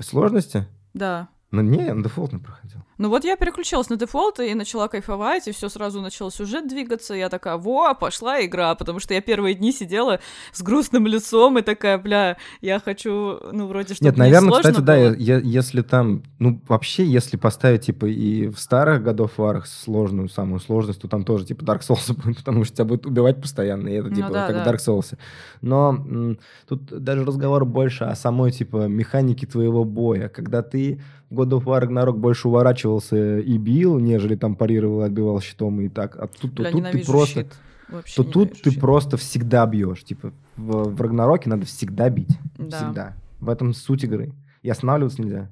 Сложности? 0.01 0.67
Да. 0.93 1.29
Ну, 1.53 1.61
не, 1.61 1.85
я 1.85 1.95
на 1.95 2.03
дефолтно 2.03 2.39
проходил. 2.39 2.79
Ну 2.97 3.09
вот 3.11 3.25
я 3.25 3.37
переключилась 3.37 3.91
на 3.91 3.97
дефолт 3.97 4.41
и 4.41 4.55
начала 4.55 4.89
кайфовать, 4.89 5.49
и 5.49 5.53
все 5.53 5.69
сразу 5.69 6.01
начал 6.01 6.31
сюжет 6.31 6.67
двигаться. 6.69 7.15
Я 7.15 7.29
такая, 7.29 7.57
во, 7.57 7.95
пошла 7.95 8.43
игра, 8.45 8.75
потому 8.75 9.01
что 9.01 9.13
я 9.13 9.21
первые 9.21 9.55
дни 9.55 9.71
сидела 9.73 10.21
с 10.53 10.63
грустным 10.63 11.07
лицом 11.07 11.59
и 11.59 11.63
такая, 11.63 11.99
бля, 11.99 12.37
я 12.61 12.79
хочу, 12.81 13.39
ну 13.53 13.67
вроде 13.67 13.95
что 13.95 14.05
Нет, 14.05 14.17
наверное, 14.17 14.53
кстати, 14.53 14.81
да, 14.81 14.97
я- 14.97 15.15
я- 15.15 15.39
если 15.39 15.83
там, 15.83 16.23
ну, 16.39 16.61
вообще, 16.69 17.05
если 17.05 17.37
поставить, 17.37 17.83
типа, 17.87 18.07
и 18.07 18.49
в 18.49 18.59
старых 18.59 19.03
годов 19.03 19.37
варах 19.37 19.67
сложную, 19.67 20.29
самую 20.31 20.61
сложность, 20.61 21.03
то 21.03 21.09
там 21.09 21.25
тоже, 21.25 21.45
типа, 21.45 21.65
Dark 21.65 21.81
Souls 21.81 22.15
будет, 22.15 22.37
потому 22.39 22.65
что 22.65 22.77
тебя 22.77 22.85
будут 22.87 23.05
убивать 23.07 23.41
постоянно, 23.43 23.89
и 23.89 23.95
это, 23.95 24.09
Ну 24.09 24.15
типа, 24.17 24.31
да, 24.31 24.47
как 24.47 24.57
в 24.57 24.65
да. 24.65 24.73
Dark 24.73 24.79
Souls. 24.79 25.19
Но 25.61 25.91
м, 25.91 26.39
тут 26.67 26.85
даже 26.85 27.25
разговор 27.25 27.65
больше 27.67 28.05
о 28.05 28.15
самой, 28.15 28.53
типа, 28.53 28.87
механике 28.87 29.47
твоего 29.47 29.85
боя. 29.85 30.29
Когда 30.29 30.63
ты 30.63 31.01
God 31.33 31.51
of 31.51 31.65
War 31.65 31.83
Ragnarok 31.83 32.17
больше 32.17 32.49
уворачивался 32.49 33.39
и 33.39 33.59
бил, 33.59 33.99
нежели 33.99 34.37
там 34.37 34.55
парировал, 34.57 35.03
отбивал 35.03 35.41
щитом 35.41 35.81
и 35.81 35.89
так, 35.89 36.17
а 36.17 36.27
тут, 36.29 36.55
то 36.55 36.63
Бля, 36.63 36.71
тут 36.71 36.91
ты 36.91 37.05
просто... 37.05 37.41
щит. 37.43 37.55
Вообще 37.89 38.17
То 38.17 38.25
тут 38.25 38.35
ненавижу 38.45 38.63
ты 38.65 38.71
щит. 38.71 38.81
просто 38.81 39.17
всегда 39.19 39.67
бьешь. 39.67 40.03
Типа, 40.05 40.33
в, 40.57 40.95
в 40.95 41.01
Рагнароке 41.01 41.51
надо 41.51 41.67
всегда 41.67 42.09
бить. 42.09 42.39
Да. 42.57 42.77
Всегда. 42.79 43.17
В 43.41 43.49
этом 43.51 43.75
суть 43.75 44.05
игры. 44.05 44.33
И 44.63 44.71
останавливаться 44.71 45.21
нельзя. 45.21 45.51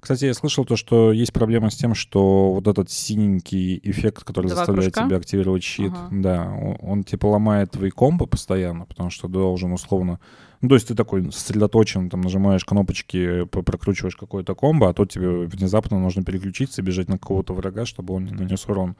Кстати, 0.00 0.24
я 0.24 0.32
слышал 0.34 0.64
то, 0.64 0.76
что 0.76 1.12
есть 1.12 1.32
проблема 1.32 1.68
с 1.68 1.76
тем, 1.76 1.94
что 1.94 2.52
вот 2.54 2.66
этот 2.66 2.90
синенький 2.90 3.78
эффект, 3.82 4.24
который 4.24 4.46
Два 4.46 4.56
заставляет 4.56 4.94
кружка? 4.94 5.08
тебя 5.08 5.16
активировать 5.18 5.62
щит, 5.62 5.92
Ага. 5.94 6.08
да, 6.10 6.50
он, 6.50 6.76
он, 6.80 7.04
типа 7.04 7.26
ломает 7.26 7.72
твои 7.72 7.90
комбо 7.90 8.24
постоянно, 8.24 8.86
потому 8.86 9.10
что 9.10 9.26
ты 9.26 9.34
должен 9.34 9.72
условно... 9.72 10.18
Ну, 10.62 10.68
то 10.68 10.74
есть 10.74 10.88
ты 10.88 10.94
такой 10.94 11.32
сосредоточен, 11.32 12.10
там 12.10 12.20
нажимаешь 12.20 12.64
кнопочки, 12.66 13.44
прокручиваешь 13.46 14.14
какое-то 14.16 14.54
комбо, 14.54 14.90
а 14.90 14.92
тут 14.92 15.10
тебе 15.10 15.46
внезапно 15.46 15.98
нужно 15.98 16.22
переключиться, 16.22 16.82
бежать 16.82 17.08
на 17.08 17.16
какого-то 17.18 17.54
врага, 17.54 17.86
чтобы 17.86 18.12
он 18.14 18.24
не 18.26 18.32
нанес 18.32 18.62
урон. 18.68 18.94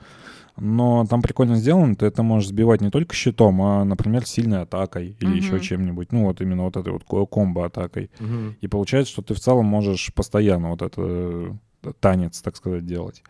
Но 0.56 1.06
там 1.08 1.20
прикольно 1.20 1.56
сделано, 1.56 1.94
ты 1.96 2.06
это 2.06 2.22
можешь 2.22 2.48
сбивать 2.48 2.80
не 2.80 2.90
только 2.90 3.14
щитом, 3.14 3.60
а, 3.62 3.84
например, 3.84 4.24
сильной 4.26 4.62
атакой 4.62 5.16
или 5.20 5.36
еще 5.36 5.52
Мгм. 5.56 5.60
чем-нибудь. 5.60 6.12
Ну, 6.12 6.24
вот 6.24 6.40
именно 6.40 6.64
вот 6.64 6.76
этой 6.76 6.92
вот 6.94 7.04
ко- 7.04 7.26
комбо-атакой. 7.26 8.10
И 8.62 8.66
получается, 8.66 9.12
что 9.12 9.22
ты 9.22 9.34
в 9.34 9.40
целом 9.40 9.66
можешь 9.66 10.12
постоянно 10.14 10.70
вот 10.70 10.80
это 10.82 11.02
э, 11.84 11.92
танец, 12.00 12.40
так 12.42 12.56
сказать, 12.56 12.84
делать, 12.86 13.22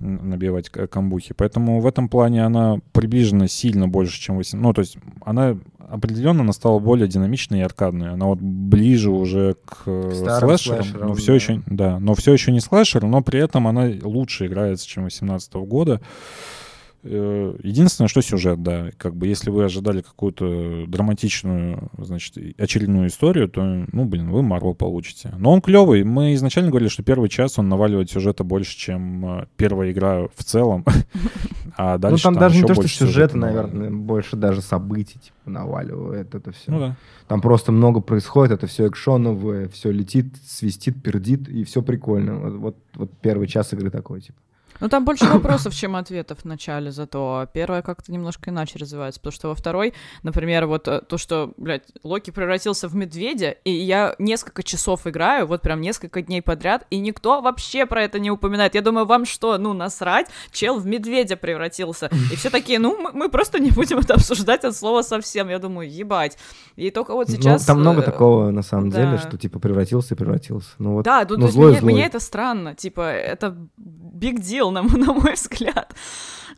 набивать 0.00 0.68
к- 0.68 0.86
камбухи. 0.86 1.34
Поэтому 1.34 1.80
в 1.80 1.86
этом 1.86 2.08
плане 2.08 2.44
она 2.44 2.78
приближена 2.92 3.48
сильно 3.48 3.88
больше, 3.88 4.20
чем 4.20 4.36
8. 4.36 4.60
Ну, 4.60 4.72
то 4.72 4.80
есть 4.80 4.96
она 5.22 5.58
определенно 5.90 6.42
она 6.42 6.52
стала 6.52 6.78
более 6.78 7.08
динамичной 7.08 7.60
и 7.60 7.62
аркадной. 7.62 8.12
Она 8.12 8.26
вот 8.26 8.38
ближе 8.40 9.10
уже 9.10 9.56
к, 9.64 9.82
э, 9.86 10.24
К 10.26 10.38
слэшерам, 10.38 10.86
но 11.08 11.14
все 11.14 11.26
да. 11.28 11.34
еще, 11.34 11.62
да, 11.66 11.98
но 11.98 12.14
все 12.14 12.32
еще 12.32 12.52
не 12.52 12.60
слэшер, 12.60 13.04
но 13.04 13.22
при 13.22 13.40
этом 13.40 13.66
она 13.66 13.90
лучше 14.02 14.46
играется, 14.46 14.86
чем 14.86 15.04
18 15.04 15.52
года. 15.54 16.00
Э, 17.04 17.54
Единственное, 17.62 18.08
что 18.08 18.20
сюжет, 18.22 18.62
да. 18.62 18.90
Как 18.96 19.14
бы 19.14 19.26
если 19.26 19.50
вы 19.50 19.64
ожидали 19.64 20.00
какую-то 20.02 20.86
драматичную, 20.86 21.90
значит, 21.98 22.36
очередную 22.58 23.08
историю, 23.08 23.48
то, 23.48 23.62
ну, 23.62 24.04
блин, 24.04 24.30
вы 24.30 24.42
Марвел 24.42 24.74
получите. 24.74 25.32
Но 25.38 25.52
он 25.52 25.60
клевый. 25.60 26.02
Мы 26.04 26.34
изначально 26.34 26.70
говорили, 26.70 26.88
что 26.88 27.02
первый 27.02 27.28
час 27.28 27.58
он 27.58 27.68
наваливает 27.68 28.10
сюжета 28.10 28.42
больше, 28.44 28.76
чем 28.76 29.40
э, 29.40 29.46
первая 29.56 29.92
игра 29.92 30.28
в 30.34 30.44
целом. 30.44 30.84
А 31.80 31.92
Ну, 31.92 31.98
дальше 32.00 32.24
там 32.24 32.34
даже 32.34 32.56
не 32.56 32.64
то, 32.64 32.74
что 32.74 32.88
сюжета, 32.88 33.38
наверное, 33.38 33.90
больше 33.90 34.34
даже 34.34 34.62
событий, 34.62 35.20
типа, 35.20 35.48
наваливает 35.48 36.34
это 36.34 36.50
все. 36.50 36.72
Ну 36.72 36.80
да. 36.80 36.96
Там 37.28 37.40
просто 37.40 37.70
много 37.70 38.00
происходит, 38.00 38.52
это 38.52 38.66
все 38.66 38.88
экшоновое, 38.88 39.68
все 39.68 39.92
летит, 39.92 40.34
свистит, 40.44 41.00
пердит, 41.00 41.48
и 41.48 41.62
все 41.62 41.80
прикольно. 41.80 42.36
Вот, 42.36 42.54
вот, 42.54 42.76
вот 42.94 43.10
первый 43.20 43.46
час 43.46 43.72
игры 43.74 43.90
такой, 43.90 44.22
типа. 44.22 44.38
Ну, 44.80 44.88
там 44.88 45.04
больше 45.04 45.26
вопросов, 45.26 45.74
чем 45.74 45.96
ответов 45.96 46.40
в 46.40 46.44
начале, 46.44 46.90
зато 46.90 47.48
первая 47.52 47.82
как-то 47.82 48.12
немножко 48.12 48.50
иначе 48.50 48.78
развивается, 48.78 49.20
потому 49.20 49.32
что 49.32 49.48
во 49.48 49.54
второй, 49.54 49.94
например, 50.22 50.66
вот 50.66 50.86
э, 50.88 51.00
то, 51.00 51.18
что, 51.18 51.52
блядь, 51.56 51.82
Локи 52.02 52.30
превратился 52.30 52.88
в 52.88 52.94
медведя, 52.94 53.50
и 53.50 53.70
я 53.70 54.14
несколько 54.18 54.62
часов 54.62 55.06
играю, 55.06 55.46
вот 55.46 55.62
прям 55.62 55.80
несколько 55.80 56.22
дней 56.22 56.42
подряд, 56.42 56.86
и 56.90 56.98
никто 56.98 57.40
вообще 57.40 57.86
про 57.86 58.02
это 58.02 58.18
не 58.18 58.30
упоминает. 58.30 58.74
Я 58.74 58.82
думаю, 58.82 59.06
вам 59.06 59.24
что, 59.24 59.58
ну, 59.58 59.72
насрать, 59.72 60.28
чел 60.52 60.78
в 60.78 60.86
медведя 60.86 61.36
превратился. 61.36 62.10
И 62.32 62.36
все 62.36 62.50
такие, 62.50 62.78
ну, 62.78 62.96
мы, 62.96 63.12
мы 63.12 63.28
просто 63.28 63.58
не 63.58 63.70
будем 63.70 63.98
это 63.98 64.14
обсуждать 64.14 64.64
от 64.64 64.76
слова 64.76 65.02
совсем. 65.02 65.48
Я 65.48 65.58
думаю, 65.58 65.90
ебать. 65.90 66.38
И 66.76 66.90
только 66.90 67.14
вот 67.14 67.28
сейчас... 67.28 67.62
ну, 67.62 67.66
там 67.66 67.80
много 67.80 68.02
э, 68.02 68.04
такого, 68.04 68.50
на 68.50 68.62
самом 68.62 68.90
да. 68.90 69.04
деле, 69.04 69.18
что, 69.18 69.36
типа, 69.36 69.58
превратился 69.58 70.14
и 70.14 70.16
превратился. 70.16 70.70
Ну, 70.78 70.94
вот, 70.94 71.04
Да, 71.04 71.26
ну, 71.28 71.36
ну, 71.36 71.42
есть 71.44 71.54
злой 71.54 71.70
мне, 71.72 71.80
злой. 71.80 71.92
мне 71.92 72.06
это 72.06 72.20
странно, 72.20 72.74
типа, 72.74 73.00
это 73.00 73.56
big 74.18 74.40
deal, 74.40 74.70
на, 74.70 74.82
на 74.96 75.12
мой 75.12 75.34
взгляд. 75.34 75.94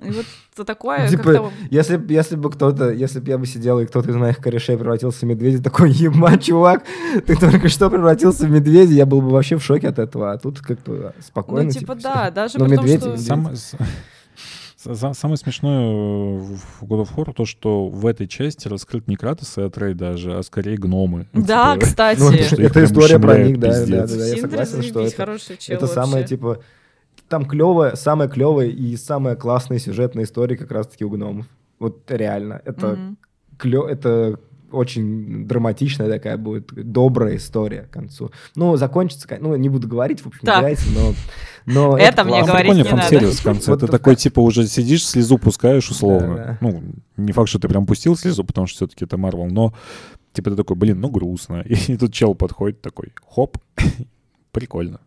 И 0.03 0.11
вот 0.11 0.25
это 0.55 0.65
такое 0.65 1.09
Типа, 1.09 1.23
как-то... 1.23 1.53
Если, 1.71 2.01
если 2.13 2.37
бы 2.37 2.51
кто-то, 2.51 2.91
если 2.91 3.21
бы 3.21 3.29
я 3.29 3.39
бы 3.39 3.47
сидел, 3.47 3.79
и 3.81 3.87
кто-то 3.87 4.11
из 4.11 4.17
моих 4.17 4.39
корешей 4.39 4.77
превратился 4.77 5.27
в 5.27 5.29
медведя, 5.29 5.63
такой, 5.63 5.91
ебать, 5.91 6.45
чувак, 6.45 6.85
ты 7.27 7.37
только 7.37 7.69
что 7.69 7.91
превратился 7.91 8.47
в 8.47 8.51
медведя, 8.51 8.93
я 8.95 9.07
был 9.07 9.21
бы 9.21 9.31
вообще 9.31 9.57
в 9.57 9.65
шоке 9.65 9.89
от 9.89 9.99
этого, 9.99 10.33
а 10.33 10.39
тут 10.39 10.61
как-то 10.61 11.15
спокойно. 11.21 11.65
Ну, 11.65 11.71
типа, 11.71 11.95
всё. 11.95 12.03
да, 12.03 12.31
даже 12.31 12.59
Ну, 12.59 12.67
при 12.67 12.77
том, 12.77 12.85
медведь, 12.85 13.01
что... 13.01 13.11
медведь. 13.11 13.59
Сам- 13.59 15.15
Самое 15.15 15.37
смешное 15.37 15.91
в 15.91 16.83
God 16.85 17.07
of 17.07 17.15
War 17.15 17.35
то, 17.35 17.45
что 17.45 17.89
в 17.89 18.07
этой 18.07 18.27
части 18.27 18.67
раскрыт 18.67 19.09
не 19.09 19.17
Кратос 19.17 19.59
и 19.59 19.61
Атрей 19.61 19.93
даже, 19.93 20.39
а 20.39 20.43
скорее 20.43 20.79
гномы. 20.79 21.27
Да, 21.35 21.75
Типа, 21.75 21.85
кстати. 21.85 22.19
Ну, 22.23 22.33
что 22.33 22.63
это 22.63 22.85
история 22.85 23.19
про 23.19 23.37
них, 23.45 23.61
да, 23.61 23.69
да, 23.85 24.07
да, 24.07 24.07
да, 24.07 24.27
я 24.27 24.37
согласен, 24.41 24.83
что 24.83 25.03
это, 25.03 25.37
это 25.69 25.87
самое, 25.87 26.25
типа, 26.25 26.61
там 27.31 27.47
клевая, 27.47 27.95
самая 27.97 28.29
клевая 28.29 28.67
и 28.69 28.97
самая 28.97 29.37
классная 29.37 29.79
сюжетная 29.79 30.25
история 30.25 30.57
как 30.59 30.71
раз-таки 30.71 31.05
у 31.05 31.11
гномов. 31.11 31.47
Вот 31.79 32.03
реально, 32.11 32.61
это 32.65 32.89
Мгм. 32.89 33.17
клё... 33.57 33.87
это 33.89 34.39
очень 34.73 35.49
драматичная 35.49 36.09
такая 36.09 36.37
будет, 36.37 36.73
добрая 36.73 37.37
история 37.37 37.83
к 37.83 37.91
концу. 37.91 38.31
Ну, 38.55 38.77
закончится, 38.77 39.27
кон- 39.27 39.39
ну, 39.41 39.57
не 39.57 39.69
буду 39.69 39.89
говорить, 39.89 40.21
в 40.21 40.27
общем, 40.29 40.41
Так. 40.45 40.59
играйте, 40.61 40.85
но... 40.95 41.15
но 41.67 41.99
Это 41.99 42.23
мне 42.25 42.35
Там 42.35 42.47
классно. 42.47 42.53
говорить 42.53 42.73
не 42.75 42.83
надо. 43.21 43.33
в 43.33 43.43
конце. 43.43 43.71
Вот 43.73 43.81
Ты 43.81 43.87
такой, 43.89 44.15
типа, 44.17 44.41
уже 44.41 44.67
сидишь, 44.69 45.07
слезу 45.07 45.39
пускаешь 45.39 45.91
условно. 45.91 46.37
Да, 46.37 46.45
да. 46.45 46.59
Ну, 46.61 46.83
не 47.17 47.33
факт, 47.33 47.49
что 47.49 47.59
ты 47.59 47.69
прям 47.69 47.87
пустил 47.87 48.17
слезу, 48.17 48.45
потому 48.45 48.67
что 48.69 48.77
все-таки 48.77 49.05
это 49.05 49.17
Марвел, 49.17 49.47
но 49.47 49.73
Типа 50.33 50.51
ты 50.51 50.57
такой, 50.57 50.77
блин, 50.77 51.01
ну 51.01 51.11
грустно. 51.11 51.63
И 51.89 51.97
тут 51.97 52.13
чел 52.13 52.37
подходит 52.37 52.81
такой, 52.81 53.13
хоп, 53.29 53.59
прикольно. 54.53 55.01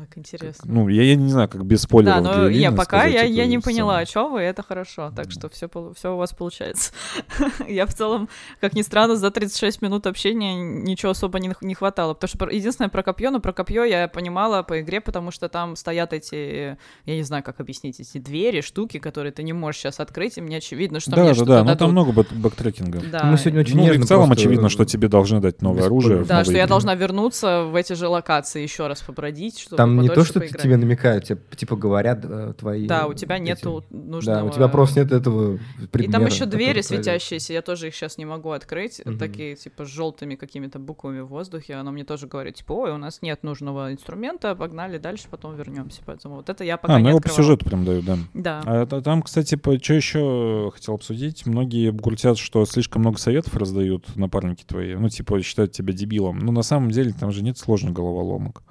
Так, 0.00 0.18
интересно. 0.18 0.64
Ну, 0.72 0.88
я, 0.88 1.02
я 1.02 1.16
не 1.16 1.30
знаю, 1.30 1.48
как 1.48 1.64
без 1.64 1.82
спойлеров. 1.82 2.22
Да, 2.22 2.38
но 2.38 2.48
я 2.48 2.70
пока 2.72 2.84
сказать 3.00 3.12
я, 3.12 3.22
я 3.22 3.46
не 3.46 3.58
поняла, 3.58 3.98
о 3.98 4.06
чем 4.06 4.32
вы, 4.32 4.40
это 4.40 4.62
хорошо. 4.62 5.12
Так 5.14 5.30
что 5.30 5.48
все, 5.48 5.68
все 5.94 6.14
у 6.14 6.16
вас 6.16 6.32
получается. 6.32 6.92
я 7.68 7.86
в 7.86 7.94
целом, 7.94 8.28
как 8.60 8.74
ни 8.74 8.82
странно, 8.82 9.16
за 9.16 9.30
36 9.30 9.82
минут 9.82 10.06
общения 10.06 10.54
ничего 10.56 11.12
особо 11.12 11.38
не, 11.38 11.52
не 11.60 11.74
хватало. 11.74 12.14
Потому 12.14 12.28
что 12.28 12.38
про- 12.38 12.52
единственное 12.52 12.88
про 12.88 13.02
копье, 13.02 13.30
но 13.30 13.40
про 13.40 13.52
копье 13.52 13.84
я 13.84 14.08
понимала 14.08 14.62
по 14.62 14.80
игре, 14.80 15.00
потому 15.00 15.30
что 15.30 15.48
там 15.48 15.76
стоят 15.76 16.12
эти, 16.12 16.76
я 17.06 17.16
не 17.16 17.22
знаю, 17.22 17.42
как 17.44 17.60
объяснить, 17.60 18.00
эти 18.00 18.18
двери, 18.18 18.60
штуки, 18.60 18.98
которые 18.98 19.32
ты 19.32 19.42
не 19.42 19.52
можешь 19.52 19.80
сейчас 19.80 20.00
открыть, 20.00 20.38
и 20.38 20.40
мне 20.40 20.56
очевидно, 20.56 21.00
что 21.00 21.12
мне 21.12 21.22
Да, 21.22 21.28
да, 21.28 21.34
что-то 21.34 21.50
да, 21.50 21.58
ну 21.60 21.64
дадут. 21.66 21.78
там 21.78 21.90
много 21.92 22.12
back- 22.12 22.34
backtracking 22.34 22.91
а. 22.91 23.00
Да. 23.12 23.24
Мы 23.24 23.38
сегодня 23.38 23.60
очень 23.60 23.76
ну, 23.76 23.82
и 23.82 23.86
нежно 23.86 24.04
в 24.04 24.08
целом 24.08 24.26
просто- 24.26 24.42
очевидно, 24.42 24.68
что 24.68 24.84
тебе 24.84 25.08
должны 25.08 25.40
дать 25.40 25.62
новое 25.62 25.78
без 25.78 25.86
оружие. 25.86 26.24
Да, 26.24 26.42
что 26.42 26.52
я 26.52 26.58
игре. 26.60 26.66
должна 26.66 26.94
вернуться 26.94 27.62
в 27.64 27.74
эти 27.76 27.92
же 27.92 28.08
локации 28.08 28.62
еще 28.62 28.86
раз 28.86 29.00
побродить, 29.02 29.58
чтобы 29.58 29.76
Там 29.84 30.00
не 30.00 30.08
то, 30.08 30.24
что 30.24 30.40
поиграть. 30.40 30.62
тебе 30.62 30.76
намекают, 30.76 31.24
тебе 31.24 31.38
типа 31.56 31.76
говорят 31.76 32.20
э, 32.24 32.54
твои... 32.58 32.86
Да, 32.86 33.06
у 33.06 33.14
тебя 33.14 33.36
эти- 33.36 33.42
нету 33.44 33.84
нужного... 33.90 34.38
Да, 34.40 34.44
у 34.44 34.50
тебя 34.50 34.68
просто 34.68 35.00
нет 35.00 35.12
этого 35.12 35.54
И 35.82 35.86
предмета. 35.90 36.12
там 36.18 36.26
еще 36.26 36.46
двери 36.46 36.80
светящиеся, 36.80 37.52
я 37.52 37.62
тоже 37.62 37.88
их 37.88 37.94
сейчас 37.94 38.18
не 38.18 38.24
могу 38.24 38.50
открыть, 38.50 39.00
Мгм. 39.04 39.18
такие 39.18 39.56
типа 39.56 39.84
с 39.84 39.88
желтыми 39.88 40.34
какими-то 40.34 40.78
буквами 40.78 41.20
в 41.20 41.26
воздухе. 41.28 41.74
Оно 41.74 41.92
мне 41.92 42.04
тоже 42.04 42.26
говорит, 42.26 42.56
типа, 42.56 42.72
ой, 42.72 42.92
у 42.92 42.98
нас 42.98 43.22
нет 43.22 43.42
нужного 43.42 43.92
инструмента, 43.92 44.54
погнали 44.54 44.98
дальше, 44.98 45.24
потом 45.30 45.56
вернемся. 45.56 46.00
Поэтому 46.04 46.36
вот 46.36 46.48
это 46.48 46.64
я 46.64 46.76
пока 46.76 46.94
А, 46.94 46.98
не 46.98 47.04
ну 47.04 47.08
его 47.10 47.20
по 47.20 47.28
сюжету 47.28 47.64
прям 47.64 47.84
дают, 47.84 48.04
да. 48.04 48.18
Да. 48.34 48.62
А 48.64 48.86
та- 48.86 49.00
там, 49.00 49.22
кстати, 49.22 49.56
что 49.56 49.72
еще 49.94 50.70
хотел 50.74 50.94
обсудить. 50.94 51.46
Многие 51.46 51.90
грустят, 51.92 52.38
что 52.38 52.64
слишком 52.66 53.02
много 53.02 53.18
советов 53.18 53.56
раздают 53.56 54.16
напарники 54.16 54.64
твои. 54.64 54.94
Ну, 54.94 55.08
типа, 55.08 55.42
считают 55.42 55.72
тебя 55.72 55.92
дебилом. 55.92 56.38
Но 56.38 56.52
на 56.52 56.62
самом 56.62 56.90
деле 56.90 57.12
там 57.12 57.30
же 57.32 57.42
нет 57.42 57.58
сложных 57.58 57.92
головоломок. 57.92 58.62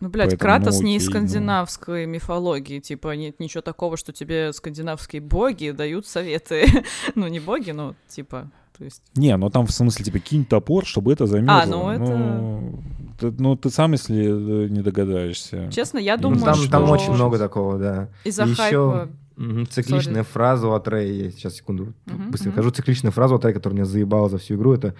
Ну, 0.00 0.08
блядь, 0.08 0.30
поэтому, 0.30 0.38
Кратос 0.40 0.78
ну, 0.80 0.86
не 0.86 0.96
из 0.96 1.02
окей, 1.08 1.20
ну. 1.20 1.26
скандинавской 1.26 2.06
мифологии. 2.06 2.78
Типа, 2.78 3.16
нет 3.16 3.40
ничего 3.40 3.62
такого, 3.62 3.96
что 3.96 4.12
тебе 4.12 4.52
скандинавские 4.52 5.20
боги 5.22 5.70
дают 5.70 6.06
советы. 6.06 6.66
ну, 7.14 7.26
не 7.26 7.40
боги, 7.40 7.72
но 7.72 7.94
типа, 8.08 8.50
то 8.76 8.84
есть... 8.84 9.02
Не, 9.16 9.36
ну 9.36 9.50
там 9.50 9.66
в 9.66 9.72
смысле, 9.72 10.04
типа, 10.04 10.18
кинь 10.20 10.44
топор, 10.44 10.86
чтобы 10.86 11.12
это 11.12 11.26
замерзло. 11.26 11.62
А, 11.62 11.66
ну 11.66 11.90
это- 11.90 12.16
Ну, 12.16 12.82
ты, 13.18 13.34
ну, 13.38 13.56
ты 13.56 13.70
сам, 13.70 13.92
если 13.92 14.66
э, 14.66 14.68
не 14.68 14.80
догадаешься. 14.82 15.68
Честно, 15.72 15.98
я 15.98 16.16
Ну, 16.16 16.28
Ну, 16.30 16.34
думаю, 16.36 16.44
там, 16.44 16.54
что... 16.62 16.70
там 16.70 16.90
очень 16.90 17.12
много 17.12 17.38
такого, 17.38 17.78
да. 17.78 18.08
Из-за 18.22 18.44
И 18.44 18.54
хайпа... 18.54 18.62
еще 18.68 19.08
мгм, 19.36 19.66
цикличная 19.66 20.22
фраза 20.22 20.68
от 20.72 20.86
Рэя. 20.86 21.30
Сейчас, 21.32 21.56
секунду, 21.56 21.92
Мгм, 22.06 22.30
быстро 22.30 22.50
мгм. 22.50 22.54
скажу. 22.54 22.70
Цикличная 22.70 23.10
фраза 23.10 23.34
от 23.34 23.44
Рэя, 23.44 23.54
которая 23.54 23.74
меня 23.78 23.84
заебала 23.84 24.28
за 24.28 24.38
всю 24.38 24.54
игру, 24.54 24.72
это 24.74 24.94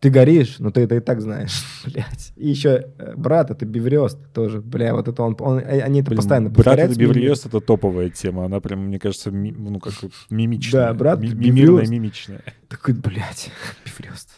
«Ты 0.00 0.10
горишь, 0.10 0.56
но 0.58 0.70
ты 0.70 0.82
это 0.82 0.96
и 0.96 1.00
так 1.00 1.20
знаешь». 1.22 1.62
Блять. 1.86 2.32
И 2.36 2.48
еще 2.48 2.88
брат, 3.16 3.50
это 3.50 3.64
Биврёст 3.64 4.18
тоже. 4.34 4.60
Бля, 4.60 4.94
вот 4.94 5.08
это 5.08 5.22
он... 5.22 5.36
он- 5.40 5.58
э, 5.60 5.80
они 5.80 6.00
это 6.00 6.10
Блин, 6.10 6.16
постоянно 6.18 6.50
брат 6.50 6.78
это. 6.78 6.94
Биверлиёст 6.98 7.46
это 7.46 7.60
топовая 7.60 8.10
тема. 8.10 8.44
Она 8.44 8.60
прям, 8.60 8.86
мне 8.86 8.98
кажется, 8.98 9.30
ми- 9.30 9.52
ну, 9.56 9.80
как 9.80 9.94
мимичная. 10.30 10.88
Да, 10.88 10.94
брат 10.94 11.20
Ми- 11.20 11.28
Биверлиёст. 11.28 11.54
мимирная, 11.54 11.86
мимичная. 11.88 12.42
Такой, 12.68 12.94
блядь, 12.94 13.50
Биврёст. 13.86 14.28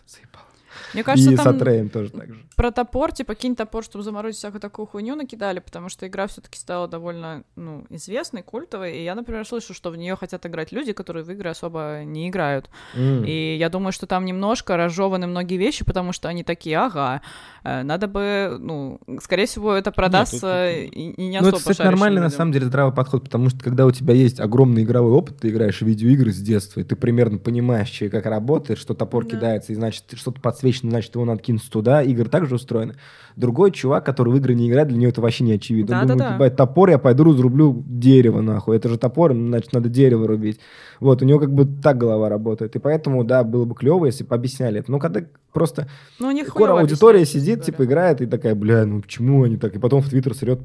Мне 0.95 1.03
кажется, 1.03 1.31
И 1.31 1.37
с 1.37 1.41
там 1.43 1.57
Атреем 1.57 1.89
тоже 1.89 2.11
так 2.11 2.29
же. 2.33 2.41
про 2.57 2.71
топор, 2.71 3.13
типа, 3.13 3.35
кинь 3.35 3.57
топор, 3.57 3.85
чтобы 3.85 4.05
заморозить 4.05 4.39
всякую 4.39 4.61
такую 4.61 4.87
хуйню 4.87 5.15
накидали, 5.17 5.59
потому 5.61 5.89
что 5.89 6.07
игра 6.07 6.27
все-таки 6.27 6.59
стала 6.59 6.89
довольно, 6.89 7.45
ну, 7.57 7.85
известной, 7.91 8.43
культовой, 8.43 8.97
и 8.99 9.05
я, 9.05 9.15
например, 9.15 9.47
слышу, 9.47 9.75
что 9.75 9.91
в 9.91 9.97
нее 9.97 10.17
хотят 10.17 10.45
играть 10.47 10.73
люди, 10.73 10.93
которые 10.93 11.25
в 11.25 11.31
игры 11.31 11.51
особо 11.51 12.03
не 12.05 12.29
играют. 12.29 12.71
М. 12.95 13.25
И 13.25 13.57
я 13.59 13.69
думаю, 13.69 13.93
что 13.93 14.07
там 14.07 14.25
немножко 14.25 14.77
разжеваны 14.77 15.27
многие 15.27 15.57
вещи, 15.57 15.85
потому 15.85 16.13
что 16.13 16.29
они 16.29 16.45
такие, 16.45 16.79
ага, 16.79 17.21
э, 17.65 17.83
надо 17.83 18.07
бы, 18.09 18.57
ну, 18.61 19.01
скорее 19.23 19.47
всего, 19.47 19.73
это 19.73 19.91
продастся 19.93 20.39
тут- 20.85 20.95
и, 20.97 21.11
и 21.11 21.27
не 21.29 21.41
Ну, 21.41 21.49
особо 21.49 21.57
это, 21.59 21.71
кстати, 21.71 21.83
нормальный, 21.83 22.21
на 22.21 22.25
людям. 22.27 22.37
самом 22.39 22.53
деле, 22.53 22.67
здравый 22.67 22.95
подход, 22.95 23.25
потому 23.25 23.51
что, 23.51 23.59
когда 23.63 23.87
у 23.87 23.91
тебя 23.91 24.15
есть 24.15 24.41
огромный 24.41 24.85
игровой 24.85 25.13
опыт, 25.13 25.39
ты 25.41 25.49
играешь 25.51 25.81
в 25.81 25.87
видеоигры 25.87 26.33
с 26.33 26.39
детства, 26.39 26.81
и 26.81 26.85
ты 26.85 26.97
примерно 26.97 27.39
понимаешь, 27.39 27.93
как 28.11 28.27
работает, 28.27 28.79
что 28.79 28.95
топор 28.95 29.25
Да. 29.25 29.31
кидается, 29.31 29.73
и 29.73 29.75
значит, 29.75 30.05
что-то 30.15 30.41
подсвечено, 30.77 30.91
значит, 30.91 31.15
его 31.15 31.25
надо 31.25 31.43
кинуть 31.43 31.69
туда, 31.71 32.03
игры 32.03 32.29
также 32.29 32.55
устроены. 32.55 32.95
Другой 33.37 33.71
чувак, 33.71 34.05
который 34.07 34.33
в 34.33 34.37
игры 34.37 34.55
не 34.55 34.69
играет, 34.69 34.89
для 34.89 34.97
него 34.97 35.11
это 35.11 35.21
вообще 35.21 35.45
не 35.45 35.53
очевидно. 35.53 35.97
Он 36.01 36.03
думает, 36.07 36.19
Да-да-да. 36.19 36.35
ебать, 36.37 36.57
топор, 36.57 36.89
я 36.91 36.99
пойду 36.99 37.25
разрублю 37.25 37.85
дерево, 37.87 38.41
нахуй. 38.41 38.77
Это 38.77 38.89
же 38.89 38.97
топор, 38.97 39.35
значит, 39.35 39.73
надо 39.75 39.89
дерево 39.91 40.27
рубить. 40.27 40.59
Вот, 41.01 41.21
у 41.21 41.27
него 41.27 41.39
как 41.39 41.53
бы 41.53 41.67
так 41.67 41.99
голова 41.99 42.31
работает. 42.31 42.75
И 42.77 42.79
поэтому, 42.79 43.25
да, 43.25 43.45
было 43.45 43.67
бы 43.67 43.75
клево, 43.75 44.07
если 44.07 44.25
бы 44.25 44.35
объясняли 44.35 44.81
это. 44.81 44.91
Но 44.91 44.99
когда 44.99 45.21
просто 45.53 45.87
Ну, 46.19 46.29
Кора 46.33 46.45
хуёво 46.51 46.81
аудитория 46.81 47.27
сидит, 47.27 47.63
типа, 47.63 47.85
играет 47.85 48.23
и 48.23 48.27
такая, 48.27 48.55
бля, 48.55 48.87
ну 48.87 49.03
почему 49.03 49.43
они 49.45 49.59
так? 49.59 49.77
И 49.77 49.79
потом 49.79 50.01
в 50.01 50.09
Твиттер 50.09 50.35
срет, 50.35 50.61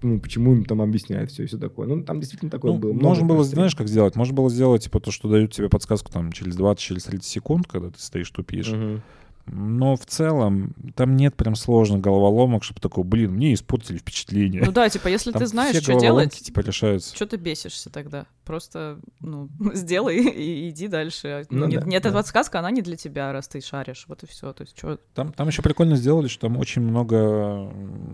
ну, 0.00 0.18
почему 0.18 0.54
им 0.54 0.64
там 0.64 0.80
объясняют 0.80 1.30
все 1.30 1.42
и 1.42 1.46
все 1.46 1.58
такое. 1.58 1.86
Ну, 1.86 2.02
там 2.04 2.20
действительно 2.20 2.50
такое 2.50 2.72
Ну, 2.72 2.78
было. 2.78 2.92
можно 2.94 3.26
было, 3.26 3.36
просто. 3.36 3.56
знаешь, 3.56 3.74
как 3.74 3.88
сделать? 3.88 4.16
Можно 4.16 4.34
было 4.34 4.48
сделать, 4.48 4.84
типа, 4.84 4.98
то, 5.00 5.10
что 5.10 5.28
дают 5.28 5.52
тебе 5.52 5.68
подсказку 5.68 6.10
там 6.10 6.32
через 6.32 6.56
20, 6.56 6.82
через 6.82 7.04
30 7.04 7.24
секунд, 7.30 7.66
когда 7.66 7.88
ты 7.90 7.98
стоишь, 8.00 8.30
тупишь. 8.30 8.70
Мгм. 8.70 9.02
Но 9.46 9.96
в 9.96 10.06
целом 10.06 10.74
там 10.94 11.16
нет 11.16 11.36
прям 11.36 11.54
сложных 11.54 12.00
головоломок, 12.00 12.64
чтобы 12.64 12.80
такой, 12.80 13.04
блин, 13.04 13.32
мне 13.32 13.52
испортили 13.54 13.98
впечатление. 13.98 14.62
Ну 14.64 14.72
да, 14.72 14.88
типа, 14.88 15.08
если 15.08 15.32
Там 15.32 15.40
ты 15.40 15.46
знаешь, 15.46 15.76
что 15.82 15.98
делать, 15.98 16.32
типа, 16.32 16.60
решаются. 16.60 17.14
что 17.14 17.26
ты 17.26 17.36
бесишься 17.36 17.90
тогда? 17.90 18.26
Просто, 18.44 18.98
ну, 19.20 19.48
сделай 19.74 20.18
и 20.18 20.68
иди 20.70 20.88
дальше. 20.88 21.46
Ну 21.50 21.66
нет, 21.66 21.80
да, 21.80 21.86
нет, 21.86 22.02
да. 22.02 22.08
эта 22.08 22.16
подсказка, 22.16 22.58
она 22.58 22.70
не 22.70 22.82
для 22.82 22.96
тебя, 22.96 23.32
раз 23.32 23.48
ты 23.48 23.60
шаришь. 23.60 24.04
Вот 24.08 24.22
и 24.22 24.26
все. 24.26 24.52
То 24.52 24.62
есть, 24.62 24.76
что... 24.78 24.98
Там, 25.14 25.32
там 25.32 25.48
еще 25.48 25.62
прикольно 25.62 25.96
сделали, 25.96 26.28
что 26.28 26.42
там 26.48 26.56
очень 26.58 26.82
много 26.82 27.70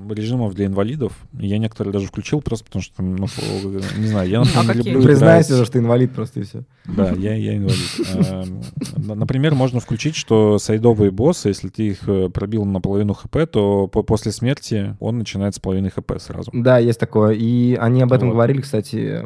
режимов 0.09 0.55
для 0.55 0.66
инвалидов. 0.66 1.12
Я 1.33 1.59
некоторые 1.59 1.93
даже 1.93 2.07
включил 2.07 2.41
просто 2.43 2.64
потому, 2.66 2.83
что, 2.83 3.03
ну, 3.03 3.26
не 3.99 4.07
знаю, 4.07 4.28
я, 4.28 4.41
например, 4.41 4.70
А 4.70 4.74
люблю 4.74 5.03
Признайся, 5.03 5.55
играть- 5.55 5.64
что 5.66 5.72
ты 5.72 5.78
инвалид 5.78 6.12
просто 6.12 6.41
и 6.41 6.43
все. 6.45 6.64
Да, 6.85 7.11
я, 7.12 7.35
я 7.35 7.57
инвалид. 7.57 7.78
Эм, 8.14 8.62
на- 8.97 9.14
Например, 9.14 9.55
можно 9.55 9.81
включить, 9.81 10.16
что 10.16 10.59
сайдовые 10.59 11.11
боссы, 11.11 11.49
если 11.49 11.68
ты 11.68 11.89
их 11.89 12.09
э, 12.09 12.28
пробил 12.31 12.64
на 12.64 12.81
половину 12.81 13.14
хп, 13.14 13.37
то 13.51 13.87
по- 13.87 14.03
после 14.03 14.33
смерти 14.33 14.97
он 15.01 15.18
начинает 15.18 15.55
с 15.55 15.59
половины 15.59 15.91
хп 15.91 16.12
сразу. 16.18 16.51
Да, 16.53 16.78
есть 16.78 16.99
такое. 16.99 17.33
И 17.35 17.74
они 17.74 18.03
об 18.03 18.12
этом 18.12 18.31
говорили, 18.31 18.61
кстати, 18.61 19.24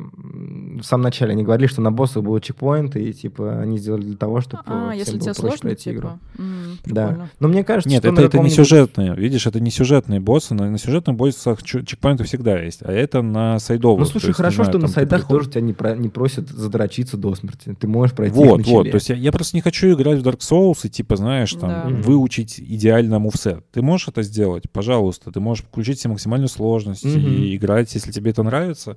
в 0.79 0.83
самом 0.95 1.03
начале. 1.05 1.33
Они 1.33 1.43
говорили, 1.43 1.67
что 1.67 1.81
на 1.83 1.93
боссах 1.93 2.23
будут 2.23 2.43
чекпоинты, 2.45 3.03
и, 3.03 3.13
типа, 3.13 3.61
они 3.61 3.79
сделали 3.79 4.03
для 4.03 4.17
того, 4.17 4.41
чтобы 4.41 4.63
А, 4.67 4.91
всем 4.91 4.99
если 4.99 5.13
было 5.13 5.21
тебе 5.21 5.33
проще 5.35 5.41
сложно, 5.41 5.59
пройти 5.61 5.91
игру. 5.91 6.01
типа. 6.09 6.19
М, 6.39 6.79
Да. 6.87 7.07
прикольно. 7.09 7.31
Но 7.41 7.49
мне 7.49 7.65
кажется, 7.65 7.89
Нет, 7.89 8.03
что 8.03 8.13
это, 8.13 8.23
это 8.23 8.39
не 8.39 8.51
сюжетные. 8.51 9.15
Видишь, 9.17 9.47
это 9.47 9.61
не 9.61 9.71
сюжетные 9.71 10.21
боссы. 10.21 10.55
На, 10.55 10.71
на 10.71 10.79
сюжетных 10.79 11.17
боссах 11.17 11.63
чекпоинты 11.63 12.25
всегда 12.25 12.61
есть. 12.63 12.81
А 12.83 12.93
это 12.93 13.23
на 13.23 13.59
сайдовых. 13.59 14.01
Ну, 14.01 14.05
слушай, 14.07 14.27
есть, 14.29 14.37
хорошо, 14.37 14.57
знаю, 14.65 14.71
что 14.71 14.79
на 14.79 14.89
сайтах 14.89 15.21
приход- 15.23 15.37
тоже 15.39 15.51
тебя 15.51 15.61
не, 15.63 15.73
про- 15.73 15.97
не 15.97 16.09
просят 16.09 16.49
задрочиться 16.49 17.17
до 17.17 17.35
смерти. 17.35 17.75
Ты 17.79 17.87
можешь 17.89 18.15
пройти 18.15 18.39
их 18.41 18.47
Вот, 18.47 18.59
на 18.67 18.73
вот. 18.73 18.91
То 18.91 18.95
есть 18.97 19.09
я, 19.11 19.17
я 19.17 19.33
просто 19.33 19.57
не 19.57 19.61
хочу 19.61 19.93
играть 19.93 20.19
в 20.21 20.27
Dark 20.27 20.39
Souls 20.39 20.81
и, 20.85 20.89
типа, 20.89 21.17
знаешь, 21.17 21.53
там, 21.53 21.71
Да. 21.71 21.85
Выучить 22.05 22.61
идеально 22.61 23.19
мувсет. 23.19 23.65
Ты 23.73 23.83
можешь 23.83 24.09
это 24.09 24.23
сделать? 24.23 24.71
Пожалуйста. 24.71 25.31
Ты 25.33 25.41
можешь 25.41 25.65
включить 25.65 26.01
себе 26.01 26.11
максимальную 26.13 26.49
сложность 26.49 27.05
Мгм. 27.05 27.19
и 27.19 27.57
играть, 27.57 27.95
если 27.95 28.11
тебе 28.13 28.31
это 28.31 28.43
нравится. 28.43 28.97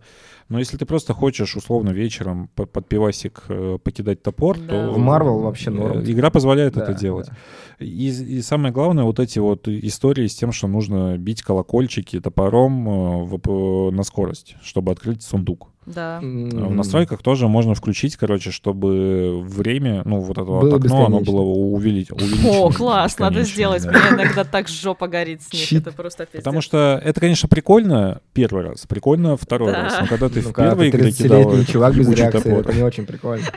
Но 0.50 0.60
если 0.60 0.78
ты 0.78 0.86
просто 0.86 1.14
хочешь, 1.14 1.56
условно, 1.58 1.90
вечером 1.90 2.50
по- 2.56 2.66
под 2.66 2.88
пивасик 2.88 3.44
э, 3.50 3.78
покидать 3.84 4.24
топор, 4.24 4.58
Да. 4.58 4.88
то... 4.88 4.92
В 4.94 4.98
Marvel 4.98 5.42
вообще 5.42 5.70
э, 5.70 5.74
норм. 5.74 6.02
Игра 6.04 6.30
позволяет 6.30 6.74
Да, 6.76 6.84
это 6.84 6.94
делать. 6.94 7.28
да. 7.28 7.86
И, 7.86 8.08
и 8.08 8.42
самое 8.42 8.74
главное, 8.74 9.04
вот 9.04 9.20
эти 9.20 9.40
вот 9.40 9.68
истории 9.68 10.28
с 10.28 10.36
тем, 10.36 10.52
что 10.54 10.68
нужно 10.68 11.18
бить 11.18 11.42
колокольчики 11.42 12.20
топором 12.22 12.88
э, 12.88 13.24
в- 13.26 13.92
на 13.92 14.04
скорость, 14.04 14.56
чтобы 14.62 14.92
открыть 14.94 15.22
сундук. 15.22 15.70
Да. 15.88 16.18
А 16.18 16.22
В 16.22 16.76
настройках 16.76 17.22
тоже 17.24 17.48
можно 17.48 17.74
включить, 17.74 18.18
короче, 18.18 18.52
чтобы 18.52 19.42
время, 19.42 20.02
ну, 20.06 20.20
вот 20.20 20.38
это 20.38 20.44
вот 20.44 20.62
Было 20.64 20.76
окно, 20.76 21.06
оно 21.06 21.20
было 21.22 21.40
увеличить. 21.42 22.12
увеличено 22.12 22.50
О, 22.66 22.72
класс, 22.72 23.18
надо 23.20 23.44
сделать. 23.44 23.84
да. 23.84 23.92
Мне 23.92 24.22
иногда 24.24 24.44
так 24.44 24.68
жопа 24.68 25.08
горит 25.08 25.42
с 25.44 25.54
них. 25.54 25.62
Чит. 25.64 25.88
Это 25.88 25.96
просто 25.96 26.26
пиздец. 26.26 26.44
Потому 26.44 26.60
что 26.62 27.02
это, 27.04 27.20
конечно, 27.22 27.48
прикольно 27.48 28.20
первый 28.34 28.64
раз, 28.64 28.86
прикольно 28.86 29.38
второй 29.38 29.72
Да. 29.72 29.84
раз. 29.84 29.98
Но 30.02 30.08
когда 30.08 30.28
ты 30.30 30.42
Ну, 30.42 30.50
в 30.50 30.54
первой 30.54 30.90
игре 30.90 31.12
кидал 31.12 31.40
30-летний 31.42 31.54
этот 31.62 31.70
чувак 31.74 31.96
без 31.96 32.10
реакции, 32.10 32.40
топор. 32.42 32.60
это 32.60 32.74
не 32.74 32.84
очень 32.84 33.06
прикольно. 33.06 33.46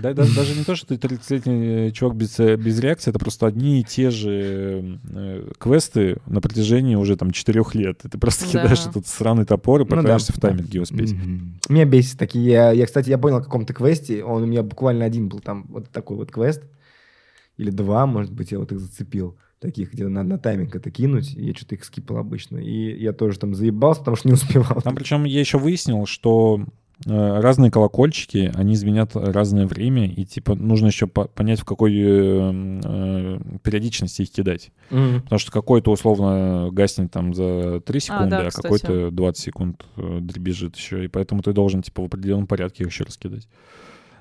Да, 0.00 0.14
да, 0.14 0.22
даже 0.36 0.54
не 0.54 0.62
то, 0.62 0.76
что 0.76 0.86
ты 0.96 1.08
30-летний 1.08 1.92
чувак 1.92 2.14
без, 2.16 2.38
э, 2.38 2.54
без 2.54 2.78
реакции, 2.78 3.10
это 3.10 3.18
просто 3.18 3.48
одни 3.48 3.80
и 3.80 3.84
те 3.84 4.10
же 4.10 4.96
э, 5.12 5.50
квесты 5.58 6.18
на 6.26 6.40
протяжении 6.40 6.94
уже 6.94 7.16
там 7.16 7.32
четырех 7.32 7.74
лет. 7.74 8.04
И 8.04 8.08
ты 8.08 8.16
просто 8.16 8.44
Да. 8.44 8.50
кидаешь 8.62 8.86
этот 8.86 9.08
сраный 9.08 9.44
топор 9.44 9.80
и 9.80 9.84
Ну 9.84 9.90
да, 9.90 9.96
пытаешься 9.96 10.32
в 10.32 10.36
да. 10.38 10.48
тайминге 10.50 10.82
успеть. 10.82 11.12
Мгм. 11.14 11.57
Меня 11.68 11.84
бесит 11.84 12.18
такие. 12.18 12.44
Я, 12.46 12.72
я, 12.72 12.86
кстати, 12.86 13.08
я 13.10 13.18
понял 13.18 13.38
о 13.38 13.42
каком-то 13.42 13.74
квесте. 13.74 14.24
Он 14.24 14.42
у 14.42 14.46
меня 14.46 14.62
буквально 14.62 15.04
один 15.04 15.28
был 15.28 15.40
там. 15.40 15.66
Вот 15.68 15.88
такой 15.90 16.16
вот 16.16 16.30
квест. 16.30 16.62
Или 17.56 17.70
два, 17.70 18.06
может 18.06 18.32
быть, 18.32 18.52
я 18.52 18.58
вот 18.58 18.72
их 18.72 18.78
зацепил. 18.78 19.36
Таких, 19.60 19.92
где 19.92 20.06
надо 20.06 20.28
на 20.28 20.38
тайминг 20.38 20.76
это 20.76 20.90
кинуть. 20.90 21.32
Я 21.34 21.52
что-то 21.54 21.74
их 21.74 21.84
скипал 21.84 22.18
обычно. 22.18 22.58
И 22.58 23.00
я 23.00 23.12
тоже 23.12 23.38
там 23.38 23.54
заебался, 23.54 24.00
потому 24.00 24.16
что 24.16 24.28
не 24.28 24.34
успевал. 24.34 24.80
Там 24.82 24.94
причем 24.94 25.24
я 25.24 25.40
еще 25.40 25.58
выяснил, 25.58 26.06
что 26.06 26.64
разные 27.06 27.70
колокольчики, 27.70 28.50
они 28.54 28.74
звенят 28.74 29.12
разное 29.14 29.66
время, 29.66 30.08
и 30.08 30.24
типа 30.24 30.54
нужно 30.54 30.88
еще 30.88 31.06
по- 31.06 31.28
понять, 31.28 31.60
в 31.60 31.64
какой 31.64 31.94
э, 31.96 32.80
э, 32.84 33.38
периодичности 33.62 34.22
их 34.22 34.32
кидать. 34.32 34.70
Мгм. 34.90 35.22
Потому 35.22 35.38
что 35.38 35.52
какой-то 35.52 35.92
условно 35.92 36.70
гаснет 36.72 37.12
там 37.12 37.34
за 37.34 37.80
3 37.80 38.00
секунды, 38.00 38.36
а, 38.36 38.42
да, 38.42 38.48
кстати. 38.48 38.62
какой-то 38.62 39.10
20 39.12 39.42
секунд 39.44 39.84
э, 39.96 40.18
дребезжит 40.20 40.76
еще, 40.76 41.04
и 41.04 41.08
поэтому 41.08 41.42
ты 41.42 41.52
должен 41.52 41.82
типа 41.82 42.02
в 42.02 42.06
определенном 42.06 42.46
порядке 42.46 42.82
их 42.82 42.90
еще 42.90 43.04
раскидать. 43.04 43.48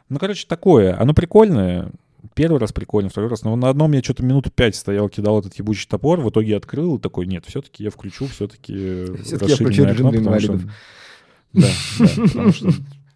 Ну, 0.09 0.19
короче, 0.19 0.45
такое. 0.47 0.99
Оно 0.99 1.13
прикольное. 1.13 1.91
Первый 2.34 2.59
раз 2.59 2.71
прикольно, 2.73 3.09
второй 3.09 3.30
раз. 3.30 3.43
Но 3.43 3.55
на 3.55 3.69
одном 3.69 3.91
я 3.93 4.03
что-то 4.03 4.23
минуту 4.23 4.51
пять 4.51 4.75
стоял, 4.75 5.09
кидал 5.09 5.39
этот 5.39 5.55
ебучий 5.55 5.88
топор, 5.89 6.19
в 6.21 6.30
итоге 6.30 6.57
открыл 6.57 6.97
и 6.97 7.01
такой, 7.01 7.25
нет, 7.25 7.45
все-таки 7.47 7.84
я 7.84 7.89
включу, 7.89 8.28
все-таки 8.28 9.05
Всё-таки 9.23 9.51
я 9.51 9.55
включу 9.55 9.84
для 9.86 10.19
инвалидов. 10.19 10.65
Да, 10.65 10.71
да, 11.58 11.68
потому 12.24 12.51
что 12.51 12.70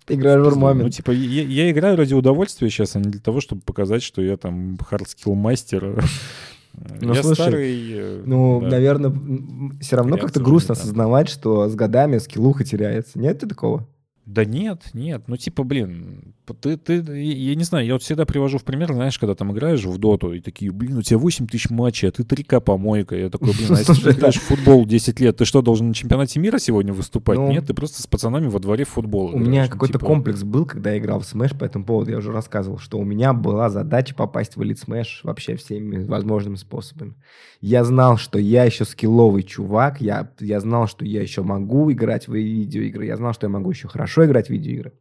Играешь 0.08 0.54
в 0.54 0.74
ну, 0.74 0.90
типа, 0.90 1.12
я, 1.12 1.44
я 1.44 1.72
играю 1.72 1.96
ради 1.96 2.14
удовольствия 2.14 2.70
сейчас, 2.70 2.96
а 2.96 3.00
не 3.00 3.10
для 3.10 3.22
того, 3.22 3.40
чтобы 3.40 3.62
показать, 3.62 4.04
что 4.04 4.22
я 4.22 4.36
там 4.36 4.78
hard 4.78 5.03
skill 5.03 5.36
мастер. 5.36 6.04
Ну, 7.02 7.14
я 7.14 7.22
слушай, 7.22 7.36
старый. 7.36 7.92
э, 7.92 8.24
Ну, 8.26 8.62
да. 8.62 8.70
наверное, 8.70 9.14
все 9.82 9.98
равно 9.98 10.18
как-то 10.18 10.40
грустно 10.40 10.74
та. 10.74 10.82
осознавать, 10.82 11.28
что 11.28 11.68
с 11.68 11.76
годами 11.76 12.18
скиллуха 12.18 12.64
теряется. 12.64 13.20
Нет 13.20 13.40
ты 13.40 13.46
такого? 13.48 13.90
Да 14.32 14.46
нет, 14.46 14.84
нет. 14.94 15.24
Ну, 15.28 15.36
типа, 15.36 15.64
блин, 15.64 16.34
ты, 16.62 16.78
ты, 16.78 16.96
я 17.22 17.56
не 17.56 17.64
знаю, 17.66 17.86
я 17.86 17.94
вот 17.94 18.02
всегда 18.02 18.26
привожу 18.26 18.60
в 18.60 18.64
пример, 18.64 18.94
знаешь, 18.94 19.20
когда 19.20 19.36
там 19.36 19.52
играешь 19.52 19.84
в 19.84 19.98
доту, 19.98 20.32
и 20.32 20.40
такие, 20.40 20.72
блин, 20.72 20.98
у 20.98 21.02
тебя 21.02 21.18
8 21.18 21.48
тысяч 21.48 21.70
матчей, 21.70 22.08
а 22.08 22.12
ты 22.12 22.24
3К 22.24 22.62
помойка. 22.62 23.16
Я 23.18 23.30
такой, 23.30 23.50
блин, 23.54 23.74
а 23.76 23.80
если 23.80 23.94
ты 23.94 24.12
играешь 24.12 24.38
в 24.38 24.44
футбол 24.44 24.86
10 24.86 25.20
лет, 25.20 25.36
ты 25.36 25.44
что, 25.44 25.62
должен 25.62 25.90
на 25.90 25.94
чемпионате 25.94 26.40
мира 26.40 26.60
сегодня 26.60 26.94
выступать? 26.94 27.38
Ну, 27.38 27.52
нет, 27.52 27.68
ты 27.68 27.74
просто 27.74 28.02
с 28.02 28.08
пацанами 28.08 28.48
во 28.48 28.60
дворе 28.60 28.86
в 28.86 28.90
футбол 28.90 29.26
У 29.26 29.30
играешь. 29.32 29.48
меня 29.48 29.64
Ну, 29.66 29.70
какой-то 29.70 29.94
типа, 30.00 30.06
комплекс 30.06 30.44
был, 30.44 30.66
когда 30.66 30.92
я 30.92 31.00
играл 31.00 31.20
в 31.20 31.24
Smash 31.24 31.58
по 31.58 31.66
этому 31.66 31.84
поводу. 31.84 32.12
Я 32.12 32.18
уже 32.18 32.32
рассказывал, 32.32 32.78
что 32.78 33.00
у 33.00 33.04
меня 33.04 33.34
была 33.34 33.70
задача 33.70 34.16
попасть 34.16 34.56
в 34.56 34.62
Elite 34.62 34.86
Smash 34.88 35.24
вообще 35.24 35.58
всеми 35.58 36.06
возможными 36.06 36.56
способами. 36.56 37.16
Я 37.60 37.84
знал, 37.84 38.18
что 38.18 38.40
я 38.40 38.64
еще 38.64 38.86
скилловый 38.86 39.44
чувак. 39.44 40.02
Я, 40.02 40.32
я 40.40 40.60
знал, 40.62 40.88
что 40.88 41.06
я 41.06 41.22
еще 41.22 41.44
могу 41.44 41.92
играть 41.92 42.28
в 42.28 42.34
видеоигры. 42.34 43.06
Я 43.06 43.18
знал, 43.18 43.34
что 43.34 43.46
я 43.46 43.50
могу 43.50 43.70
еще 43.70 43.88
хорошо 43.88 44.21
играть 44.26 44.48
в 44.48 44.50
видеоигры. 44.52 44.94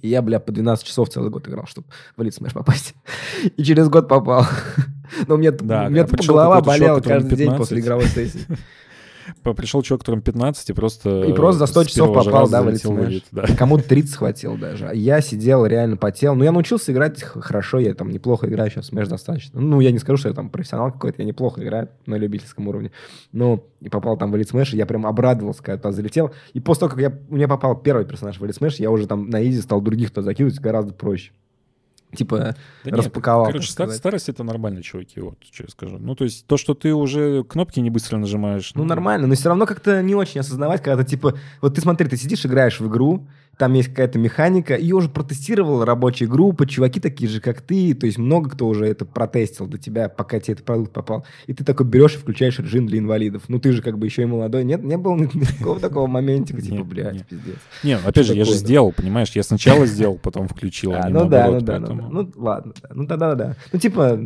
И 0.00 0.08
я, 0.08 0.20
бля, 0.20 0.40
по 0.40 0.50
12 0.50 0.84
часов 0.84 1.08
целый 1.10 1.30
год 1.30 1.48
играл, 1.48 1.66
чтобы 1.66 1.86
в 2.16 2.20
Elite 2.20 2.38
Smash 2.38 2.52
попасть. 2.52 2.94
И 3.56 3.62
через 3.62 3.88
год 3.88 4.08
попал. 4.08 4.44
Но 5.28 5.36
у 5.36 5.38
меня, 5.38 5.52
Да, 5.52 5.88
меня 5.88 6.02
а 6.02 6.26
голова 6.26 6.60
болела 6.60 7.00
каждый 7.00 7.36
день 7.36 7.50
15. 7.50 7.58
после 7.58 7.80
игровой 7.80 8.06
сессии. 8.06 8.46
Пришел 9.42 9.82
человек, 9.82 10.00
которому 10.00 10.22
15, 10.22 10.70
и 10.70 10.72
просто... 10.72 11.22
И 11.22 11.32
просто 11.32 11.60
за 11.60 11.66
100 11.66 11.84
с 11.84 11.86
часов 11.88 12.14
попал, 12.14 12.48
да, 12.48 12.62
в 12.62 12.70
элит, 12.70 13.24
да. 13.32 13.44
Кому-то 13.56 13.84
30 13.88 14.16
хватил 14.16 14.56
даже. 14.56 14.90
Я 14.94 15.20
сидел, 15.20 15.66
реально 15.66 15.96
потел. 15.96 16.34
Ну, 16.34 16.44
я 16.44 16.52
научился 16.52 16.92
играть 16.92 17.22
хорошо, 17.22 17.78
я 17.78 17.94
там 17.94 18.10
неплохо 18.10 18.48
играю 18.48 18.70
сейчас 18.70 18.90
Smash 18.90 19.08
достаточно. 19.08 19.60
Ну, 19.60 19.80
я 19.80 19.90
не 19.90 19.98
скажу, 19.98 20.16
что 20.16 20.28
я 20.28 20.34
там 20.34 20.50
профессионал 20.50 20.92
какой-то, 20.92 21.22
я 21.22 21.26
неплохо 21.26 21.62
играю 21.62 21.88
на 22.06 22.16
любительском 22.16 22.68
уровне. 22.68 22.92
Ну, 23.32 23.64
и 23.80 23.88
попал 23.88 24.16
там 24.16 24.30
в 24.30 24.34
Smash, 24.34 24.74
и 24.74 24.76
я 24.76 24.86
прям 24.86 25.06
обрадовался, 25.06 25.62
когда 25.62 25.78
туда 25.78 25.92
залетел. 25.92 26.32
И 26.52 26.60
после 26.60 26.80
того, 26.80 26.90
как 26.90 27.00
я, 27.00 27.12
у 27.28 27.34
меня 27.34 27.48
попал 27.48 27.76
первый 27.76 28.04
персонаж 28.04 28.38
в 28.38 28.44
Elite 28.44 28.58
Smash, 28.58 28.76
я 28.78 28.90
уже 28.90 29.06
там 29.06 29.28
на 29.28 29.42
изи 29.48 29.60
стал 29.60 29.80
других 29.80 30.10
туда 30.10 30.22
закидывать 30.22 30.58
гораздо 30.60 30.92
проще. 30.92 31.32
Типа, 32.14 32.54
Да 32.84 32.90
нет, 32.90 32.98
распаковал, 32.98 33.46
Короче, 33.46 33.66
так 33.66 33.70
стар- 33.72 33.86
сказать. 33.86 33.98
старость 33.98 34.28
это 34.28 34.44
нормально, 34.44 34.82
чуваки, 34.82 35.20
вот 35.20 35.38
что 35.50 35.62
я 35.64 35.68
скажу. 35.70 35.98
Ну, 35.98 36.14
то 36.14 36.24
есть 36.24 36.46
то, 36.46 36.56
что 36.58 36.74
ты 36.74 36.92
уже 36.94 37.42
кнопки 37.44 37.80
не 37.80 37.88
быстро 37.90 38.18
нажимаешь. 38.18 38.72
Ну, 38.74 38.84
нормально, 38.84 39.26
но 39.26 39.34
все 39.34 39.48
равно 39.48 39.64
как-то 39.66 40.02
не 40.02 40.14
очень 40.14 40.40
осознавать, 40.40 40.82
когда 40.82 41.02
ты, 41.02 41.08
типа... 41.10 41.38
Вот 41.62 41.74
ты 41.74 41.80
смотри, 41.80 42.08
ты 42.08 42.16
сидишь, 42.18 42.44
играешь 42.44 42.80
в 42.80 42.88
игру, 42.88 43.26
там 43.62 43.74
есть 43.74 43.90
какая-то 43.90 44.18
механика, 44.18 44.76
ее 44.76 44.96
уже 44.96 45.08
протестировала 45.08 45.86
рабочая 45.86 46.26
группа, 46.26 46.66
чуваки 46.66 46.98
такие 46.98 47.30
же, 47.30 47.40
как 47.40 47.60
ты, 47.60 47.94
то 47.94 48.06
есть 48.06 48.18
много 48.18 48.50
кто 48.50 48.66
уже 48.66 48.86
это 48.86 49.04
протестил 49.04 49.68
до 49.68 49.78
тебя, 49.78 50.08
пока 50.08 50.40
тебе 50.40 50.54
этот 50.54 50.66
продукт 50.66 50.92
попал. 50.92 51.24
И 51.46 51.54
ты 51.54 51.62
такой 51.62 51.86
берешь 51.86 52.16
и 52.16 52.18
включаешь 52.18 52.58
режим 52.58 52.88
для 52.88 52.98
инвалидов. 52.98 53.44
Ну, 53.46 53.60
ты 53.60 53.70
же 53.70 53.80
как 53.80 53.98
бы 53.98 54.06
еще 54.06 54.22
и 54.22 54.24
молодой. 54.24 54.64
Нет, 54.64 54.82
не 54.82 54.96
было 54.96 55.14
никакого 55.32 55.78
такого 55.78 56.08
моментика, 56.08 56.60
типа, 56.60 56.82
блядь, 56.82 57.24
пиздец. 57.24 57.54
Не, 57.84 57.98
ну, 57.98 58.08
опять 58.08 58.26
же, 58.26 58.34
я 58.34 58.44
же 58.44 58.52
сделал, 58.54 58.90
понимаешь? 58.90 59.30
Я 59.30 59.44
сначала 59.44 59.86
сделал, 59.86 60.18
потом 60.20 60.48
включил, 60.48 60.94
а 60.94 61.02
А, 61.02 61.06
не 61.06 61.14
ну 61.14 61.28
да, 61.28 61.48
ну 61.48 61.60
да, 61.60 61.78
ну 61.78 61.86
да. 61.86 62.08
Ну, 62.10 62.32
ладно, 62.34 62.72
да. 62.82 62.88
Ну, 62.92 63.06
тогда 63.06 63.36
да. 63.36 63.56
Ну, 63.72 63.78
типа, 63.78 64.18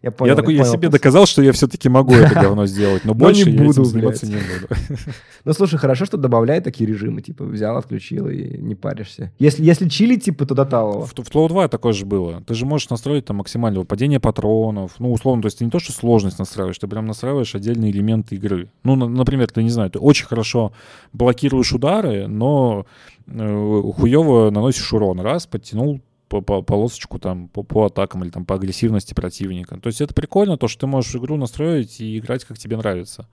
я 0.00 0.10
понял. 0.10 0.30
я 0.30 0.34
такой, 0.34 0.54
я 0.54 0.64
себе 0.64 0.88
доказал, 0.88 1.26
что 1.26 1.42
я 1.42 1.52
все-таки 1.52 1.90
могу 1.90 2.14
это 2.14 2.32
говно 2.40 2.64
сделать, 2.64 3.04
но 3.04 3.12
Но 3.12 3.18
больше 3.18 3.50
я 3.50 3.64
этим 3.66 3.84
заниматься 3.84 4.24
не 4.24 4.36
буду. 4.36 4.74
Ну, 5.44 5.52
слушай, 5.52 5.78
хорошо, 5.78 6.04
что 6.04 6.16
добавляют 6.16 6.64
такие 6.64 6.88
режимы, 6.88 7.20
типа, 7.20 7.44
взял, 7.44 7.76
отключил 7.76 8.28
и 8.28 8.56
не 8.58 8.74
паришься. 8.78 9.32
Если, 9.38 9.64
если 9.64 9.88
чилить, 9.88 10.24
типа, 10.24 10.46
то 10.46 10.54
до. 10.54 10.64
В, 10.64 11.10
в 11.10 11.14
Flow 11.14 11.48
2 11.48 11.68
такое 11.68 11.92
же 11.92 12.06
было. 12.06 12.42
Ты 12.46 12.54
же 12.54 12.64
можешь 12.66 12.88
настроить 12.90 13.24
там 13.26 13.36
максимальное 13.38 13.80
выпадение 13.80 14.20
патронов. 14.20 14.92
Ну, 14.98 15.12
условно, 15.12 15.42
то 15.42 15.46
есть 15.46 15.58
ты 15.58 15.64
не 15.64 15.70
то, 15.70 15.78
что 15.78 15.92
сложность 15.92 16.38
настраиваешь, 16.38 16.78
ты 16.78 16.86
прям 16.88 17.06
настраиваешь 17.06 17.54
отдельные 17.54 17.90
элементы 17.90 18.36
игры. 18.36 18.70
Ну, 18.84 18.96
на- 18.96 19.08
например, 19.08 19.48
ты, 19.50 19.62
не 19.62 19.70
знаю, 19.70 19.90
ты 19.90 19.98
очень 19.98 20.26
хорошо 20.26 20.72
блокируешь 21.12 21.72
удары, 21.72 22.26
но 22.28 22.86
э, 23.26 23.82
хуево 23.96 24.50
наносишь 24.50 24.92
урон. 24.92 25.20
Раз, 25.20 25.46
подтянул 25.46 26.00
по- 26.28 26.40
по- 26.42 26.62
полосочку 26.62 27.18
там 27.18 27.48
по, 27.48 27.62
по 27.62 27.86
атакам 27.86 28.22
или 28.24 28.30
там 28.30 28.44
по 28.44 28.54
агрессивности 28.54 29.14
противника. 29.14 29.78
То 29.80 29.88
есть 29.88 30.00
это 30.00 30.14
прикольно, 30.14 30.56
то, 30.58 30.68
что 30.68 30.80
ты 30.80 30.86
можешь 30.86 31.14
игру 31.16 31.36
настроить 31.36 32.00
и 32.00 32.18
играть, 32.18 32.44
как 32.44 32.58
тебе 32.58 32.76
нравится. 32.76 33.26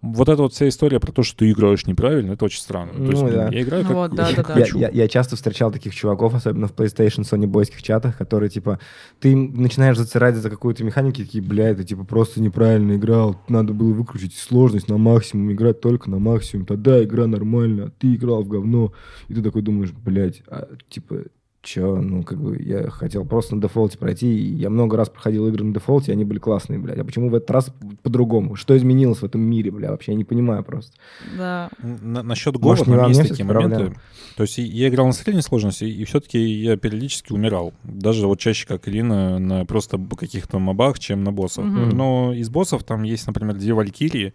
Вот 0.00 0.28
эта 0.28 0.42
вот 0.42 0.52
вся 0.52 0.68
история 0.68 1.00
про 1.00 1.10
то, 1.10 1.24
что 1.24 1.38
ты 1.38 1.50
играешь 1.50 1.84
неправильно, 1.86 2.32
это 2.32 2.44
очень 2.44 2.60
странно. 2.60 2.92
то 2.92 3.02
есть, 3.02 3.14
Ну, 3.20 3.24
блин, 3.24 3.34
да. 3.36 3.48
я 3.50 3.62
играю 3.62 3.82
Ну 3.82 3.88
как, 3.88 3.96
вот, 3.96 4.14
да, 4.14 4.28
да, 4.36 4.42
да. 4.44 4.54
Я, 4.54 4.64
хочу. 4.64 4.78
я- 4.78 4.90
я 4.90 5.08
часто 5.08 5.34
встречал 5.34 5.72
таких 5.72 5.92
чуваков, 5.92 6.34
особенно 6.34 6.68
в 6.68 6.72
PlayStation, 6.72 7.22
Sony 7.28 7.48
бойских 7.48 7.82
чатах, 7.82 8.16
которые, 8.16 8.48
типа, 8.48 8.78
ты 9.18 9.34
начинаешь 9.34 9.96
зацирать 9.98 10.36
за 10.36 10.50
какую-то 10.50 10.84
механику, 10.84 11.20
и 11.20 11.24
такие, 11.24 11.42
бля, 11.42 11.70
это, 11.70 11.82
типа, 11.82 12.04
просто 12.04 12.40
неправильно 12.40 12.94
играл, 12.94 13.40
надо 13.48 13.72
было 13.72 13.92
выключить 13.92 14.34
сложность 14.36 14.88
на 14.88 14.98
максимум, 14.98 15.50
играть 15.52 15.80
только 15.80 16.08
на 16.08 16.20
максимум, 16.20 16.64
тогда 16.64 17.02
игра 17.02 17.26
нормальная, 17.26 17.86
а 17.86 17.90
ты 17.90 18.14
играл 18.14 18.44
в 18.44 18.48
говно. 18.48 18.92
И 19.26 19.34
ты 19.34 19.42
такой 19.42 19.62
думаешь, 19.62 19.90
блядь, 19.90 20.42
а, 20.46 20.68
типа, 20.88 21.22
Че, 21.68 21.96
ну, 21.96 22.22
как 22.22 22.40
бы, 22.40 22.56
я 22.62 22.88
хотел 22.88 23.26
просто 23.26 23.54
на 23.54 23.60
дефолте 23.60 23.98
пройти, 23.98 24.26
и 24.26 24.54
я 24.54 24.70
много 24.70 24.96
раз 24.96 25.10
проходил 25.10 25.46
игры 25.48 25.64
на 25.64 25.74
дефолте, 25.74 26.12
и 26.12 26.14
они 26.14 26.24
были 26.24 26.38
классные, 26.38 26.78
блядь. 26.78 26.96
А 26.96 27.04
почему 27.04 27.28
в 27.28 27.34
этот 27.34 27.50
раз 27.50 27.70
по-другому? 28.02 28.56
Что 28.56 28.74
изменилось 28.74 29.18
в 29.18 29.24
этом 29.24 29.42
мире, 29.42 29.70
бля, 29.70 29.90
вообще, 29.90 30.12
я 30.12 30.16
не 30.16 30.24
понимаю 30.24 30.64
просто. 30.64 30.96
Да. 31.36 31.68
На, 31.82 32.22
насчет 32.22 32.56
Го 32.56 32.70
Может, 32.70 32.86
не 32.86 32.96
там 32.96 33.08
есть 33.10 33.28
такие 33.28 33.44
моменты. 33.44 33.68
проблема? 33.68 33.96
То 34.38 34.44
есть 34.44 34.56
я 34.56 34.88
играл 34.88 35.08
на 35.08 35.12
средней 35.12 35.42
сложности, 35.42 35.84
и 35.84 36.04
все-таки 36.04 36.38
я 36.38 36.78
периодически 36.78 37.34
умирал. 37.34 37.74
Даже 37.84 38.26
вот 38.26 38.38
чаще, 38.38 38.66
как 38.66 38.88
Ирина, 38.88 39.38
на 39.38 39.66
просто 39.66 39.98
каких-то 40.16 40.58
мобах, 40.58 40.98
чем 40.98 41.22
на 41.22 41.32
боссах. 41.32 41.66
Мгм. 41.66 41.90
Но 41.90 42.32
из 42.32 42.48
боссов 42.48 42.82
там 42.82 43.02
есть, 43.02 43.26
например, 43.26 43.56
две 43.56 43.74
валькирии, 43.74 44.32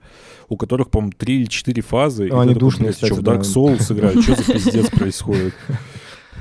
у 0.50 0.58
которых, 0.58 0.92
по-моему, 0.92 1.14
три 1.18 1.38
или 1.40 1.46
четыре 1.46 1.82
фазы. 1.82 2.28
Ну, 2.30 2.40
они 2.40 2.54
такой, 2.54 2.60
душные, 2.60 2.84
блядь, 2.84 2.96
кстати, 2.96 3.14
Что, 3.14 3.22
в 3.22 3.24
Dark. 3.24 3.42
Souls 3.42 3.92
играют? 3.92 4.22
Что 4.22 4.36
за 4.36 4.54
пиздец 4.54 4.90
происходит? 4.92 5.56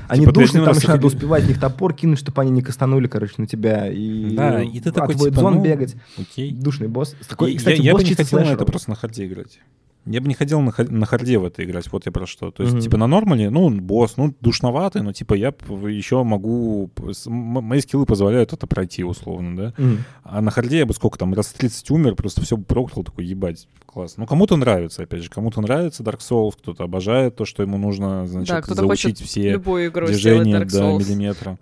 Они 0.07 0.21
Типа, 0.21 0.33
душные, 0.33 0.65
там 0.65 0.75
еще 0.75 0.87
надо 0.87 1.07
успевать 1.07 1.43
в 1.43 1.47
них 1.47 1.59
топор 1.59 1.93
кинуть, 1.93 2.19
чтобы 2.19 2.41
они 2.41 2.51
не 2.51 2.61
кастанули, 2.61 3.07
короче, 3.07 3.35
на 3.37 3.47
тебя. 3.47 3.87
И 3.91 4.35
Да, 4.35 4.61
и 4.61 4.79
ты 4.79 4.91
такой, 4.91 5.15
типа, 5.15 5.39
зон 5.39 5.55
ну, 5.55 5.61
бегать. 5.61 5.95
Окей. 6.17 6.51
Душный 6.51 6.87
босс. 6.87 7.15
Такой, 7.27 7.53
И 7.53 7.57
кстати, 7.57 7.77
я, 7.77 7.83
я 7.83 7.91
босс 7.93 8.03
бы 8.03 8.09
не 8.09 8.15
хотел 8.15 8.39
на 8.39 8.51
это 8.51 8.65
просто 8.65 8.89
на 8.89 8.95
харде 8.95 9.25
играть. 9.25 9.59
Я 10.05 10.19
бы 10.19 10.27
не 10.27 10.33
хотел 10.33 10.59
на, 10.61 10.73
на 10.77 11.05
харде 11.05 11.37
в 11.37 11.45
это 11.45 11.63
играть, 11.63 11.89
вот 11.91 12.05
я 12.05 12.11
про 12.11 12.25
что. 12.25 12.51
То 12.51 12.63
есть, 12.63 12.73
Мгм. 12.75 12.81
типа, 12.83 12.97
на 12.97 13.07
нормале, 13.07 13.49
ну, 13.49 13.69
босс, 13.69 14.17
ну, 14.17 14.35
душноватый, 14.41 15.01
но, 15.01 15.13
типа, 15.13 15.33
я 15.33 15.47
еще 15.47 16.23
могу... 16.23 16.89
Мои 17.25 17.79
скиллы 17.79 18.05
позволяют 18.05 18.51
это 18.51 18.67
пройти, 18.67 19.03
условно, 19.03 19.55
да? 19.55 19.73
Мгм. 19.77 19.99
А 20.23 20.41
на 20.41 20.51
харде 20.51 20.79
я 20.79 20.85
бы 20.85 20.93
сколько 20.93 21.17
там, 21.17 21.33
раз 21.33 21.53
30 21.53 21.89
умер, 21.91 22.15
просто 22.15 22.41
все 22.41 22.57
проклял, 22.57 23.03
такой, 23.03 23.25
ебать, 23.25 23.67
класс. 23.85 24.15
Ну, 24.17 24.25
кому-то 24.27 24.57
нравится, 24.57 25.03
опять 25.03 25.23
же, 25.23 25.29
кому-то 25.29 25.61
нравится 25.61 26.03
Dark 26.03 26.19
Souls, 26.19 26.53
кто-то 26.57 26.83
обожает 26.83 27.35
то, 27.37 27.45
что 27.45 27.63
ему 27.63 27.77
нужно, 27.77 28.27
значит, 28.27 28.49
Да, 28.49 28.61
кто-то 28.61 28.81
заучить 28.81 29.19
хочет 29.19 29.27
все 29.27 29.51
любую 29.51 29.87
игру 29.87 30.07
движения 30.07 30.59
до 30.59 30.65
Souls. 30.65 30.99
миллиметра. 30.99 31.57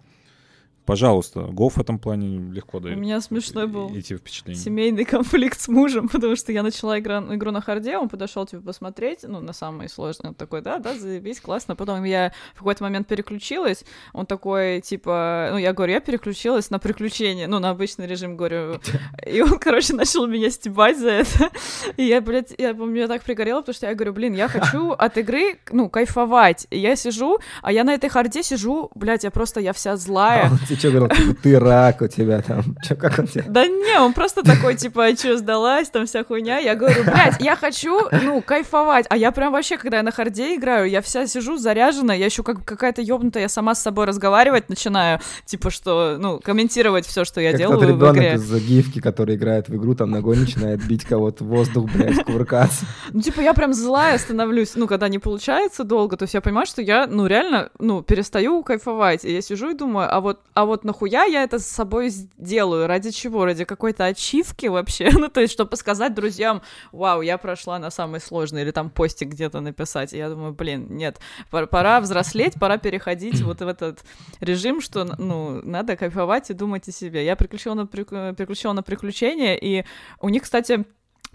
Пожалуйста, 0.92 1.44
ГоВ 1.44 1.70
в 1.70 1.78
этом 1.78 2.00
плане 2.00 2.38
легко 2.52 2.80
У 2.80 2.82
дает. 2.82 2.98
меня 2.98 3.22
смешной 3.22 3.66
был 3.66 3.96
Эти 3.96 4.18
впечатления. 4.18 4.60
семейный 4.60 5.06
конфликт 5.16 5.62
с 5.62 5.70
мужем, 5.70 6.10
потому 6.10 6.36
что 6.36 6.52
я 6.52 6.64
начала 6.64 7.00
игра, 7.00 7.20
игру 7.30 7.52
на 7.52 7.62
харде, 7.62 7.98
он 7.98 8.10
подошел 8.10 8.46
типа 8.46 8.62
посмотреть, 8.62 9.20
ну, 9.24 9.40
на 9.40 9.54
самый 9.54 9.88
сложный, 9.88 10.32
он 10.32 10.36
такой, 10.36 10.62
да, 10.62 10.80
да, 10.80 10.94
заебись, 10.94 11.40
классно. 11.40 11.78
Потом 11.78 12.04
я 12.04 12.34
в 12.56 12.58
какой-то 12.58 12.84
момент 12.84 13.08
переключилась, 13.08 13.86
он 14.12 14.26
такой, 14.26 14.82
типа, 14.82 15.48
ну, 15.54 15.58
я 15.60 15.72
говорю, 15.72 15.94
я 15.94 16.02
переключилась 16.02 16.70
на 16.70 16.78
приключения, 16.78 17.48
ну, 17.48 17.60
на 17.60 17.70
обычный 17.70 18.06
режим, 18.06 18.36
говорю. 18.36 18.82
И 19.26 19.42
он, 19.42 19.60
короче, 19.60 19.94
начал 19.94 20.28
меня 20.28 20.50
стебать 20.50 21.00
за 21.00 21.10
это. 21.12 21.52
И 21.96 22.04
я, 22.04 22.20
блядь, 22.20 22.54
я 22.58 22.74
меня 22.74 23.08
так 23.08 23.24
пригорела, 23.24 23.62
потому 23.62 23.76
что 23.76 23.88
я 23.88 23.96
говорю, 23.96 24.12
блин, 24.12 24.34
я 24.34 24.50
хочу 24.50 24.92
от 24.98 25.18
игры, 25.18 25.58
ну, 25.72 25.88
кайфовать. 25.88 26.68
И 26.70 26.78
я 26.78 26.98
сижу, 26.98 27.40
а 27.62 27.72
я 27.72 27.86
на 27.86 27.94
этой 27.94 28.10
харде 28.10 28.44
сижу, 28.44 28.92
блядь, 28.94 29.24
я 29.24 29.32
просто, 29.32 29.62
я 29.62 29.72
вся 29.72 29.96
злая. 29.96 30.52
Что 30.82 30.92
говорил, 30.92 31.16
типа, 31.16 31.38
ты 31.42 31.60
рак 31.60 32.02
у 32.02 32.08
тебя 32.08 32.42
там. 32.42 32.64
Чё, 32.88 32.96
как 32.96 33.20
он 33.20 33.28
тебя? 33.28 33.44
Да 33.48 33.66
не, 33.66 34.00
он 34.00 34.14
просто 34.14 34.44
такой, 34.44 34.76
типа, 34.76 35.06
а 35.06 35.16
чё, 35.16 35.38
сдалась, 35.38 35.90
там 35.90 36.06
вся 36.06 36.24
хуйня. 36.24 36.58
Я 36.58 36.76
говорю, 36.76 37.04
блядь, 37.04 37.40
я 37.40 37.56
хочу, 37.56 38.00
ну, 38.24 38.42
кайфовать. 38.42 39.06
А 39.10 39.18
я 39.18 39.32
прям 39.32 39.52
вообще, 39.54 39.78
когда 39.78 39.98
я 39.98 40.04
на 40.04 40.12
харде 40.12 40.56
играю, 40.56 40.90
я 40.90 41.02
вся 41.02 41.28
сижу 41.28 41.58
заряжена, 41.58 42.14
я 42.14 42.26
еще 42.26 42.44
как 42.44 42.66
какая-то 42.66 43.02
ёбнутая, 43.02 43.44
я 43.44 43.50
сама 43.50 43.76
с 43.76 43.82
собой 43.82 44.06
разговаривать 44.06 44.70
начинаю, 44.70 45.20
типа, 45.46 45.70
что, 45.70 46.18
ну, 46.20 46.40
комментировать 46.40 47.06
все, 47.06 47.26
что 47.26 47.42
я 47.42 47.52
Как 47.52 47.60
делаю 47.60 47.96
в 47.96 48.12
игре. 48.12 48.34
из 48.34 48.54
гифки, 48.66 49.00
который 49.00 49.36
играет 49.36 49.70
в 49.70 49.76
игру, 49.76 49.96
там 49.96 50.12
ногой 50.12 50.38
начинает 50.38 50.84
бить 50.86 51.06
кого-то 51.06 51.44
воздух, 51.44 51.90
блядь, 51.94 52.24
кувыркаться. 52.24 52.86
Ну, 53.14 53.22
типа, 53.22 53.42
я 53.42 53.54
прям 53.54 53.74
злая 53.74 54.18
становлюсь, 54.18 54.74
ну, 54.76 54.88
когда 54.88 55.08
не 55.10 55.20
получается 55.20 55.84
долго, 55.84 56.18
то 56.18 56.24
есть 56.24 56.34
я 56.34 56.42
понимаю, 56.42 56.66
что 56.66 56.82
я, 56.82 57.08
ну, 57.08 57.28
реально, 57.28 57.70
ну, 57.80 58.02
перестаю 58.02 58.64
кайфовать, 58.64 59.26
и 59.26 59.34
я 59.34 59.42
сижу 59.42 59.70
и 59.72 59.74
думаю, 59.74 60.08
а 60.14 60.22
вот, 60.22 60.40
а 60.54 60.61
вот 60.66 60.84
нахуя 60.84 61.26
я 61.26 61.44
это 61.44 61.60
с 61.60 61.68
собой 61.68 62.10
сделаю, 62.10 62.88
ради 62.88 63.12
чего, 63.12 63.46
ради 63.46 63.66
какой-то 63.66 64.06
ачивки 64.06 64.68
вообще, 64.68 65.10
ну, 65.14 65.28
то 65.28 65.42
есть, 65.42 65.54
чтобы 65.54 65.76
сказать 65.76 66.14
друзьям, 66.14 66.62
вау, 66.92 67.22
я 67.22 67.38
прошла 67.38 67.80
на 67.80 67.92
самый 67.92 68.20
сложный, 68.20 68.62
или 68.62 68.72
там 68.72 68.90
постик 68.90 69.30
где-то 69.30 69.60
написать, 69.60 70.14
и 70.14 70.18
я 70.18 70.30
думаю, 70.30 70.54
блин, 70.54 70.88
нет, 70.90 71.20
пор- 71.50 71.68
пора 71.68 72.02
взрослеть, 72.02 72.54
пора 72.60 72.78
переходить 72.78 73.42
вот 73.42 73.62
в 73.62 73.68
этот 73.68 74.04
режим, 74.40 74.82
что, 74.82 75.06
ну, 75.18 75.62
надо 75.64 75.96
кайфовать 75.96 76.50
и 76.50 76.54
думать 76.54 76.88
о 76.88 76.92
себе. 76.92 77.26
Я 77.26 77.36
переключила 77.36 77.74
на, 77.74 77.82
прик- 77.82 78.36
переключила 78.36 78.74
на 78.74 78.84
приключения, 78.84 79.56
и 79.56 79.86
у 80.20 80.30
них, 80.30 80.44
кстати, 80.44 80.86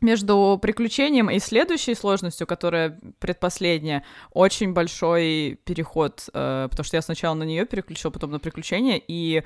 между 0.01 0.59
приключением 0.61 1.31
и 1.31 1.39
следующей 1.39 1.95
сложностью, 1.95 2.47
которая 2.47 2.99
предпоследняя, 3.19 4.05
очень 4.33 4.73
большой 4.73 5.59
переход, 5.65 6.29
э, 6.33 6.69
потому 6.71 6.85
что 6.85 6.97
я 6.97 7.03
сначала 7.03 7.35
на 7.35 7.45
нее 7.45 7.65
переключил, 7.67 8.11
потом 8.11 8.31
на 8.31 8.39
приключения, 8.39 9.01
и 9.09 9.43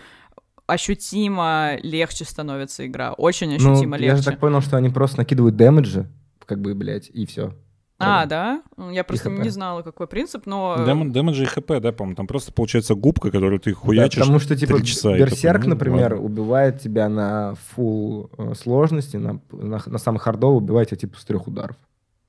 ощутимо 0.66 1.76
легче 1.82 2.24
становится 2.24 2.86
игра, 2.86 3.12
очень 3.12 3.48
Ну, 3.58 3.72
ощутимо 3.72 3.96
я 3.98 4.10
же 4.10 4.16
легче. 4.16 4.30
так 4.30 4.40
понял, 4.40 4.60
что 4.60 4.76
они 4.76 4.88
просто 4.88 5.18
накидывают 5.18 5.56
дэмэджи, 5.56 6.06
как 6.46 6.60
бы, 6.60 6.74
блядь, 6.74 7.08
и 7.08 7.26
все. 7.26 7.54
А, 8.00 8.26
да? 8.26 8.62
Я 8.90 9.04
просто 9.04 9.30
не 9.30 9.50
знала, 9.50 9.82
какой 9.82 10.06
принцип, 10.06 10.46
но... 10.46 10.76
Дэмон- 10.78 11.10
Дэмэджи 11.10 11.44
и 11.44 11.46
хп, 11.46 11.80
да, 11.80 11.92
по-моему, 11.92 12.16
там 12.16 12.26
просто 12.26 12.52
получается 12.52 12.94
губка, 12.94 13.30
которую 13.30 13.60
ты 13.60 13.72
хуячишь. 13.72 14.20
потому 14.20 14.38
что, 14.38 14.56
типа, 14.56 14.82
часа, 14.84 15.16
Берсерк, 15.16 15.64
ну, 15.64 15.70
например, 15.70 16.14
ладно. 16.14 16.26
убивает 16.26 16.80
тебя 16.80 17.08
на 17.08 17.54
фул 17.74 18.30
сложности, 18.56 19.16
на, 19.16 19.40
на, 19.52 19.80
на 19.84 19.98
самый 19.98 20.18
хардовый 20.18 20.56
убивает 20.56 20.88
тебя, 20.88 20.98
типа, 20.98 21.18
с 21.18 21.24
трех 21.24 21.46
ударов. 21.46 21.76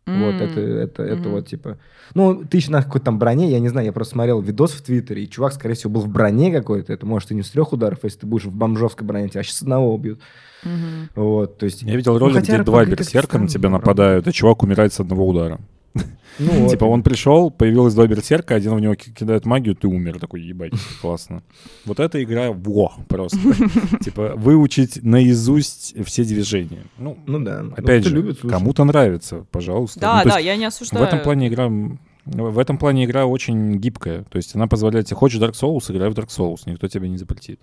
Вот, 0.08 0.36
это, 0.42 0.60
это, 0.60 1.04
это 1.04 1.30
вот, 1.30 1.48
типа... 1.48 1.78
Ну, 2.16 2.44
ты 2.44 2.58
еще 2.58 2.72
на 2.72 2.82
какой-то 2.84 3.06
там 3.06 3.20
броне, 3.20 3.50
я 3.50 3.60
не 3.60 3.70
знаю, 3.70 3.86
я 3.86 3.94
просто 3.94 4.16
смотрел 4.16 4.42
видос 4.42 4.74
в 4.74 4.82
Твиттере, 4.82 5.24
и 5.24 5.30
чувак, 5.30 5.54
скорее 5.54 5.76
всего, 5.76 5.94
был 5.94 6.02
в 6.02 6.10
броне 6.10 6.52
какой-то, 6.52 6.92
это 6.92 7.06
может 7.06 7.32
и 7.32 7.36
не 7.36 7.44
с 7.44 7.50
трех 7.52 7.72
ударов, 7.72 8.00
а 8.04 8.08
если 8.08 8.20
ты 8.20 8.26
будешь 8.26 8.46
в 8.46 8.52
бомжовской 8.52 9.08
броне, 9.08 9.30
тебя 9.30 9.44
сейчас 9.44 9.58
с 9.58 9.62
одного 9.62 9.94
убьют. 9.94 10.20
Мгм. 10.64 11.10
Вот, 11.16 11.58
то 11.58 11.66
есть... 11.66 11.82
Я 11.84 11.96
видел 11.96 12.14
Ну, 12.14 12.20
ролик, 12.20 12.36
хотя 12.38 12.56
где 12.56 12.64
два 12.64 12.86
берсерка 12.86 13.38
на 13.40 13.48
тебя 13.48 13.70
нападают, 13.70 14.28
и 14.28 14.32
чувак 14.32 14.64
умирает 14.64 14.94
с 14.94 15.00
одного 15.00 15.28
удара. 15.28 15.60
Ну, 16.40 16.52
вот. 16.62 16.72
Типа 16.72 16.86
он 16.86 17.04
пришел, 17.04 17.52
появилось 17.52 17.94
два 17.94 18.08
берсерка, 18.08 18.56
один 18.56 18.74
в 18.76 18.80
него 18.80 18.96
ки- 18.96 19.12
кидает 19.12 19.46
магию, 19.46 19.76
ты 19.76 19.88
умер. 19.88 20.20
Такой, 20.20 20.42
ебать, 20.42 20.72
классно. 21.02 21.44
Вот 21.86 22.00
эта 22.00 22.24
игра, 22.24 22.52
во, 22.52 22.94
просто. 23.08 23.38
Типа 24.04 24.34
выучить 24.38 25.04
наизусть 25.04 25.94
все 26.06 26.24
движения. 26.24 26.84
Ну, 26.98 27.18
Ну 27.28 27.40
да. 27.44 27.62
Ну, 27.64 27.74
опять 27.76 28.06
же, 28.06 28.34
кому-то 28.50 28.84
нравится, 28.86 29.46
пожалуйста. 29.52 30.00
Да, 30.00 30.22
Ну, 30.24 30.30
да, 30.30 30.36
есть 30.38 30.46
я 30.46 30.56
не 30.56 30.66
В 30.66 30.68
осуждаю. 30.70 31.06
этом 31.06 31.20
плане 31.20 31.48
игра... 31.50 31.70
В 32.24 32.60
этом 32.60 32.78
плане 32.78 33.06
игра 33.06 33.26
очень 33.26 33.78
гибкая. 33.78 34.24
То 34.30 34.38
есть 34.38 34.56
она 34.56 34.68
позволяет 34.68 35.08
тебе... 35.08 35.18
Хочешь 35.18 35.42
Dark 35.42 35.54
Souls, 35.54 35.92
играй 35.92 36.08
в 36.10 36.14
Dark 36.14 36.28
Souls. 36.28 36.60
Никто 36.68 36.88
тебе 36.88 37.10
не 37.10 37.18
запретит. 37.18 37.60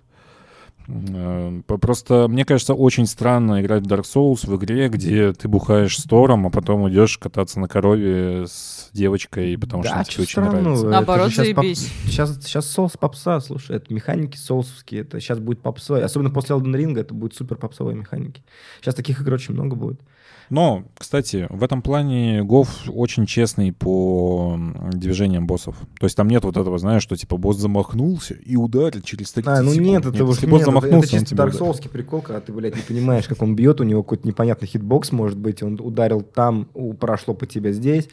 Э, 0.89 1.61
Просто, 1.67 2.27
мне 2.27 2.45
кажется, 2.45 2.73
очень 2.73 3.05
странно 3.05 3.61
играть 3.61 3.83
в 3.83 3.87
Dark 3.87 4.03
Souls 4.03 4.45
в 4.47 4.55
игре, 4.57 4.89
где 4.89 5.33
ты 5.33 5.47
бухаешь 5.47 5.97
с 5.97 6.03
Тором, 6.03 6.47
а 6.47 6.49
потом 6.49 6.89
идешь 6.89 7.17
кататься 7.17 7.59
на 7.59 7.67
корове 7.67 8.45
с 8.47 8.89
девочкой, 8.93 9.57
потому 9.57 9.83
что 9.83 9.91
Да, 9.91 9.95
она 9.97 10.03
тебе 10.03 10.23
очень 10.23 10.31
странного? 10.31 10.61
нравится. 10.61 10.87
Наоборот, 10.87 11.29
же 11.29 11.35
щас 11.35 11.55
поп-. 11.55 11.65
Сейчас, 11.65 12.39
сейчас 12.43 12.65
соус 12.67 12.93
попса, 12.97 13.39
слушай, 13.39 13.75
это 13.77 13.93
механики 13.93 14.37
соусовские, 14.37 15.01
это 15.01 15.19
сейчас 15.19 15.39
будет 15.39 15.61
попсой. 15.61 16.03
Особенно 16.03 16.31
после 16.31 16.55
Elden 16.55 16.75
Ring 16.75 16.99
это 16.99 17.13
будет 17.13 17.35
супер 17.35 17.57
попсовые 17.57 17.95
механики. 17.95 18.43
Сейчас 18.81 18.95
таких 18.95 19.21
игр 19.21 19.33
очень 19.33 19.53
много 19.53 19.75
будет. 19.75 20.01
Но, 20.49 20.83
кстати, 20.97 21.47
в 21.49 21.63
этом 21.63 21.81
плане 21.81 22.43
Гов 22.43 22.69
очень 22.87 23.25
честный 23.25 23.71
по 23.71 24.59
движениям 24.93 25.45
боссов. 25.47 25.75
То 25.99 26.05
есть 26.05 26.15
там 26.17 26.27
нет 26.27 26.43
вот 26.43 26.57
этого, 26.57 26.77
знаешь, 26.79 27.03
что 27.03 27.15
типа 27.15 27.37
босс 27.37 27.57
замахнулся 27.57 28.33
и 28.33 28.55
ударил 28.55 29.01
через 29.01 29.31
30 29.33 29.47
А, 29.47 29.61
ну 29.61 29.71
секунд. 29.71 29.87
нет, 29.87 30.05
это 30.05 30.25
уж 30.25 30.41
нет, 30.41 30.49
босс 30.49 30.61
это- 30.61 30.71
это, 30.71 30.81
замахнулся, 30.81 31.15
он 31.17 31.21
чисто. 31.25 31.35
Souls 31.35 31.89
прикол, 31.89 32.21
когда 32.21 32.41
ты, 32.41 32.51
блядь, 32.51 32.75
не 32.75 32.81
понимаешь, 32.81 33.27
как 33.27 33.41
он 33.41 33.55
бьет, 33.55 33.79
у 33.81 33.83
него 33.83 34.01
какой-то 34.03 34.27
непонятный 34.27 34.67
hitbox 34.67 35.11
может 35.11 35.37
быть, 35.37 35.61
он 35.61 35.79
ударил 35.79 36.21
там, 36.21 36.67
у- 36.73 36.93
прошло 36.93 37.33
по 37.33 37.45
тебе 37.45 37.71
здесь. 37.73 38.09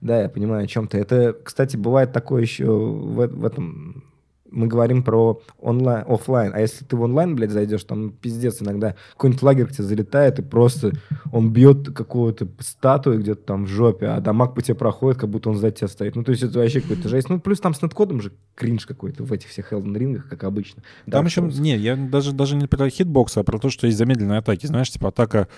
Да, 0.00 0.22
я 0.22 0.28
понимаю 0.28 0.64
о 0.64 0.66
чем 0.68 0.86
ты. 0.88 0.98
Это, 0.98 1.32
кстати, 1.44 1.76
бывает 1.76 2.12
такое 2.12 2.42
еще 2.42 2.66
в, 2.66 3.14
в 3.26 3.44
этом... 3.44 4.04
Мы 4.50 4.66
говорим 4.66 5.02
про 5.02 5.40
онлайн, 5.60 6.04
оффлайн. 6.08 6.52
А 6.54 6.60
если 6.60 6.84
ты 6.84 6.96
в 6.96 7.02
онлайн, 7.02 7.36
блядь, 7.36 7.50
зайдешь, 7.50 7.84
там 7.84 8.10
пиздец 8.10 8.62
иногда 8.62 8.94
какой-нибудь 9.12 9.42
лагер 9.42 9.66
к 9.66 9.72
тебе 9.72 9.84
залетает, 9.84 10.38
и 10.38 10.42
просто 10.42 10.92
он 11.32 11.52
бьет 11.52 11.92
какого-то 11.94 12.48
статую 12.60 13.20
где-то 13.20 13.42
там 13.42 13.64
в 13.64 13.68
жопе, 13.68 14.06
а 14.06 14.20
дамаг 14.20 14.54
по 14.54 14.62
тебе 14.62 14.74
проходит, 14.74 15.20
как 15.20 15.30
будто 15.30 15.50
он 15.50 15.56
за 15.56 15.70
тебя 15.70 15.88
стоит. 15.88 16.16
Ну, 16.16 16.24
то 16.24 16.30
есть 16.30 16.42
это 16.42 16.58
вообще 16.58 16.80
какой-то 16.80 17.08
жесть. 17.08 17.28
Ну, 17.28 17.40
плюс 17.40 17.60
там 17.60 17.74
с 17.74 17.82
netcode 17.82 18.12
ом 18.12 18.20
же 18.20 18.32
кринж 18.54 18.86
какой-то 18.86 19.22
в 19.22 19.32
этих 19.32 19.48
всех 19.48 19.72
Elden 19.72 19.96
Ring 19.96 20.12
ах, 20.12 20.28
как 20.28 20.44
обычно. 20.44 20.82
Там 21.10 21.26
еще, 21.26 21.42
не, 21.42 21.76
я 21.76 21.96
даже, 21.96 22.32
даже 22.32 22.56
не 22.56 22.66
про 22.66 22.88
hitbox, 22.88 23.36
а 23.36 23.42
про 23.44 23.58
то, 23.58 23.70
что 23.70 23.86
есть 23.86 23.98
замедленные 23.98 24.38
атаки. 24.38 24.66
Знаешь, 24.66 24.90
типа 24.90 25.08
атака, 25.08 25.48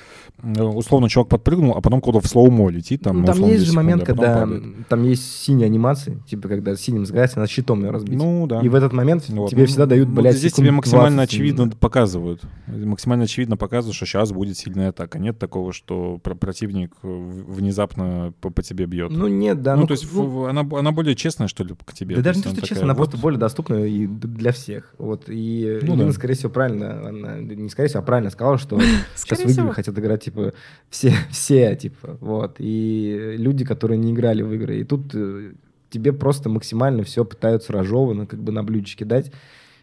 условно, 0.42 1.08
чувак 1.08 1.28
подпрыгнул, 1.28 1.72
а 1.76 1.80
потом 1.80 2.00
куда-то 2.00 2.26
в 2.26 2.30
slow-mo 2.30 2.68
летит, 2.70 3.02
там, 3.02 3.20
Ну, 3.20 3.26
там 3.26 3.38
есть 3.38 3.60
10 3.60 3.66
же 3.66 3.72
момент, 3.74 4.02
секунд, 4.02 4.20
а 4.20 4.22
когда 4.22 4.40
падает. 4.40 4.88
там 4.88 5.02
есть 5.04 5.40
синие 5.40 5.66
анимации, 5.66 6.22
типа 6.28 6.48
когда 6.48 6.76
синим 6.76 7.06
загорается, 7.06 7.38
надо 7.38 7.50
щитом 7.50 7.82
ее 7.82 7.90
разбить. 7.90 8.18
Ну, 8.18 8.46
да. 8.46 8.60
И 8.60 8.68
в 8.68 8.74
этот 8.82 8.92
момент 8.92 9.28
Вот. 9.28 9.50
тебе 9.50 9.62
Ну, 9.62 9.66
всегда 9.66 9.86
дают, 9.86 10.08
ну, 10.08 10.20
блядь, 10.20 10.36
Здесь 10.36 10.52
тебе 10.52 10.70
максимально 10.70 11.18
20 11.18 11.34
очевидно 11.34 11.70
показывают. 11.70 12.42
Максимально 12.66 13.24
очевидно 13.24 13.56
показывают, 13.56 13.96
что 13.96 14.06
сейчас 14.06 14.32
будет 14.32 14.56
сильная 14.56 14.90
атака. 14.90 15.18
Нет 15.18 15.38
такого, 15.38 15.72
что 15.72 16.18
про- 16.18 16.34
противник 16.34 16.92
внезапно 17.02 18.32
по, 18.40 18.50
по 18.50 18.62
тебе 18.62 18.86
бьет. 18.86 19.10
Ну, 19.10 19.28
нет, 19.28 19.62
да. 19.62 19.74
ну, 19.74 19.82
ну, 19.82 19.86
то 19.86 19.92
есть 19.92 20.06
ну, 20.12 20.46
она, 20.46 20.60
она 20.60 20.92
более 20.92 21.14
честная, 21.14 21.48
что 21.48 21.64
ли, 21.64 21.74
к 21.84 21.92
тебе. 21.92 22.16
Да 22.16 22.22
даже 22.22 22.38
не 22.38 22.42
то, 22.44 22.50
что 22.50 22.66
честно, 22.66 22.84
она 22.84 22.94
вот, 22.94 23.10
просто 23.10 23.18
более 23.18 23.38
доступна 23.38 23.76
и 23.84 24.06
для 24.06 24.52
всех. 24.52 24.94
Вот. 24.98 25.24
И 25.28 25.80
Ну 25.82 25.94
Ирина, 25.94 26.06
да. 26.06 26.12
скорее 26.12 26.34
всего, 26.34 26.50
правильно, 26.50 27.08
она, 27.08 27.38
не 27.38 27.68
скорее 27.68 27.88
всего, 27.88 28.00
а 28.00 28.04
правильно 28.04 28.30
сказала, 28.30 28.58
что 28.58 28.80
сейчас 29.16 29.40
в 29.40 29.72
хотят 29.72 29.98
играть, 29.98 30.24
типа, 30.24 30.52
все, 30.88 31.14
все, 31.30 31.74
типа, 31.76 32.18
вот. 32.20 32.56
И 32.58 33.34
люди, 33.36 33.64
которые 33.64 33.98
не 33.98 34.12
играли 34.12 34.42
в 34.42 34.52
игры. 34.52 34.80
И 34.80 34.84
тут 34.84 35.14
э, 35.14 35.52
тебе 35.90 36.12
просто 36.12 36.48
максимально 36.48 37.02
все 37.04 37.24
пытаются 37.24 37.72
разжевано, 37.72 38.26
как 38.26 38.42
бы 38.42 38.52
на 38.52 38.62
блюдечке 38.62 39.04
дать, 39.04 39.30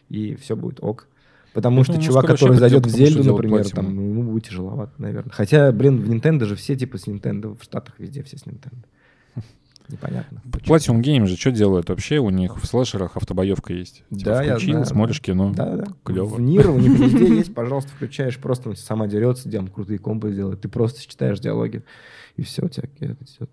и 0.08 0.34
все 0.36 0.56
будет 0.56 0.78
ок. 0.82 1.06
Потому 1.54 1.78
Я 1.78 1.84
что 1.84 1.92
думаю, 1.94 2.06
чувак, 2.06 2.26
который 2.26 2.56
зайдет 2.56 2.86
в 2.86 2.88
Зельду, 2.90 3.24
например, 3.24 3.62
платину. 3.62 3.82
там, 3.82 3.94
ему 3.94 4.22
будет 4.22 4.44
тяжеловато, 4.48 4.92
наверное. 4.98 5.32
Хотя, 5.32 5.72
блин, 5.72 6.00
в 6.00 6.10
Nintendo 6.10 6.44
же 6.44 6.54
все 6.56 6.76
типа 6.76 6.98
с 6.98 7.06
Nintendo, 7.06 7.56
в 7.58 7.62
Штатах 7.64 7.94
везде 7.98 8.22
все 8.22 8.36
с 8.38 8.44
Nintendo. 8.44 8.84
Непонятно. 9.88 10.42
почему. 10.52 10.76
Platinum 10.76 11.02
Game 11.02 11.26
же 11.26 11.36
что 11.36 11.50
делают 11.50 11.88
вообще? 11.88 12.18
У 12.18 12.30
них 12.30 12.62
в 12.62 12.66
слэшерах 12.66 13.16
автобоевка 13.16 13.72
есть. 13.72 14.04
Типа, 14.10 14.24
Да, 14.24 14.42
я 14.42 14.54
включил, 14.54 14.72
знаю, 14.72 14.86
смотришь 14.86 15.20
кино. 15.20 15.52
Да, 15.56 15.76
да. 15.76 15.86
Клёво. 16.04 16.34
В 16.36 16.40
Нир 16.40 16.70
у 16.70 16.78
них 16.78 16.92
везде 16.98 17.36
есть, 17.36 17.54
пожалуйста, 17.54 17.90
включаешь, 17.92 18.38
просто 18.38 18.74
сама 18.76 19.06
дерется, 19.06 19.48
где 19.48 19.60
крутые 19.62 19.98
комбо 19.98 20.30
делает. 20.30 20.60
Ты 20.60 20.68
просто 20.68 21.00
читаешь 21.00 21.40
диалоги, 21.40 21.82
и 22.36 22.42
все, 22.42 22.66
у 22.66 22.68
тебя 22.68 22.88
всё 23.24 23.46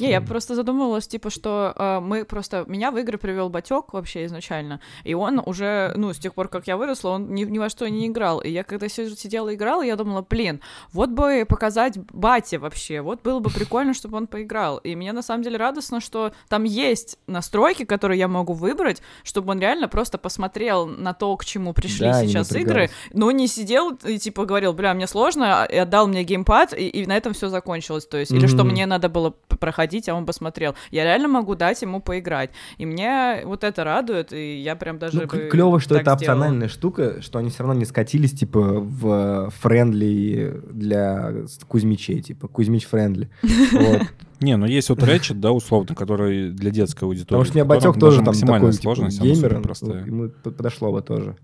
Не, 0.00 0.10
я 0.10 0.20
просто 0.20 0.54
задумывалась, 0.54 1.06
типа, 1.08 1.30
что 1.30 1.72
э, 1.76 2.00
мы 2.00 2.24
просто... 2.24 2.64
Меня 2.66 2.90
в 2.90 2.98
игры 2.98 3.18
привел 3.18 3.48
батек 3.48 3.92
вообще 3.92 4.24
изначально, 4.26 4.80
и 5.04 5.14
он 5.14 5.40
уже, 5.44 5.92
ну, 5.96 6.12
с 6.12 6.18
тех 6.18 6.34
пор, 6.34 6.48
как 6.48 6.66
я 6.66 6.76
выросла, 6.76 7.10
он 7.10 7.34
ни, 7.34 7.44
ни 7.44 7.58
во 7.58 7.68
что 7.68 7.88
не 7.88 8.06
играл. 8.06 8.40
И 8.40 8.50
я 8.50 8.64
когда 8.64 8.88
си- 8.88 9.14
сидела 9.16 9.48
и 9.50 9.54
играла, 9.54 9.82
я 9.82 9.96
думала, 9.96 10.24
блин, 10.28 10.60
вот 10.92 11.10
бы 11.10 11.44
показать 11.48 11.98
бате 12.12 12.58
вообще, 12.58 13.00
вот 13.00 13.22
было 13.22 13.40
бы 13.40 13.50
прикольно, 13.50 13.94
чтобы 13.94 14.16
он 14.16 14.26
поиграл. 14.26 14.78
И 14.78 14.94
мне 14.96 15.12
на 15.12 15.22
самом 15.22 15.42
деле 15.42 15.56
радостно, 15.56 16.00
что 16.00 16.32
там 16.48 16.64
есть 16.64 17.18
настройки, 17.26 17.84
которые 17.84 18.18
я 18.18 18.28
могу 18.28 18.52
выбрать, 18.52 19.02
чтобы 19.22 19.50
он 19.52 19.60
реально 19.60 19.88
просто 19.88 20.18
посмотрел 20.18 20.86
на 20.86 21.12
то, 21.14 21.36
к 21.36 21.44
чему 21.44 21.72
пришли 21.72 22.06
Да, 22.06 22.26
сейчас 22.28 22.48
игры, 22.62 22.90
но 23.12 23.30
не 23.30 23.46
сидел 23.48 23.90
и 24.04 24.18
типа 24.18 24.44
говорил, 24.44 24.72
бля, 24.72 24.94
мне 24.94 25.06
сложно, 25.06 25.66
и 25.70 25.76
отдал 25.76 26.06
мне 26.06 26.24
геймпад, 26.24 26.72
и, 26.72 26.88
и 26.88 27.06
на 27.06 27.16
этом 27.16 27.32
все 27.32 27.48
закончилось. 27.48 28.06
То 28.06 28.16
есть, 28.18 28.32
или 28.32 28.46
что 28.46 28.64
мне 28.64 28.86
надо 28.86 29.08
было 29.08 29.30
п- 29.30 29.56
проходить, 29.76 30.08
а 30.08 30.14
он 30.14 30.24
посмотрел. 30.24 30.74
Я 30.90 31.04
реально 31.04 31.28
могу 31.28 31.54
дать 31.54 31.82
ему 31.82 32.00
поиграть. 32.00 32.50
И 32.78 32.86
мне 32.86 33.42
вот 33.44 33.62
это 33.62 33.84
радует, 33.84 34.32
и 34.32 34.58
я 34.60 34.74
прям 34.74 34.98
даже 34.98 35.20
Ну, 35.20 35.26
бы 35.26 35.48
клево, 35.50 35.80
что 35.80 35.94
так 35.94 36.02
это 36.02 36.16
сделала. 36.16 36.36
опциональная 36.38 36.68
штука, 36.68 37.20
что 37.20 37.38
они 37.38 37.50
все 37.50 37.62
равно 37.62 37.78
не 37.78 37.84
скатились, 37.84 38.32
типа, 38.32 38.60
в 38.60 39.50
friendly 39.60 40.62
для 40.72 41.32
Кузьмичей, 41.68 42.22
типа, 42.22 42.48
Кузьмич 42.48 42.86
friendly. 42.86 43.28
Вот. 43.72 44.02
Не, 44.40 44.56
ну 44.56 44.66
есть 44.66 44.88
вот 44.90 44.98
Ratchet, 44.98 45.34
да, 45.34 45.52
условно, 45.52 45.94
который 45.94 46.50
для 46.50 46.70
детской 46.70 47.04
аудитории. 47.04 47.26
Потому 47.26 47.44
что 47.44 47.54
мне 47.54 47.64
в 47.64 47.68
котором 47.68 47.92
Батек 47.92 48.00
тоже 48.00 48.22
там 48.22 48.34
такой, 48.34 48.72
типа, 48.72 48.94
геймер, 48.94 50.06
ему 50.06 50.28
подошло 50.42 50.92
бы 50.92 51.02
тоже. 51.02 51.36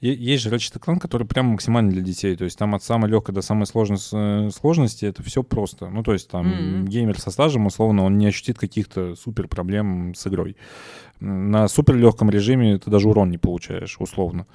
Есть 0.00 0.44
же 0.44 0.50
Ratchet 0.50 0.78
Clank, 0.78 1.00
который 1.00 1.26
прям 1.26 1.46
максимально 1.46 1.90
для 1.90 2.02
детей. 2.02 2.36
То 2.36 2.44
есть 2.44 2.56
там 2.56 2.74
от 2.76 2.84
самой 2.84 3.10
легкой 3.10 3.34
до 3.34 3.42
самой 3.42 3.66
сложной 3.66 3.98
э, 4.12 4.50
сложности 4.50 5.04
это 5.06 5.24
все 5.24 5.42
просто. 5.42 5.88
Ну, 5.90 6.04
то 6.04 6.12
есть 6.12 6.30
там 6.30 6.46
Мгм. 6.46 6.84
геймер 6.86 7.18
со 7.18 7.30
стажем, 7.32 7.66
условно, 7.66 8.04
он 8.04 8.16
не 8.16 8.26
ощутит 8.26 8.58
каких-то 8.58 9.16
супер 9.16 9.48
проблем 9.48 10.14
с 10.14 10.24
игрой. 10.28 10.56
На 11.18 11.66
супер 11.66 11.96
легком 11.96 12.30
режиме 12.30 12.78
ты 12.78 12.90
даже 12.92 13.08
урон 13.08 13.30
не 13.30 13.38
получаешь, 13.38 13.96
условно. 13.98 14.46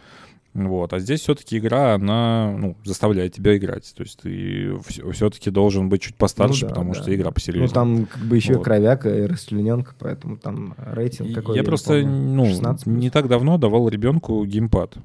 Вот. 0.53 0.93
А 0.93 0.99
здесь 0.99 1.19
все-таки 1.21 1.57
игра, 1.57 1.95
она 1.95 2.55
ну, 2.57 2.77
заставляет 2.85 3.33
тебя 3.33 3.57
играть. 3.57 3.91
То 3.97 4.03
есть 4.03 4.19
ты 4.21 4.77
все-таки 5.11 5.49
должен 5.49 5.89
быть 5.89 6.03
чуть 6.03 6.15
постарше, 6.15 6.61
Ну 6.65 6.69
да, 6.69 6.75
потому 6.75 6.93
да. 6.93 7.01
что 7.01 7.13
игра 7.13 7.25
Ну, 7.29 7.33
посерьезнее. 7.33 7.69
там 7.73 8.05
как 8.05 8.21
бы 8.23 8.35
еще 8.37 8.53
Вот. 8.53 8.63
кровяка 8.63 9.09
и 9.13 9.25
расчлененка, 9.25 9.93
поэтому 9.99 10.37
там 10.37 10.75
рейтинг 10.77 11.31
И 11.31 11.33
какой 11.33 11.55
я 11.55 11.63
не 11.63 11.65
просто 11.65 11.99
помню, 12.01 12.07
ну, 12.11 12.45
16 12.45 12.85
не 12.85 13.09
так 13.09 13.27
давно 13.27 13.57
давал 13.57 13.89
ребенку 13.89 14.45
геймпад. 14.45 14.95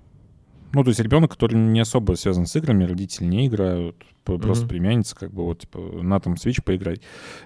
Ну, 0.72 0.82
то 0.84 0.88
есть 0.88 1.00
ребенок, 1.00 1.30
который 1.32 1.56
не 1.56 1.80
особо 1.80 2.14
связан 2.14 2.46
с 2.46 2.54
играми, 2.56 2.84
родители 2.84 3.24
не 3.26 3.46
играют, 3.46 3.96
просто 4.24 4.64
Мгм. 4.64 4.68
племянница, 4.68 5.16
как 5.16 5.32
бы 5.32 5.44
вот, 5.44 5.60
типа, 5.60 5.78
на 6.02 6.20
там 6.20 6.34
Switch 6.34 6.62
поиграй. 6.62 7.00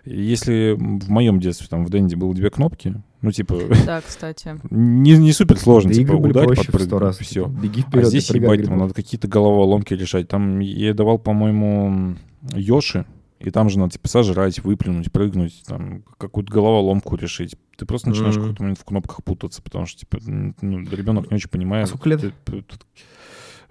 И 0.05 0.21
Если 0.21 0.73
в 0.77 1.09
моем 1.09 1.39
детстве, 1.39 1.69
там, 1.71 1.85
в 1.85 1.91
Денди 1.91 2.17
было 2.17 2.35
две 2.35 2.51
кнопки, 2.51 3.01
ну, 3.21 3.31
типа, 3.31 3.57
Да, 3.87 4.01
кстати. 4.01 4.59
не, 4.71 5.17
не 5.17 5.33
супер 5.33 5.59
сложно, 5.59 5.91
Да 5.91 5.95
типа, 5.97 6.13
ударь, 6.15 6.49
подпрыгни, 6.57 6.99
раз. 6.99 7.19
все. 7.19 7.45
типа, 7.45 7.49
беги 7.63 7.83
А 7.87 7.89
вперед, 7.89 8.07
здесь, 8.09 8.29
и 8.29 8.33
прыгай 8.33 8.55
ебать, 8.57 8.67
там 8.69 8.79
надо 8.79 8.95
какие-то 8.95 9.29
головоломки 9.29 9.95
решать. 9.95 10.27
Там 10.29 10.59
я 10.59 10.93
давал, 10.93 11.19
по-моему, 11.21 12.17
Йоши, 12.53 13.07
и 13.43 13.51
там 13.51 13.69
же 13.69 13.79
надо, 13.79 13.93
типа, 13.93 14.09
сожрать, 14.09 14.63
выплюнуть, 14.65 15.11
прыгнуть, 15.13 15.63
там, 15.67 16.03
какую-то 16.19 16.53
головоломку 16.53 17.17
решить. 17.17 17.57
Ты 17.77 17.87
просто 17.87 18.09
начинаешь 18.11 18.35
в 18.35 18.39
Мгм. 18.39 18.45
какой-то 18.49 18.63
момент 18.63 18.79
в 18.79 18.85
кнопках 18.85 19.25
путаться, 19.25 19.63
потому 19.63 19.87
что, 19.87 20.01
типа, 20.01 20.19
ну, 20.27 20.81
ребенок 20.91 21.31
не 21.31 21.37
очень 21.37 21.49
понимает. 21.51 21.85
А 21.85 21.89
сколько 21.89 22.09
лет? 22.09 22.21
Ты- 22.21 22.33
ты- 22.45 22.63
ты- 22.63 22.77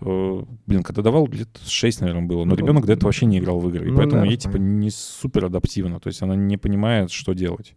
э, 0.02 0.44
Блин, 0.68 0.84
когда 0.84 1.02
давал, 1.02 1.28
лет 1.28 1.50
6, 1.66 2.02
наверное, 2.02 2.24
было. 2.28 2.44
Но 2.44 2.52
Ну, 2.52 2.56
ребенок 2.56 2.86
до 2.86 2.94
этого 2.94 3.08
вообще 3.08 3.26
не 3.28 3.38
играл 3.40 3.60
в 3.60 3.70
игры. 3.70 3.88
И 3.88 3.92
ну 3.92 3.98
поэтому 3.98 4.22
да, 4.24 4.28
ей, 4.28 4.38
типа, 4.38 4.58
не 4.58 4.90
супер 4.90 5.46
адаптивно. 5.46 6.00
То 6.00 6.08
есть 6.08 6.22
она 6.22 6.36
не 6.36 6.58
понимает, 6.58 7.12
что 7.12 7.34
делать. 7.34 7.76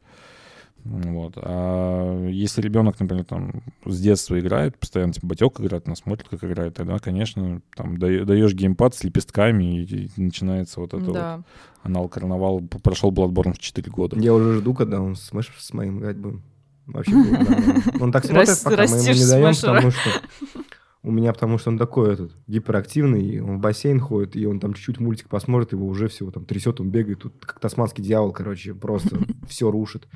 Вот. 0.85 1.35
А 1.37 2.29
если 2.29 2.61
ребенок, 2.61 3.01
например, 3.01 3.25
там 3.25 3.63
с 3.87 3.99
детства 4.01 4.39
играет, 4.39 4.79
постоянно 4.79 5.13
типа 5.15 5.29
батек 5.29 5.59
играет, 5.61 5.87
она 5.87 5.97
смотрит, 5.97 6.29
как 6.29 6.45
играет, 6.45 6.75
тогда, 6.75 6.99
конечно, 6.99 7.63
там 7.75 7.97
да- 7.97 8.25
даешь 8.25 8.53
геймпад 8.53 8.95
с 8.95 9.03
лепестками, 9.03 9.81
и, 9.83 10.07
и 10.07 10.11
начинается 10.21 10.81
вот 10.81 10.93
это 10.93 11.11
Да. 11.13 11.37
вот 11.39 11.47
анал 11.85 12.09
карнавал. 12.09 12.61
Прошел 12.61 13.11
Bloodborne 13.13 13.55
в 13.55 13.59
4 13.59 13.91
года. 13.91 14.19
Я 14.19 14.35
уже 14.35 14.59
жду, 14.61 14.75
когда 14.75 15.01
он 15.01 15.13
Smash 15.15 15.49
с 15.59 15.73
моим 15.73 16.01
играть 16.01 16.17
будем. 16.19 16.43
Вообще 16.87 17.13
будет 17.13 17.33
нормально. 17.33 17.83
Он 18.01 18.13
так 18.13 18.27
смотрит, 18.27 18.61
пока 18.63 18.83
мы 18.87 18.99
ему 18.99 19.15
не 19.15 19.27
даем, 19.27 19.55
потому 19.55 19.91
что 19.91 20.11
у 21.03 21.11
меня, 21.11 21.33
потому 21.33 21.57
что 21.59 21.71
он 21.71 21.79
такой 21.79 22.13
этот 22.13 22.33
гиперактивный, 22.47 23.23
и 23.25 23.41
он 23.41 23.57
в 23.57 23.61
бассейн 23.61 24.01
ходит, 24.01 24.37
и 24.37 24.47
он 24.47 24.61
там 24.61 24.75
чуть-чуть 24.75 25.01
мультик 25.01 25.29
посмотрит, 25.31 25.73
его 25.73 25.87
уже 25.87 26.09
всего 26.09 26.31
там 26.31 26.45
трясет, 26.45 26.81
он 26.81 26.91
бегает, 26.91 27.21
тут 27.21 27.35
как 27.45 27.59
тасманский 27.61 28.05
дьявол, 28.05 28.33
короче, 28.33 28.75
просто 28.75 29.19
все 29.49 29.71
рушит. 29.71 30.07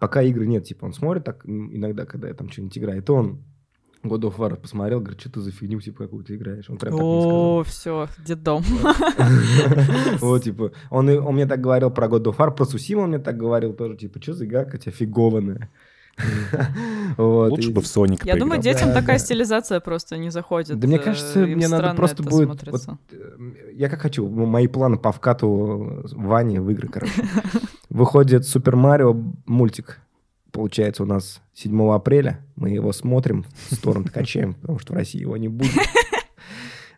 Пока 0.00 0.22
игры 0.22 0.46
нет, 0.46 0.64
типа 0.64 0.86
он 0.86 0.94
смотрит 0.94 1.24
так 1.24 1.44
иногда, 1.44 2.06
когда 2.06 2.28
я 2.28 2.34
там 2.34 2.50
что-нибудь 2.50 2.76
играю, 2.78 3.02
то 3.02 3.14
он 3.14 3.44
God 4.02 4.22
of 4.22 4.38
War 4.38 4.56
посмотрел, 4.56 5.00
говорит, 5.00 5.20
что 5.20 5.30
ты 5.30 5.40
за 5.40 5.50
фигню 5.50 5.78
типа 5.78 6.04
какую-то 6.04 6.34
играешь. 6.34 6.70
Он 6.70 6.78
прям 6.78 6.94
так. 6.94 7.02
О, 7.02 7.62
все, 7.66 8.08
детдом. 8.26 8.64
Вот, 10.20 10.42
типа, 10.42 10.72
он, 10.88 11.06
мне 11.06 11.46
так 11.46 11.60
говорил 11.60 11.90
про 11.90 12.06
God 12.08 12.24
of 12.24 12.36
War, 12.38 12.50
про 12.50 12.64
Сусима 12.64 13.00
он 13.02 13.10
мне 13.10 13.18
так 13.18 13.36
говорил 13.36 13.74
тоже, 13.74 13.96
типа, 13.96 14.22
что 14.22 14.32
за 14.32 14.46
игра 14.46 14.64
какая 14.64 14.90
фигованная. 14.90 15.70
Вот, 17.16 17.50
Лучше 17.50 17.70
и- 17.70 17.72
бы 17.72 17.80
в 17.80 17.86
Соник 17.86 18.24
Я 18.24 18.36
думаю, 18.36 18.60
детям 18.60 18.88
Да, 18.88 19.00
такая 19.00 19.18
да. 19.18 19.24
стилизация 19.24 19.80
просто 19.80 20.16
не 20.16 20.30
заходит. 20.30 20.78
Да 20.78 20.86
мне 20.86 20.96
э, 20.96 21.00
кажется, 21.00 21.44
им 21.44 21.56
мне 21.58 21.68
надо 21.68 21.92
просто 21.94 22.22
будет... 22.22 22.48
вот, 22.48 22.88
э, 23.10 23.16
я 23.74 23.88
как 23.88 24.00
хочу, 24.00 24.28
мои 24.28 24.66
планы 24.66 24.96
по 24.96 25.12
вкату 25.12 26.02
Вани 26.12 26.58
в 26.58 26.70
игры, 26.70 26.88
короче. 26.88 27.12
Выходит 28.00 28.46
Супер 28.46 28.76
Марио 28.76 29.12
мультик. 29.44 30.00
Получается, 30.52 31.02
у 31.02 31.06
нас 31.06 31.42
7 31.52 31.92
апреля. 31.92 32.40
Мы 32.56 32.70
его 32.70 32.94
смотрим, 32.94 33.44
в 33.68 33.74
сторону 33.74 34.06
качаем, 34.14 34.54
потому 34.54 34.78
что 34.78 34.94
в 34.94 34.96
России 34.96 35.20
его 35.20 35.36
не 35.36 35.48
будет. 35.48 35.74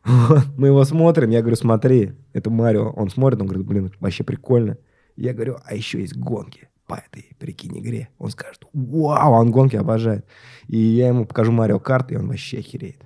Вот, 0.04 0.44
Мы 0.56 0.68
его 0.68 0.84
смотрим, 0.84 1.30
я 1.30 1.40
говорю, 1.40 1.56
смотри, 1.56 2.12
это 2.32 2.50
Марио. 2.50 2.90
Он 2.90 3.10
смотрит, 3.10 3.40
он 3.40 3.48
говорит, 3.48 3.66
блин, 3.66 3.92
вообще 3.98 4.22
прикольно. 4.22 4.78
Я 5.16 5.34
говорю, 5.34 5.58
а 5.64 5.74
еще 5.74 6.00
есть 6.00 6.16
гонки 6.16 6.68
по 6.86 6.94
этой, 6.94 7.26
прикинь, 7.36 7.80
игре. 7.80 8.08
Он 8.18 8.30
скажет, 8.30 8.62
вау, 8.72 9.32
он 9.32 9.50
гонки 9.50 9.74
обожает. 9.74 10.24
И 10.68 10.78
я 10.78 11.08
ему 11.08 11.26
покажу 11.26 11.50
Марио 11.50 11.80
Карт, 11.80 12.12
и 12.12 12.16
он 12.16 12.28
вообще 12.28 12.60
охереет. 12.60 13.02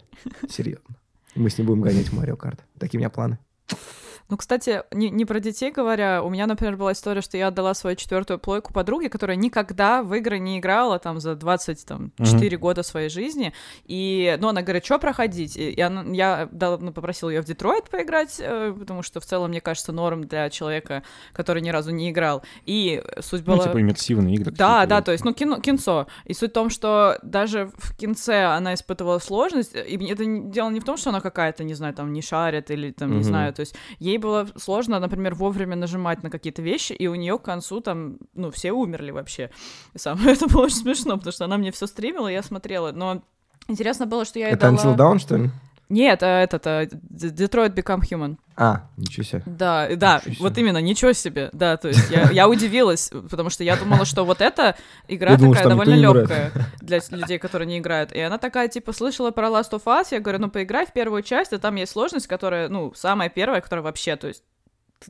Серьезно. 0.50 0.96
Мы 1.34 1.48
с 1.48 1.56
ним 1.56 1.68
будем 1.68 1.80
гонять 1.80 2.12
Марио 2.12 2.36
Карт. 2.36 2.62
Такие 2.78 2.98
у 2.98 3.00
меня 3.00 3.08
планы. 3.08 3.38
Ну, 4.28 4.36
кстати, 4.36 4.82
не, 4.92 5.08
не 5.10 5.24
про 5.24 5.38
детей 5.40 5.70
говоря, 5.70 6.22
у 6.22 6.30
меня, 6.30 6.46
например, 6.46 6.76
была 6.76 6.92
история, 6.92 7.20
что 7.20 7.36
я 7.36 7.48
отдала 7.48 7.74
свою 7.74 7.94
четвертую 7.96 8.38
плойку 8.40 8.72
подруге, 8.72 9.08
которая 9.08 9.36
никогда 9.36 10.02
в 10.02 10.12
игры 10.14 10.38
не 10.38 10.58
играла 10.58 10.98
там 10.98 11.20
за 11.20 11.34
24 11.36 12.56
года 12.56 12.82
своей 12.82 13.08
жизни. 13.08 13.52
И, 13.84 14.36
ну, 14.40 14.48
она 14.48 14.62
говорит, 14.62 14.84
что 14.84 14.98
проходить? 14.98 15.56
И 15.56 15.80
она, 15.80 16.02
я 16.14 16.48
дала, 16.50 16.78
ну, 16.78 16.92
попросила 16.92 17.30
ее 17.30 17.40
в 17.40 17.44
Детройт 17.44 17.88
поиграть, 17.88 18.36
э, 18.40 18.74
потому 18.78 19.02
что 19.02 19.20
в 19.20 19.24
целом, 19.24 19.50
мне 19.50 19.60
кажется, 19.60 19.92
норм 19.92 20.24
для 20.24 20.50
человека, 20.50 21.02
который 21.32 21.62
ни 21.62 21.70
разу 21.70 21.90
не 21.90 22.10
играл. 22.10 22.42
И 22.64 23.02
суть 23.20 23.46
Ну, 23.46 23.54
была... 23.54 23.64
типа 23.64 23.80
иммерсивные 23.80 24.34
игры. 24.36 24.50
Да, 24.52 24.86
да, 24.86 25.02
то 25.02 25.12
есть, 25.12 25.24
ну, 25.24 25.32
кино, 25.34 25.60
кинцо. 25.60 26.06
И 26.24 26.34
суть 26.34 26.50
в 26.50 26.54
том, 26.54 26.70
что 26.70 27.18
даже 27.22 27.70
в 27.78 27.96
кинце 27.96 28.44
она 28.44 28.74
испытывала 28.74 29.18
сложность, 29.18 29.74
и 29.74 29.96
это 30.10 30.24
не- 30.24 30.50
дело 30.50 30.70
не 30.70 30.80
в 30.80 30.84
том, 30.84 30.96
что 30.96 31.10
она 31.10 31.20
какая-то, 31.20 31.64
не 31.64 31.74
знаю, 31.74 31.94
там, 31.94 32.12
не 32.12 32.22
шарит 32.22 32.70
или 32.70 32.90
там, 32.90 33.10
не 33.10 33.16
Мгм. 33.16 33.24
знаю, 33.24 33.52
то 33.52 33.60
есть 33.60 33.74
ей 33.98 34.15
было 34.18 34.48
сложно, 34.56 34.98
например, 34.98 35.34
вовремя 35.34 35.76
нажимать 35.76 36.22
на 36.22 36.30
какие-то 36.30 36.62
вещи, 36.62 36.92
и 36.92 37.06
у 37.06 37.14
нее 37.14 37.38
к 37.38 37.42
концу 37.42 37.80
там, 37.80 38.18
ну, 38.34 38.50
все 38.50 38.72
умерли 38.72 39.10
вообще. 39.10 39.50
И 39.94 39.98
самое 39.98 40.32
это 40.32 40.46
было 40.48 40.64
очень 40.64 40.76
смешно, 40.76 41.16
потому 41.16 41.32
что 41.32 41.44
она 41.44 41.56
мне 41.56 41.72
все 41.72 41.86
стримила, 41.86 42.28
я 42.28 42.42
смотрела, 42.42 42.92
но 42.92 43.22
Интересно 43.68 44.06
было, 44.06 44.24
что 44.24 44.38
я 44.38 44.46
ей 44.46 44.54
Это 44.54 44.70
дала... 44.70 44.76
Until 44.76 44.96
Dawn, 44.96 45.18
что 45.18 45.36
ли? 45.36 45.50
Нет, 45.88 46.22
а 46.22 46.42
этот, 46.42 46.66
а, 46.66 46.86
D- 46.86 47.28
Detroit 47.28 47.74
Become 47.74 48.02
Human. 48.10 48.36
А, 48.58 48.88
ничего 48.96 49.22
себе. 49.22 49.42
Да, 49.44 49.86
да, 49.96 50.16
Ничего 50.16 50.34
себе. 50.34 50.42
вот 50.42 50.58
именно, 50.58 50.78
ничего 50.78 51.12
себе. 51.12 51.50
Да, 51.52 51.76
то 51.76 51.88
есть 51.88 52.10
я, 52.10 52.30
я 52.30 52.48
удивилась, 52.48 53.10
потому 53.30 53.50
что 53.50 53.62
я 53.64 53.76
думала, 53.76 54.06
что 54.06 54.24
вот 54.24 54.40
эта 54.40 54.76
игра 55.08 55.32
Я 55.32 55.36
думал, 55.36 55.52
такая 55.52 55.68
там 55.68 55.78
довольно 55.78 56.00
легкая 56.00 56.52
для 56.80 57.00
людей, 57.10 57.38
которые 57.38 57.68
не 57.68 57.78
играют. 57.78 58.12
И 58.12 58.20
она 58.20 58.38
такая, 58.38 58.68
типа, 58.68 58.92
слышала 58.92 59.30
про 59.30 59.48
Last 59.48 59.72
of 59.72 59.84
Us, 59.84 60.08
я 60.10 60.20
говорю, 60.20 60.38
ну 60.38 60.50
поиграй 60.50 60.86
в 60.86 60.92
первую 60.92 61.22
часть, 61.22 61.52
а 61.52 61.58
там 61.58 61.74
есть 61.74 61.92
сложность, 61.92 62.26
которая, 62.26 62.68
ну, 62.68 62.94
самая 62.94 63.28
первая, 63.28 63.60
которая 63.60 63.82
вообще, 63.82 64.16
то 64.16 64.28
есть 64.28 64.42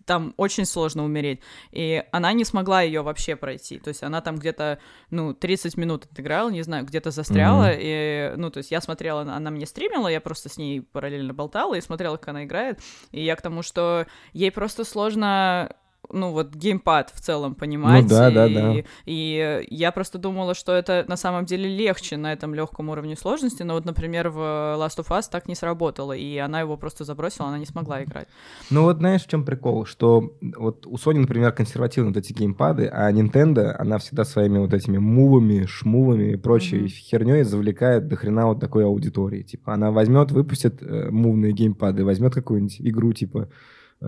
там 0.04 0.34
очень 0.36 0.64
сложно 0.64 1.04
умереть. 1.04 1.40
И 1.72 2.02
она 2.12 2.32
не 2.32 2.44
смогла 2.44 2.82
ее 2.82 3.02
вообще 3.02 3.36
пройти. 3.36 3.78
То 3.78 3.88
есть 3.88 4.02
она 4.02 4.20
там 4.20 4.36
где-то, 4.36 4.78
ну, 5.10 5.34
30 5.34 5.76
минут 5.76 6.04
отыграла, 6.10 6.50
не 6.50 6.62
знаю, 6.62 6.84
где-то 6.84 7.10
застряла. 7.10 7.68
Мгм. 7.68 7.78
И, 7.78 8.32
ну, 8.36 8.50
то 8.50 8.58
есть 8.58 8.70
я 8.70 8.80
смотрела, 8.80 9.22
она 9.22 9.50
мне 9.50 9.66
стримила, 9.66 10.08
я 10.08 10.20
просто 10.20 10.48
с 10.48 10.56
ней 10.56 10.82
параллельно 10.82 11.34
болтала 11.34 11.74
и 11.74 11.80
смотрела, 11.80 12.16
как 12.16 12.28
она 12.28 12.44
играет. 12.44 12.80
И 13.12 13.24
я 13.24 13.36
к 13.36 13.42
тому, 13.42 13.62
что 13.62 14.06
ей 14.32 14.50
просто 14.50 14.84
сложно 14.84 15.74
ну 16.12 16.32
вот 16.32 16.54
геймпад 16.54 17.10
в 17.14 17.20
целом 17.20 17.54
понимать. 17.54 18.04
Ну 18.04 18.08
да, 18.08 18.30
да, 18.30 18.46
и, 18.46 18.54
да. 18.54 18.74
И 19.06 19.66
я 19.70 19.92
просто 19.92 20.18
думала, 20.18 20.54
что 20.54 20.72
это 20.72 21.04
на 21.08 21.16
самом 21.16 21.44
деле 21.44 21.68
легче 21.68 22.16
на 22.16 22.32
этом 22.32 22.54
легком 22.54 22.88
уровне 22.88 23.16
сложности, 23.16 23.62
но 23.62 23.74
вот, 23.74 23.84
например, 23.84 24.28
в 24.28 24.38
Last 24.38 24.98
of 24.98 25.08
Us 25.08 25.24
так 25.30 25.48
не 25.48 25.54
сработало, 25.54 26.12
и 26.12 26.36
она 26.38 26.60
его 26.60 26.76
просто 26.76 27.04
забросила, 27.04 27.48
она 27.48 27.58
не 27.58 27.66
смогла 27.66 28.02
играть. 28.04 28.28
Ну 28.70 28.82
вот 28.82 28.98
знаешь, 28.98 29.24
в 29.24 29.28
чем 29.28 29.44
прикол? 29.44 29.84
Что 29.86 30.32
вот 30.56 30.86
у 30.86 30.94
Sony, 30.96 31.18
например, 31.18 31.52
консервативны 31.52 32.08
вот 32.08 32.16
эти 32.16 32.32
геймпады, 32.32 32.86
а 32.92 33.10
Nintendo, 33.12 33.74
она 33.78 33.98
всегда 33.98 34.24
своими 34.24 34.58
вот 34.58 34.72
этими 34.72 34.98
мувами, 34.98 35.66
шмувами 35.66 36.32
и 36.32 36.36
прочей 36.36 36.78
Мгм. 36.80 36.88
херней 36.88 37.42
завлекает 37.42 38.08
до 38.08 38.16
хрена 38.16 38.46
вот 38.46 38.60
такой 38.60 38.84
аудитории. 38.84 39.42
Типа 39.42 39.74
она 39.74 39.90
возьмет, 39.90 40.30
выпустит 40.30 40.82
э, 40.82 41.10
мувные 41.10 41.52
геймпады, 41.52 42.04
возьмет 42.04 42.34
какую-нибудь 42.34 42.76
игру 42.80 43.12
типа 43.12 43.48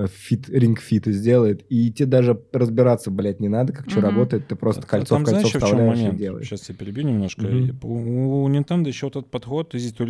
Fit, 0.06 0.48
Ring 0.48 0.80
Fit 0.80 1.06
и 1.06 1.12
сделает, 1.12 1.64
и 1.70 1.90
тебе 1.92 2.06
даже 2.06 2.40
разбираться, 2.52 3.10
блядь, 3.10 3.40
не 3.40 3.48
надо, 3.48 3.72
как 3.72 3.88
что 3.88 4.00
Мгм. 4.00 4.10
работает, 4.10 4.46
ты 4.48 4.56
просто 4.56 4.82
А 4.82 4.86
кольцо 4.86 5.14
там 5.14 5.22
в 5.22 5.24
кольцо 5.24 5.40
знаешь, 5.40 5.46
в 5.48 5.50
чем 5.52 5.60
вставляешь 5.60 5.98
и 5.98 6.02
момент? 6.02 6.18
делаешь. 6.18 6.46
Сейчас 6.48 6.68
я 6.68 6.74
перебью 6.74 7.04
немножко. 7.04 7.46
Мгм. 7.46 7.80
У, 7.82 8.42
у 8.44 8.48
Nintendo 8.50 8.86
еще 8.88 9.06
вот 9.06 9.16
этот 9.16 9.30
подход 9.30 9.74
Easy 9.74 9.96
to 9.96 10.04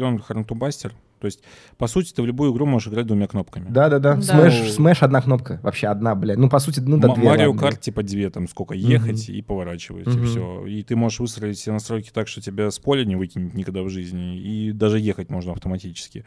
То 1.20 1.26
есть, 1.26 1.40
по 1.76 1.86
сути, 1.86 2.12
ты 2.12 2.22
в 2.22 2.26
любую 2.26 2.52
игру 2.52 2.66
можешь 2.66 2.88
играть 2.88 3.06
двумя 3.06 3.26
кнопками. 3.26 3.66
Да-да-да. 3.68 4.14
Да. 4.14 4.20
Smash, 4.22 4.70
Smash 4.72 5.02
одна 5.02 5.20
кнопка. 5.20 5.60
Вообще 5.62 5.88
одна, 5.88 6.14
блядь. 6.14 6.38
Ну, 6.38 6.48
по 6.48 6.58
сути, 6.58 6.80
ну, 6.80 6.98
да 6.98 7.08
М- 7.08 7.14
две. 7.14 7.24
Марио 7.28 7.46
ладно. 7.50 7.60
Kart 7.61 7.80
типа 7.80 8.02
две, 8.02 8.30
там 8.30 8.48
сколько, 8.48 8.74
ехать 8.74 9.28
и 9.28 9.42
поворачивать, 9.42 10.06
и 10.06 10.10
Мгм. 10.10 10.24
все. 10.26 10.66
И 10.66 10.82
ты 10.82 10.96
можешь 10.96 11.20
выстроить 11.20 11.58
все 11.58 11.72
настройки 11.72 12.10
так, 12.12 12.28
что 12.28 12.40
тебя 12.40 12.70
с 12.70 12.78
поля 12.78 13.04
не 13.04 13.16
выкинет 13.16 13.54
никогда 13.54 13.82
в 13.82 13.88
жизни, 13.88 14.38
и 14.38 14.72
даже 14.72 14.98
ехать 14.98 15.30
можно 15.30 15.52
автоматически. 15.52 16.24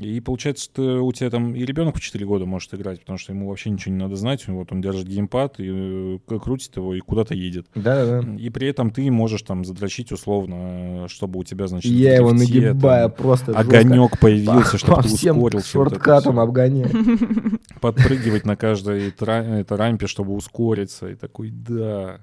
И 0.00 0.20
получается, 0.20 0.64
что 0.64 1.04
у 1.04 1.12
тебя 1.12 1.30
там 1.30 1.54
и 1.54 1.64
ребенок 1.64 1.96
в 1.96 2.00
4 2.00 2.24
года 2.24 2.46
может 2.46 2.72
играть, 2.74 3.00
потому 3.00 3.18
что 3.18 3.32
ему 3.32 3.48
вообще 3.48 3.70
ничего 3.70 3.94
не 3.94 4.00
надо 4.02 4.16
знать, 4.16 4.46
вот 4.48 4.72
он 4.72 4.80
держит 4.80 5.06
геймпад 5.06 5.56
и 5.60 6.18
э, 6.28 6.38
крутит 6.38 6.76
его 6.76 6.94
и 6.94 7.00
куда-то 7.00 7.34
едет. 7.34 7.66
Да-да-да. 7.74 8.34
И 8.36 8.48
при 8.50 8.68
этом 8.68 8.90
ты 8.90 9.10
можешь 9.10 9.42
там 9.42 9.64
задрочить 9.64 10.12
условно, 10.12 11.04
э, 11.04 11.06
чтобы 11.08 11.38
у 11.40 11.44
тебя, 11.44 11.66
значит, 11.66 11.90
Я 11.92 12.16
его 12.16 12.32
нагибаю 12.32 13.08
там, 13.10 13.16
просто 13.18 13.52
жестко. 13.52 13.60
огонек 13.78 14.05
появился, 14.20 14.78
чтобы 14.78 15.02
ты 15.02 15.60
shortcut 15.62 16.20
ам 16.20 16.34
всё. 16.34 16.40
обгоняю. 16.40 16.90
подпрыгивать 17.80 18.44
на 18.44 18.56
каждой 18.56 19.08
это 19.10 19.76
рампе, 19.76 20.06
чтобы 20.06 20.34
ускориться. 20.34 21.08
И 21.08 21.14
такой, 21.14 21.50
да. 21.50 22.20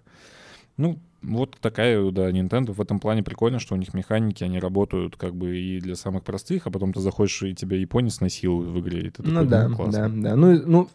Ну, 0.77 0.99
вот 1.21 1.57
такая, 1.61 2.11
да, 2.11 2.29
Nintendo 2.31 2.73
в 2.73 2.81
этом 2.81 2.99
плане 2.99 3.23
прикольно, 3.23 3.59
что 3.59 3.75
у 3.75 3.77
них 3.77 3.93
механики, 3.93 4.43
они 4.43 4.59
работают 4.59 5.15
как 5.15 5.35
бы 5.35 5.57
и 5.57 5.79
для 5.79 5.95
самых 5.95 6.23
простых, 6.23 6.67
а 6.67 6.71
потом 6.71 6.91
ты 6.93 6.99
заходишь, 6.99 7.41
и 7.43 7.55
тебя 7.55 7.77
японец 7.77 8.19
насилует 8.21 8.69
в 8.69 8.79
игре. 8.79 9.01
И 9.07 9.09
ты 9.09 9.23
Ну 9.23 9.29
такой, 9.33 9.47
да, 9.47 9.69
классно. 9.69 10.09
да, 10.09 10.29
да. 10.31 10.35
Ну, 10.35 10.61
ну, 10.65 10.89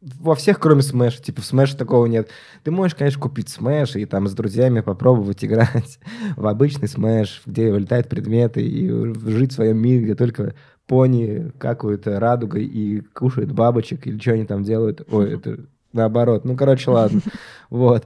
во 0.00 0.34
всех, 0.34 0.58
кроме 0.58 0.80
Smash. 0.80 1.22
Типа 1.22 1.42
в 1.42 1.44
Smash 1.44 1.76
такого 1.76 2.06
нет. 2.06 2.30
Ты 2.64 2.70
можешь, 2.70 2.94
конечно, 2.94 3.20
купить 3.20 3.48
Smash 3.48 4.00
и 4.00 4.06
там 4.06 4.26
с 4.28 4.32
друзьями 4.32 4.80
попробовать 4.80 5.44
играть 5.44 5.98
в 6.36 6.46
обычный 6.46 6.86
Smash, 6.86 7.42
где 7.46 7.70
вылетают 7.70 8.08
предметы, 8.08 8.62
и 8.62 8.88
жить 9.28 9.52
в 9.52 9.54
своем 9.56 9.78
мире, 9.78 10.04
где 10.04 10.14
только 10.14 10.54
пони 10.86 11.52
какают 11.58 12.06
радугой 12.06 12.64
и 12.64 13.00
кушают 13.00 13.52
бабочек, 13.52 14.06
или 14.06 14.18
что 14.18 14.32
они 14.32 14.44
там 14.44 14.64
делают. 14.64 15.02
Ой, 15.10 15.34
это 15.36 15.60
наоборот. 15.92 16.44
Ну, 16.44 16.56
короче, 16.56 16.90
ладно. 16.90 17.20
Вот. 17.68 18.04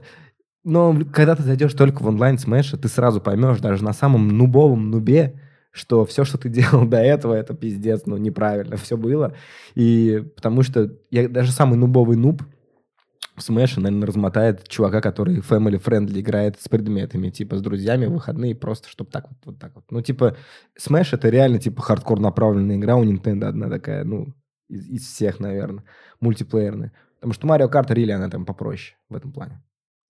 Но 0.63 0.99
когда 1.13 1.35
ты 1.35 1.43
зайдешь 1.43 1.73
только 1.73 2.01
в 2.01 2.07
онлайн 2.07 2.35
Smash, 2.35 2.77
ты 2.77 2.87
сразу 2.87 3.21
поймешь, 3.21 3.59
даже 3.59 3.83
на 3.83 3.93
самом 3.93 4.27
нубовом 4.27 4.89
нубе, 4.89 5.39
что 5.75 6.05
все, 6.05 6.23
что 6.23 6.37
ты 6.37 6.49
делал 6.49 6.85
до 6.87 6.97
этого, 6.97 7.33
это 7.33 7.53
пиздец, 7.53 8.03
ну, 8.05 8.17
неправильно 8.17 8.77
все 8.77 8.97
было. 8.97 9.35
И 9.75 10.23
потому 10.35 10.63
что 10.63 10.91
я 11.11 11.27
даже 11.27 11.51
самый 11.51 11.77
нубовый 11.77 12.17
нуб 12.17 12.41
в 13.35 13.39
Smash, 13.39 13.77
наверное, 13.77 14.07
размотает 14.07 14.65
чувака, 14.69 15.01
который 15.01 15.39
family 15.39 15.81
friendly 15.83 16.21
играет 16.21 16.59
с 16.61 16.69
предметами, 16.69 17.29
типа 17.29 17.57
с 17.57 17.61
друзьями 17.61 18.05
в 18.05 18.13
выходные, 18.13 18.55
просто 18.55 18.87
чтобы 18.87 19.11
так 19.11 19.27
вот, 19.27 19.37
вот 19.43 19.59
так 19.59 19.75
вот. 19.75 19.83
Ну, 19.89 20.01
типа, 20.01 20.37
Smash 20.79 21.09
это 21.11 21.27
реально, 21.27 21.59
типа, 21.59 21.81
хардкор 21.81 22.21
направленная 22.21 22.77
игра 22.77 22.95
у 22.95 23.03
Nintendo 23.03 23.45
одна 23.45 23.69
такая, 23.69 24.05
ну, 24.05 24.33
из, 24.69 24.87
из 24.87 25.05
всех, 25.05 25.41
наверное, 25.41 25.83
мультиплеерная. 26.21 26.93
Потому 27.15 27.33
что 27.33 27.47
Mario 27.47 27.69
Kart 27.69 27.93
Рили, 27.93 28.11
она 28.11 28.29
там 28.29 28.45
попроще 28.45 28.97
в 29.09 29.15
этом 29.15 29.33
плане. 29.33 29.61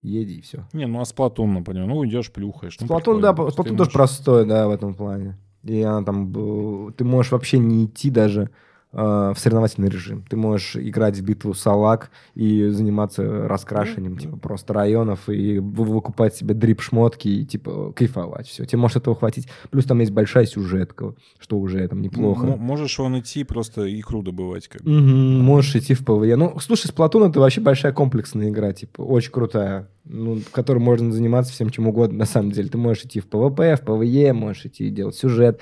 Еди 0.04 0.38
и 0.38 0.42
все. 0.42 0.68
Не, 0.74 0.86
ну 0.86 1.02
а 1.02 1.06
Сплатун, 1.06 1.52
например, 1.52 1.88
ну 1.88 2.06
идешь, 2.06 2.32
плюхаешь. 2.32 2.78
ну, 2.80 2.86
Сплатун, 2.86 3.18
прикольно. 3.18 3.46
да, 3.46 3.52
Сплатун 3.52 3.78
тоже 3.78 3.90
простой, 3.90 4.46
да, 4.46 4.68
в 4.68 4.72
этом 4.72 4.94
плане. 4.94 5.40
И 5.66 5.82
она 5.82 6.04
там, 6.04 6.28
б- 6.32 6.94
ты 6.94 7.04
можешь 7.04 7.32
вообще 7.32 7.58
не 7.60 7.86
идти 7.86 8.10
даже 8.12 8.52
э, 8.98 9.34
в 9.36 9.36
соревновательный 9.38 9.90
режим. 9.90 10.24
Ты 10.30 10.38
можешь 10.38 10.76
играть 10.78 11.18
в 11.18 11.22
битву 11.24 11.54
салак 11.54 12.10
и 12.34 12.70
заниматься 12.70 13.48
раскрашиванием, 13.48 14.16
Да, 14.16 14.22
типа, 14.22 14.38
просто 14.38 14.74
районов, 14.74 15.28
и 15.30 15.60
вы- 15.60 15.84
выкупать 15.86 16.34
себе 16.36 16.56
дрип-шмотки, 16.56 17.28
и, 17.28 17.46
типа, 17.46 17.92
кайфовать. 17.94 18.48
Все, 18.48 18.66
тебе 18.66 18.80
может 18.80 18.98
этого 18.98 19.16
хватить. 19.16 19.48
Плюс 19.70 19.86
там 19.86 20.00
есть 20.00 20.12
большая 20.14 20.46
сюжетка, 20.46 21.14
что 21.40 21.60
уже 21.60 21.88
там 21.88 22.02
неплохо. 22.02 22.48
М- 22.48 22.60
можешь 22.60 22.98
вон 22.98 23.20
идти 23.20 23.44
просто 23.44 23.86
икру 24.00 24.24
добывать. 24.24 24.68
Как 24.70 24.82
бы. 24.82 24.90
Мгм, 24.92 25.40
можешь 25.44 25.76
идти 25.76 25.94
в 25.94 26.04
PvE. 26.06 26.36
Ну, 26.38 26.58
слушай, 26.60 26.88
Splatoon 26.88 27.24
это 27.30 27.40
вообще 27.42 27.62
большая 27.62 27.92
комплексная 27.92 28.50
игра, 28.50 28.72
типа, 28.74 29.02
очень 29.02 29.32
крутая, 29.32 29.90
ну, 30.06 30.36
в 30.38 30.50
которой 30.52 30.80
можно 30.80 31.12
заниматься 31.12 31.52
всем 31.52 31.70
чем 31.70 31.88
угодно, 31.88 32.20
на 32.20 32.26
самом 32.26 32.52
деле. 32.52 32.70
Ты 32.70 32.78
можешь 32.78 33.04
идти 33.04 33.20
в 33.20 33.26
PvP, 33.28 33.76
в 33.76 33.82
PvE, 33.82 34.32
можешь 34.34 34.66
идти 34.66 34.90
делать 34.90 35.16
сюжет, 35.16 35.60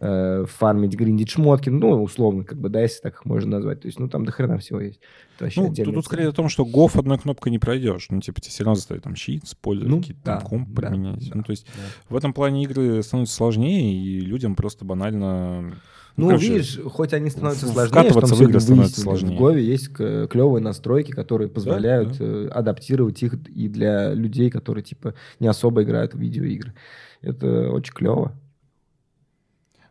э, 0.00 0.44
фармить, 0.48 0.94
гриндить 0.94 1.30
шмотки, 1.30 1.68
ну, 1.68 2.02
условно, 2.02 2.44
как 2.44 2.58
бы, 2.58 2.68
да, 2.68 2.80
если 2.80 3.00
так 3.02 3.14
их 3.14 3.24
можно 3.24 3.50
назвать. 3.58 3.80
То 3.82 3.86
есть, 3.86 3.98
ну, 3.98 4.08
там 4.08 4.24
до 4.24 4.32
хрена 4.32 4.58
всего 4.58 4.80
есть. 4.80 5.00
Это 5.36 5.44
вообще 5.44 5.60
Ну, 5.60 5.74
тут, 5.74 5.94
тут 5.94 6.04
скорее 6.06 6.28
о 6.28 6.32
том, 6.32 6.48
что 6.48 6.64
GoW 6.64 6.96
одной 6.96 7.18
кнопкой 7.18 7.52
не 7.52 7.58
пройдешь. 7.58 8.06
Ну, 8.10 8.20
типа, 8.20 8.40
тебе 8.40 8.50
все 8.50 8.64
равно 8.64 8.74
заставят 8.76 9.04
там 9.04 9.14
щит, 9.14 9.46
спойлер, 9.46 9.86
Ну, 9.86 9.98
какие-то 10.00 10.22
там 10.22 10.38
да, 10.38 10.44
комп 10.44 10.68
да, 10.70 10.88
применять. 10.88 11.28
да, 11.28 11.36
ну, 11.36 11.42
то 11.42 11.50
есть 11.50 11.66
да. 11.66 12.14
в 12.14 12.16
этом 12.16 12.32
плане 12.32 12.64
игры 12.64 13.02
становятся 13.02 13.34
сложнее, 13.36 13.94
и 13.94 14.20
людям 14.20 14.54
просто 14.56 14.84
банально... 14.84 15.74
Ну, 16.16 16.26
короче, 16.26 16.52
видишь, 16.52 16.78
хоть 16.86 17.12
они 17.14 17.30
становятся 17.30 17.66
сложнее, 17.68 18.10
что 18.10 18.20
в 18.20 18.42
игры 18.42 18.60
становится 18.60 18.74
выяснили, 18.74 19.04
сложнее. 19.04 19.36
в 19.36 19.40
Гове 19.40 19.64
есть 19.64 19.88
к- 19.88 20.26
клевые 20.26 20.62
настройки, 20.62 21.12
которые 21.12 21.48
позволяют 21.48 22.18
да. 22.18 22.24
э, 22.24 22.48
адаптировать 22.48 23.22
их 23.22 23.34
и 23.48 23.68
для 23.68 24.12
людей, 24.12 24.50
которые, 24.50 24.82
типа, 24.82 25.14
не 25.38 25.46
особо 25.46 25.82
играют 25.82 26.14
в 26.14 26.18
видеоигры. 26.18 26.74
Это 27.22 27.70
очень 27.70 27.94
клево. 27.94 28.36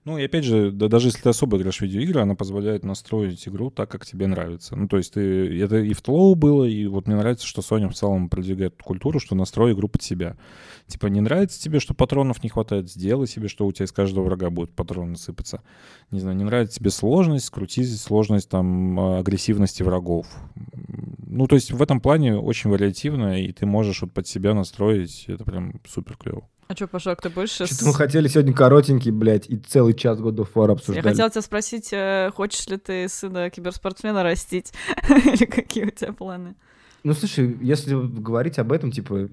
Ну, 0.05 0.17
и 0.17 0.23
опять 0.23 0.45
же, 0.45 0.71
да, 0.71 0.87
даже 0.87 1.09
если 1.09 1.21
ты 1.21 1.29
особо 1.29 1.57
играешь 1.57 1.79
в 1.79 1.81
видеоигры, 1.81 2.21
она 2.21 2.33
позволяет 2.33 2.85
настроить 2.85 3.47
игру 3.47 3.69
так, 3.69 3.91
как 3.91 4.05
тебе 4.05 4.27
нравится. 4.27 4.75
Ну, 4.75 4.87
то 4.87 4.97
есть 4.97 5.13
ты, 5.13 5.61
это 5.61 5.77
и 5.77 5.93
в 5.93 6.01
Тлоу 6.01 6.35
было, 6.35 6.63
и 6.63 6.87
вот 6.87 7.07
мне 7.07 7.17
нравится, 7.17 7.45
что 7.45 7.61
Sony 7.61 7.89
в 7.89 7.93
целом 7.93 8.29
продвигает 8.29 8.81
культуру, 8.81 9.19
что 9.19 9.35
настрой 9.35 9.73
игру 9.73 9.89
под 9.89 10.01
себя. 10.01 10.37
Типа, 10.87 11.07
не 11.07 11.19
нравится 11.19 11.61
тебе, 11.61 11.79
что 11.79 11.93
патронов 11.93 12.41
не 12.43 12.49
хватает, 12.49 12.89
сделай 12.89 13.27
себе, 13.27 13.49
что 13.49 13.67
у 13.67 13.71
тебя 13.71 13.85
из 13.85 13.91
каждого 13.91 14.23
врага 14.23 14.49
будут 14.49 14.73
патроны 14.73 15.17
сыпаться. 15.17 15.61
Не 16.11 16.21
знаю, 16.21 16.37
не 16.37 16.45
нравится 16.45 16.79
тебе 16.79 16.91
сложность, 16.91 17.45
скрути 17.45 17.83
сложность 17.83 18.49
там 18.49 18.99
а, 18.99 19.19
агрессивности 19.19 19.83
врагов. 19.83 20.27
Ну, 21.17 21.45
то 21.45 21.55
есть 21.55 21.71
в 21.71 21.81
этом 21.81 21.99
плане 21.99 22.37
очень 22.37 22.69
вариативно, 22.69 23.43
и 23.43 23.51
ты 23.51 23.65
можешь 23.65 24.01
вот 24.01 24.13
под 24.13 24.27
себя 24.27 24.53
настроить, 24.53 25.25
это 25.27 25.43
прям 25.43 25.81
супер 25.87 26.17
клево. 26.17 26.47
А 26.71 26.75
что, 26.75 26.85
Пашок, 26.85 27.19
ты 27.19 27.31
больше... 27.31 27.65
Что-то 27.65 27.87
мы 27.87 27.93
хотели 27.95 28.27
сегодня 28.27 28.53
коротенький, 28.53 29.09
блядь, 29.09 29.49
и 29.49 29.57
целый 29.57 29.95
час 29.95 30.19
of 30.19 30.53
War 30.53 30.67
Я 30.67 30.73
обсуждали. 30.73 31.01
хотела 31.09 31.27
тебя 31.31 31.41
спросить, 31.41 31.89
э, 31.91 32.29
хочешь 32.35 32.67
ли 32.67 32.77
ты 32.77 33.09
сына 33.09 33.49
киберспортсмена 33.49 34.21
растить? 34.21 34.71
Или 35.09 35.45
какие 35.45 35.85
у 35.85 35.89
тебя 35.89 36.13
планы? 36.13 36.53
Ну, 37.03 37.13
слушай, 37.13 37.57
если 37.59 37.95
говорить 37.95 38.59
об 38.59 38.71
этом, 38.71 38.91
типа, 38.91 39.29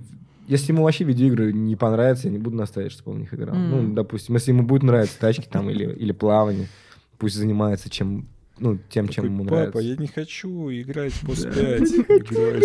если 0.46 0.72
ему 0.72 0.84
вообще 0.84 1.04
видеоигры 1.04 1.52
не 1.52 1.76
понравятся, 1.76 2.28
я 2.28 2.32
не 2.32 2.38
буду 2.38 2.56
настаивать, 2.56 2.92
чтобы 2.92 3.10
он 3.10 3.16
в 3.18 3.20
них 3.20 3.34
играл. 3.34 3.54
Мгм. 3.54 3.70
Ну, 3.88 3.94
допустим, 3.94 4.34
если 4.34 4.52
ему 4.52 4.62
будет 4.62 4.82
нравиться 4.82 5.18
тачки 5.18 5.46
там 5.46 5.68
или, 5.68 5.92
или 5.92 6.12
плавание, 6.12 6.68
пусть 7.18 7.34
занимается 7.36 7.90
чем, 7.90 8.28
ну, 8.58 8.78
тем, 8.88 9.08
чем 9.08 9.26
ему 9.26 9.44
Папа, 9.44 9.54
нравится. 9.56 9.80
я 9.80 9.96
не 9.96 10.06
хочу 10.06 10.70
играть. 10.70 11.12
POS 11.22 11.54
5. 11.54 11.56
Я 11.56 11.78
не 11.78 12.04
хочу 12.04 12.34
Играй, 12.34 12.50
играть 12.50 12.64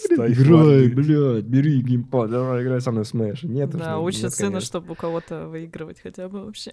сынок. 0.00 0.30
Играй, 0.30 0.88
блядь, 0.88 1.44
бери 1.44 1.80
геймпад, 1.82 2.30
давай 2.30 2.62
играй 2.64 2.80
со 2.80 2.90
мной 2.90 3.04
в 3.04 3.14
Smash. 3.14 3.46
Нет, 3.46 3.70
Да, 3.70 4.00
учат 4.00 4.24
нет, 4.24 4.34
сына, 4.34 4.60
чтобы 4.60 4.92
у 4.92 4.94
кого-то 4.96 5.46
выигрывать 5.46 6.00
хотя 6.02 6.28
бы 6.28 6.44
вообще. 6.44 6.72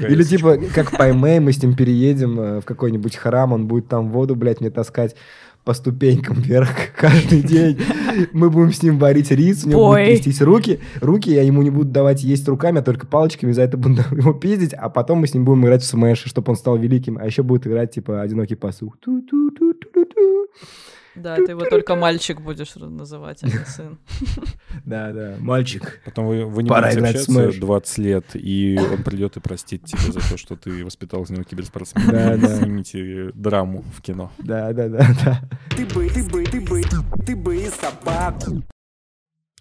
Или 0.00 0.22
типа, 0.24 0.58
как 0.74 0.92
в 0.92 0.96
Паймэй, 0.96 1.38
мы 1.40 1.52
с 1.52 1.62
ним 1.62 1.76
переедем 1.76 2.40
э, 2.40 2.60
в 2.60 2.64
какой-нибудь 2.64 3.16
храм, 3.16 3.52
он 3.52 3.66
будет 3.68 3.88
там 3.88 4.10
воду, 4.10 4.34
блядь, 4.34 4.60
мне 4.60 4.70
таскать 4.70 5.14
по 5.66 5.74
ступенькам 5.74 6.36
вверх 6.36 6.70
каждый 6.96 7.42
день. 7.42 7.76
Мы 8.32 8.50
будем 8.50 8.72
с 8.72 8.84
ним 8.84 8.98
варить 9.00 9.32
рис, 9.32 9.64
у 9.64 9.68
него 9.68 9.80
будут 9.80 9.94
Бой. 9.94 10.06
трястись 10.06 10.40
руки. 10.40 10.78
Руки 11.00 11.28
я 11.32 11.42
ему 11.42 11.60
не 11.62 11.70
буду 11.70 11.90
давать 11.90 12.22
есть 12.22 12.46
руками, 12.46 12.78
а 12.78 12.82
только 12.82 13.08
палочками, 13.08 13.50
за 13.50 13.62
это 13.62 13.76
буду 13.76 13.96
его 14.12 14.32
пиздить, 14.32 14.72
а 14.74 14.88
потом 14.88 15.18
мы 15.18 15.26
с 15.26 15.34
ним 15.34 15.44
будем 15.44 15.64
играть 15.64 15.82
в 15.82 15.92
Smash, 15.92 16.28
чтобы 16.28 16.52
он 16.52 16.56
стал 16.56 16.76
великим. 16.78 17.18
А 17.18 17.26
еще 17.26 17.42
будет 17.42 17.66
играть, 17.66 17.90
типа, 17.90 18.22
одинокий 18.22 18.54
пасух. 18.54 18.96
Ту-ту-ту-ту-ту. 19.00 20.46
Да, 21.16 21.36
ты 21.36 21.52
его 21.52 21.64
только 21.64 21.96
мальчик 21.96 22.40
будешь 22.40 22.74
называть, 22.76 23.42
а 23.42 23.46
не 23.46 23.52
сын. 23.66 23.98
Да, 24.84 25.12
да, 25.12 25.36
мальчик. 25.38 26.00
Потом 26.04 26.26
вы, 26.26 26.44
вы 26.44 26.62
не 26.62 26.68
Пора 26.68 26.88
будете 26.90 27.06
общаться 27.06 27.32
Smash. 27.32 27.58
20 27.58 27.98
лет, 27.98 28.24
и 28.34 28.78
он 28.78 29.02
придет 29.02 29.36
и 29.36 29.40
простит 29.40 29.84
тебя 29.84 30.12
за 30.12 30.20
то, 30.20 30.36
что 30.36 30.56
ты 30.56 30.84
воспитал 30.84 31.22
из 31.24 31.30
него 31.30 31.42
киберспортсмена. 31.44 32.10
Да, 32.12 32.36
да. 32.36 32.56
Снимите 32.56 33.30
драму 33.34 33.82
в 33.96 34.02
кино. 34.02 34.30
Да, 34.38 34.72
да, 34.72 34.88
да, 34.88 35.06
да. 35.24 35.40
Ты 35.76 35.86
бы, 35.86 36.08
ты 36.08 36.22
бы, 36.24 36.44
ты 36.44 36.60
бы, 36.60 36.82
ты 37.24 37.34
бы 37.36 37.56
и 37.56 37.68
собаку. 37.68 38.62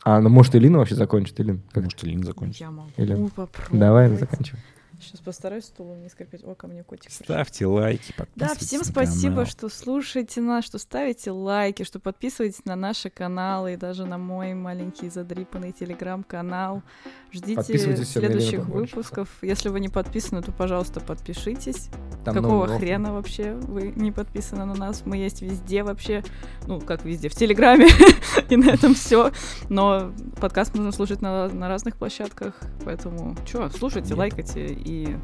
А, 0.04 0.20
ну 0.22 0.30
может 0.30 0.56
Илина 0.56 0.78
вообще 0.78 0.94
закончит, 0.96 1.40
Илин? 1.40 1.64
Как? 1.72 1.84
Может, 1.84 2.04
Лин 2.04 2.24
закончит. 2.24 2.62
Я 2.62 2.70
могу 2.70 2.92
Или- 2.98 3.16
попробовать. 3.30 3.80
Давай, 3.80 4.10
заканчивай. 4.16 4.60
Сейчас 5.02 5.20
постараюсь 5.20 5.66
стулом 5.66 6.02
не 6.02 6.10
скрипеть. 6.10 6.44
О, 6.44 6.56
ко 6.56 6.68
мне 6.68 6.84
котик. 6.84 7.06
пришел. 7.06 7.24
Ставьте 7.24 7.66
лайки, 7.66 8.14
Да, 8.18 8.26
подписывайтесь 8.26 8.68
всем 8.68 8.80
на 8.80 8.86
спасибо, 8.86 9.34
канал. 9.36 9.46
что 9.46 9.70
слушаете 9.70 10.42
нас, 10.42 10.66
что 10.66 10.78
ставите 10.78 11.32
лайки, 11.32 11.84
что 11.84 12.00
подписываетесь 12.00 12.66
на 12.66 12.76
наши 12.76 13.10
каналы 13.10 13.74
и 13.74 13.78
даже 13.78 14.06
на 14.06 14.18
мой 14.18 14.54
маленький 14.54 15.10
задрипанный 15.10 15.72
телеграм-канал. 15.72 16.84
Ждите 17.32 17.78
следующих 18.06 18.66
выпусков. 18.66 19.30
Если 19.42 19.70
вы 19.70 19.80
не 19.80 19.90
подписаны, 19.90 20.42
то, 20.42 20.52
пожалуйста, 20.52 21.00
подпишитесь. 21.00 21.90
Там 22.24 22.34
Какого 22.36 22.68
хрена 22.68 23.14
вообще 23.14 23.54
вы 23.54 23.94
не 23.96 24.12
подписаны 24.12 24.66
на 24.66 24.74
нас? 24.74 25.04
Мы 25.06 25.18
есть 25.18 25.42
везде 25.42 25.84
вообще. 25.84 26.24
Ну, 26.66 26.80
как 26.80 27.04
везде, 27.06 27.30
в 27.30 27.36
Телеграме. 27.36 27.88
и 28.50 28.56
на 28.56 28.72
этом 28.72 28.96
все. 28.96 29.32
Но 29.70 30.12
подкаст 30.40 30.74
можно 30.76 30.92
слушать 30.92 31.22
на, 31.22 31.50
на 31.50 31.68
разных 31.68 31.98
площадках. 31.98 32.56
Поэтому, 32.84 33.36
что, 33.46 33.70
слушайте, 33.70 34.10
Нет. 34.10 34.18
лайкайте 34.18 34.74
И 34.86 35.18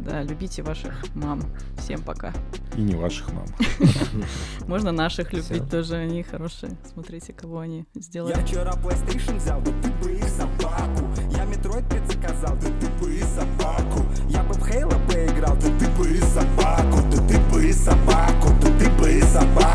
да, 0.00 0.22
любите 0.22 0.62
ваших 0.62 0.92
мам. 1.14 1.40
Всем 1.78 2.02
пока. 2.02 2.32
И 2.76 2.80
не 2.80 2.96
ваших 2.96 3.32
мам. 3.32 3.46
Можно 4.66 4.90
наших 4.92 5.32
любить 5.32 5.70
тоже, 5.70 5.94
они 5.94 6.22
хорошие. 6.24 6.76
Смотрите, 6.92 7.32
кого 7.32 7.60
они 7.60 7.84
сделали. 7.94 8.34
Я 8.36 8.44
вчера 8.44 8.72
PlayStation 8.72 9.36
взял, 9.36 9.60
да 9.62 9.70
ты 9.82 9.90
бы 10.02 10.12
и 10.12 10.22
собаку 10.22 11.08
Я 11.30 11.44
Metroid 11.44 11.88
предзаказал, 11.88 12.56
да 12.56 12.68
ты 12.80 12.88
бы 13.00 13.14
и 13.14 13.22
собаку 13.22 14.04
Я 14.28 14.42
бы 14.42 14.54
в 14.54 14.68
Halo 14.68 15.06
поиграл, 15.06 15.54
да 15.56 15.78
ты 15.78 15.88
бы 15.92 16.10
и 16.10 16.20
собаку 16.20 16.98
Да 17.10 17.28
ты 17.28 17.40
бы 17.52 17.64
и 17.64 17.72
собаку, 17.72 18.48
да 18.60 18.78
ты 18.78 18.90
бы 18.90 19.12
и 19.12 19.20
собаку. 19.22 19.74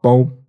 Пау. 0.00 0.43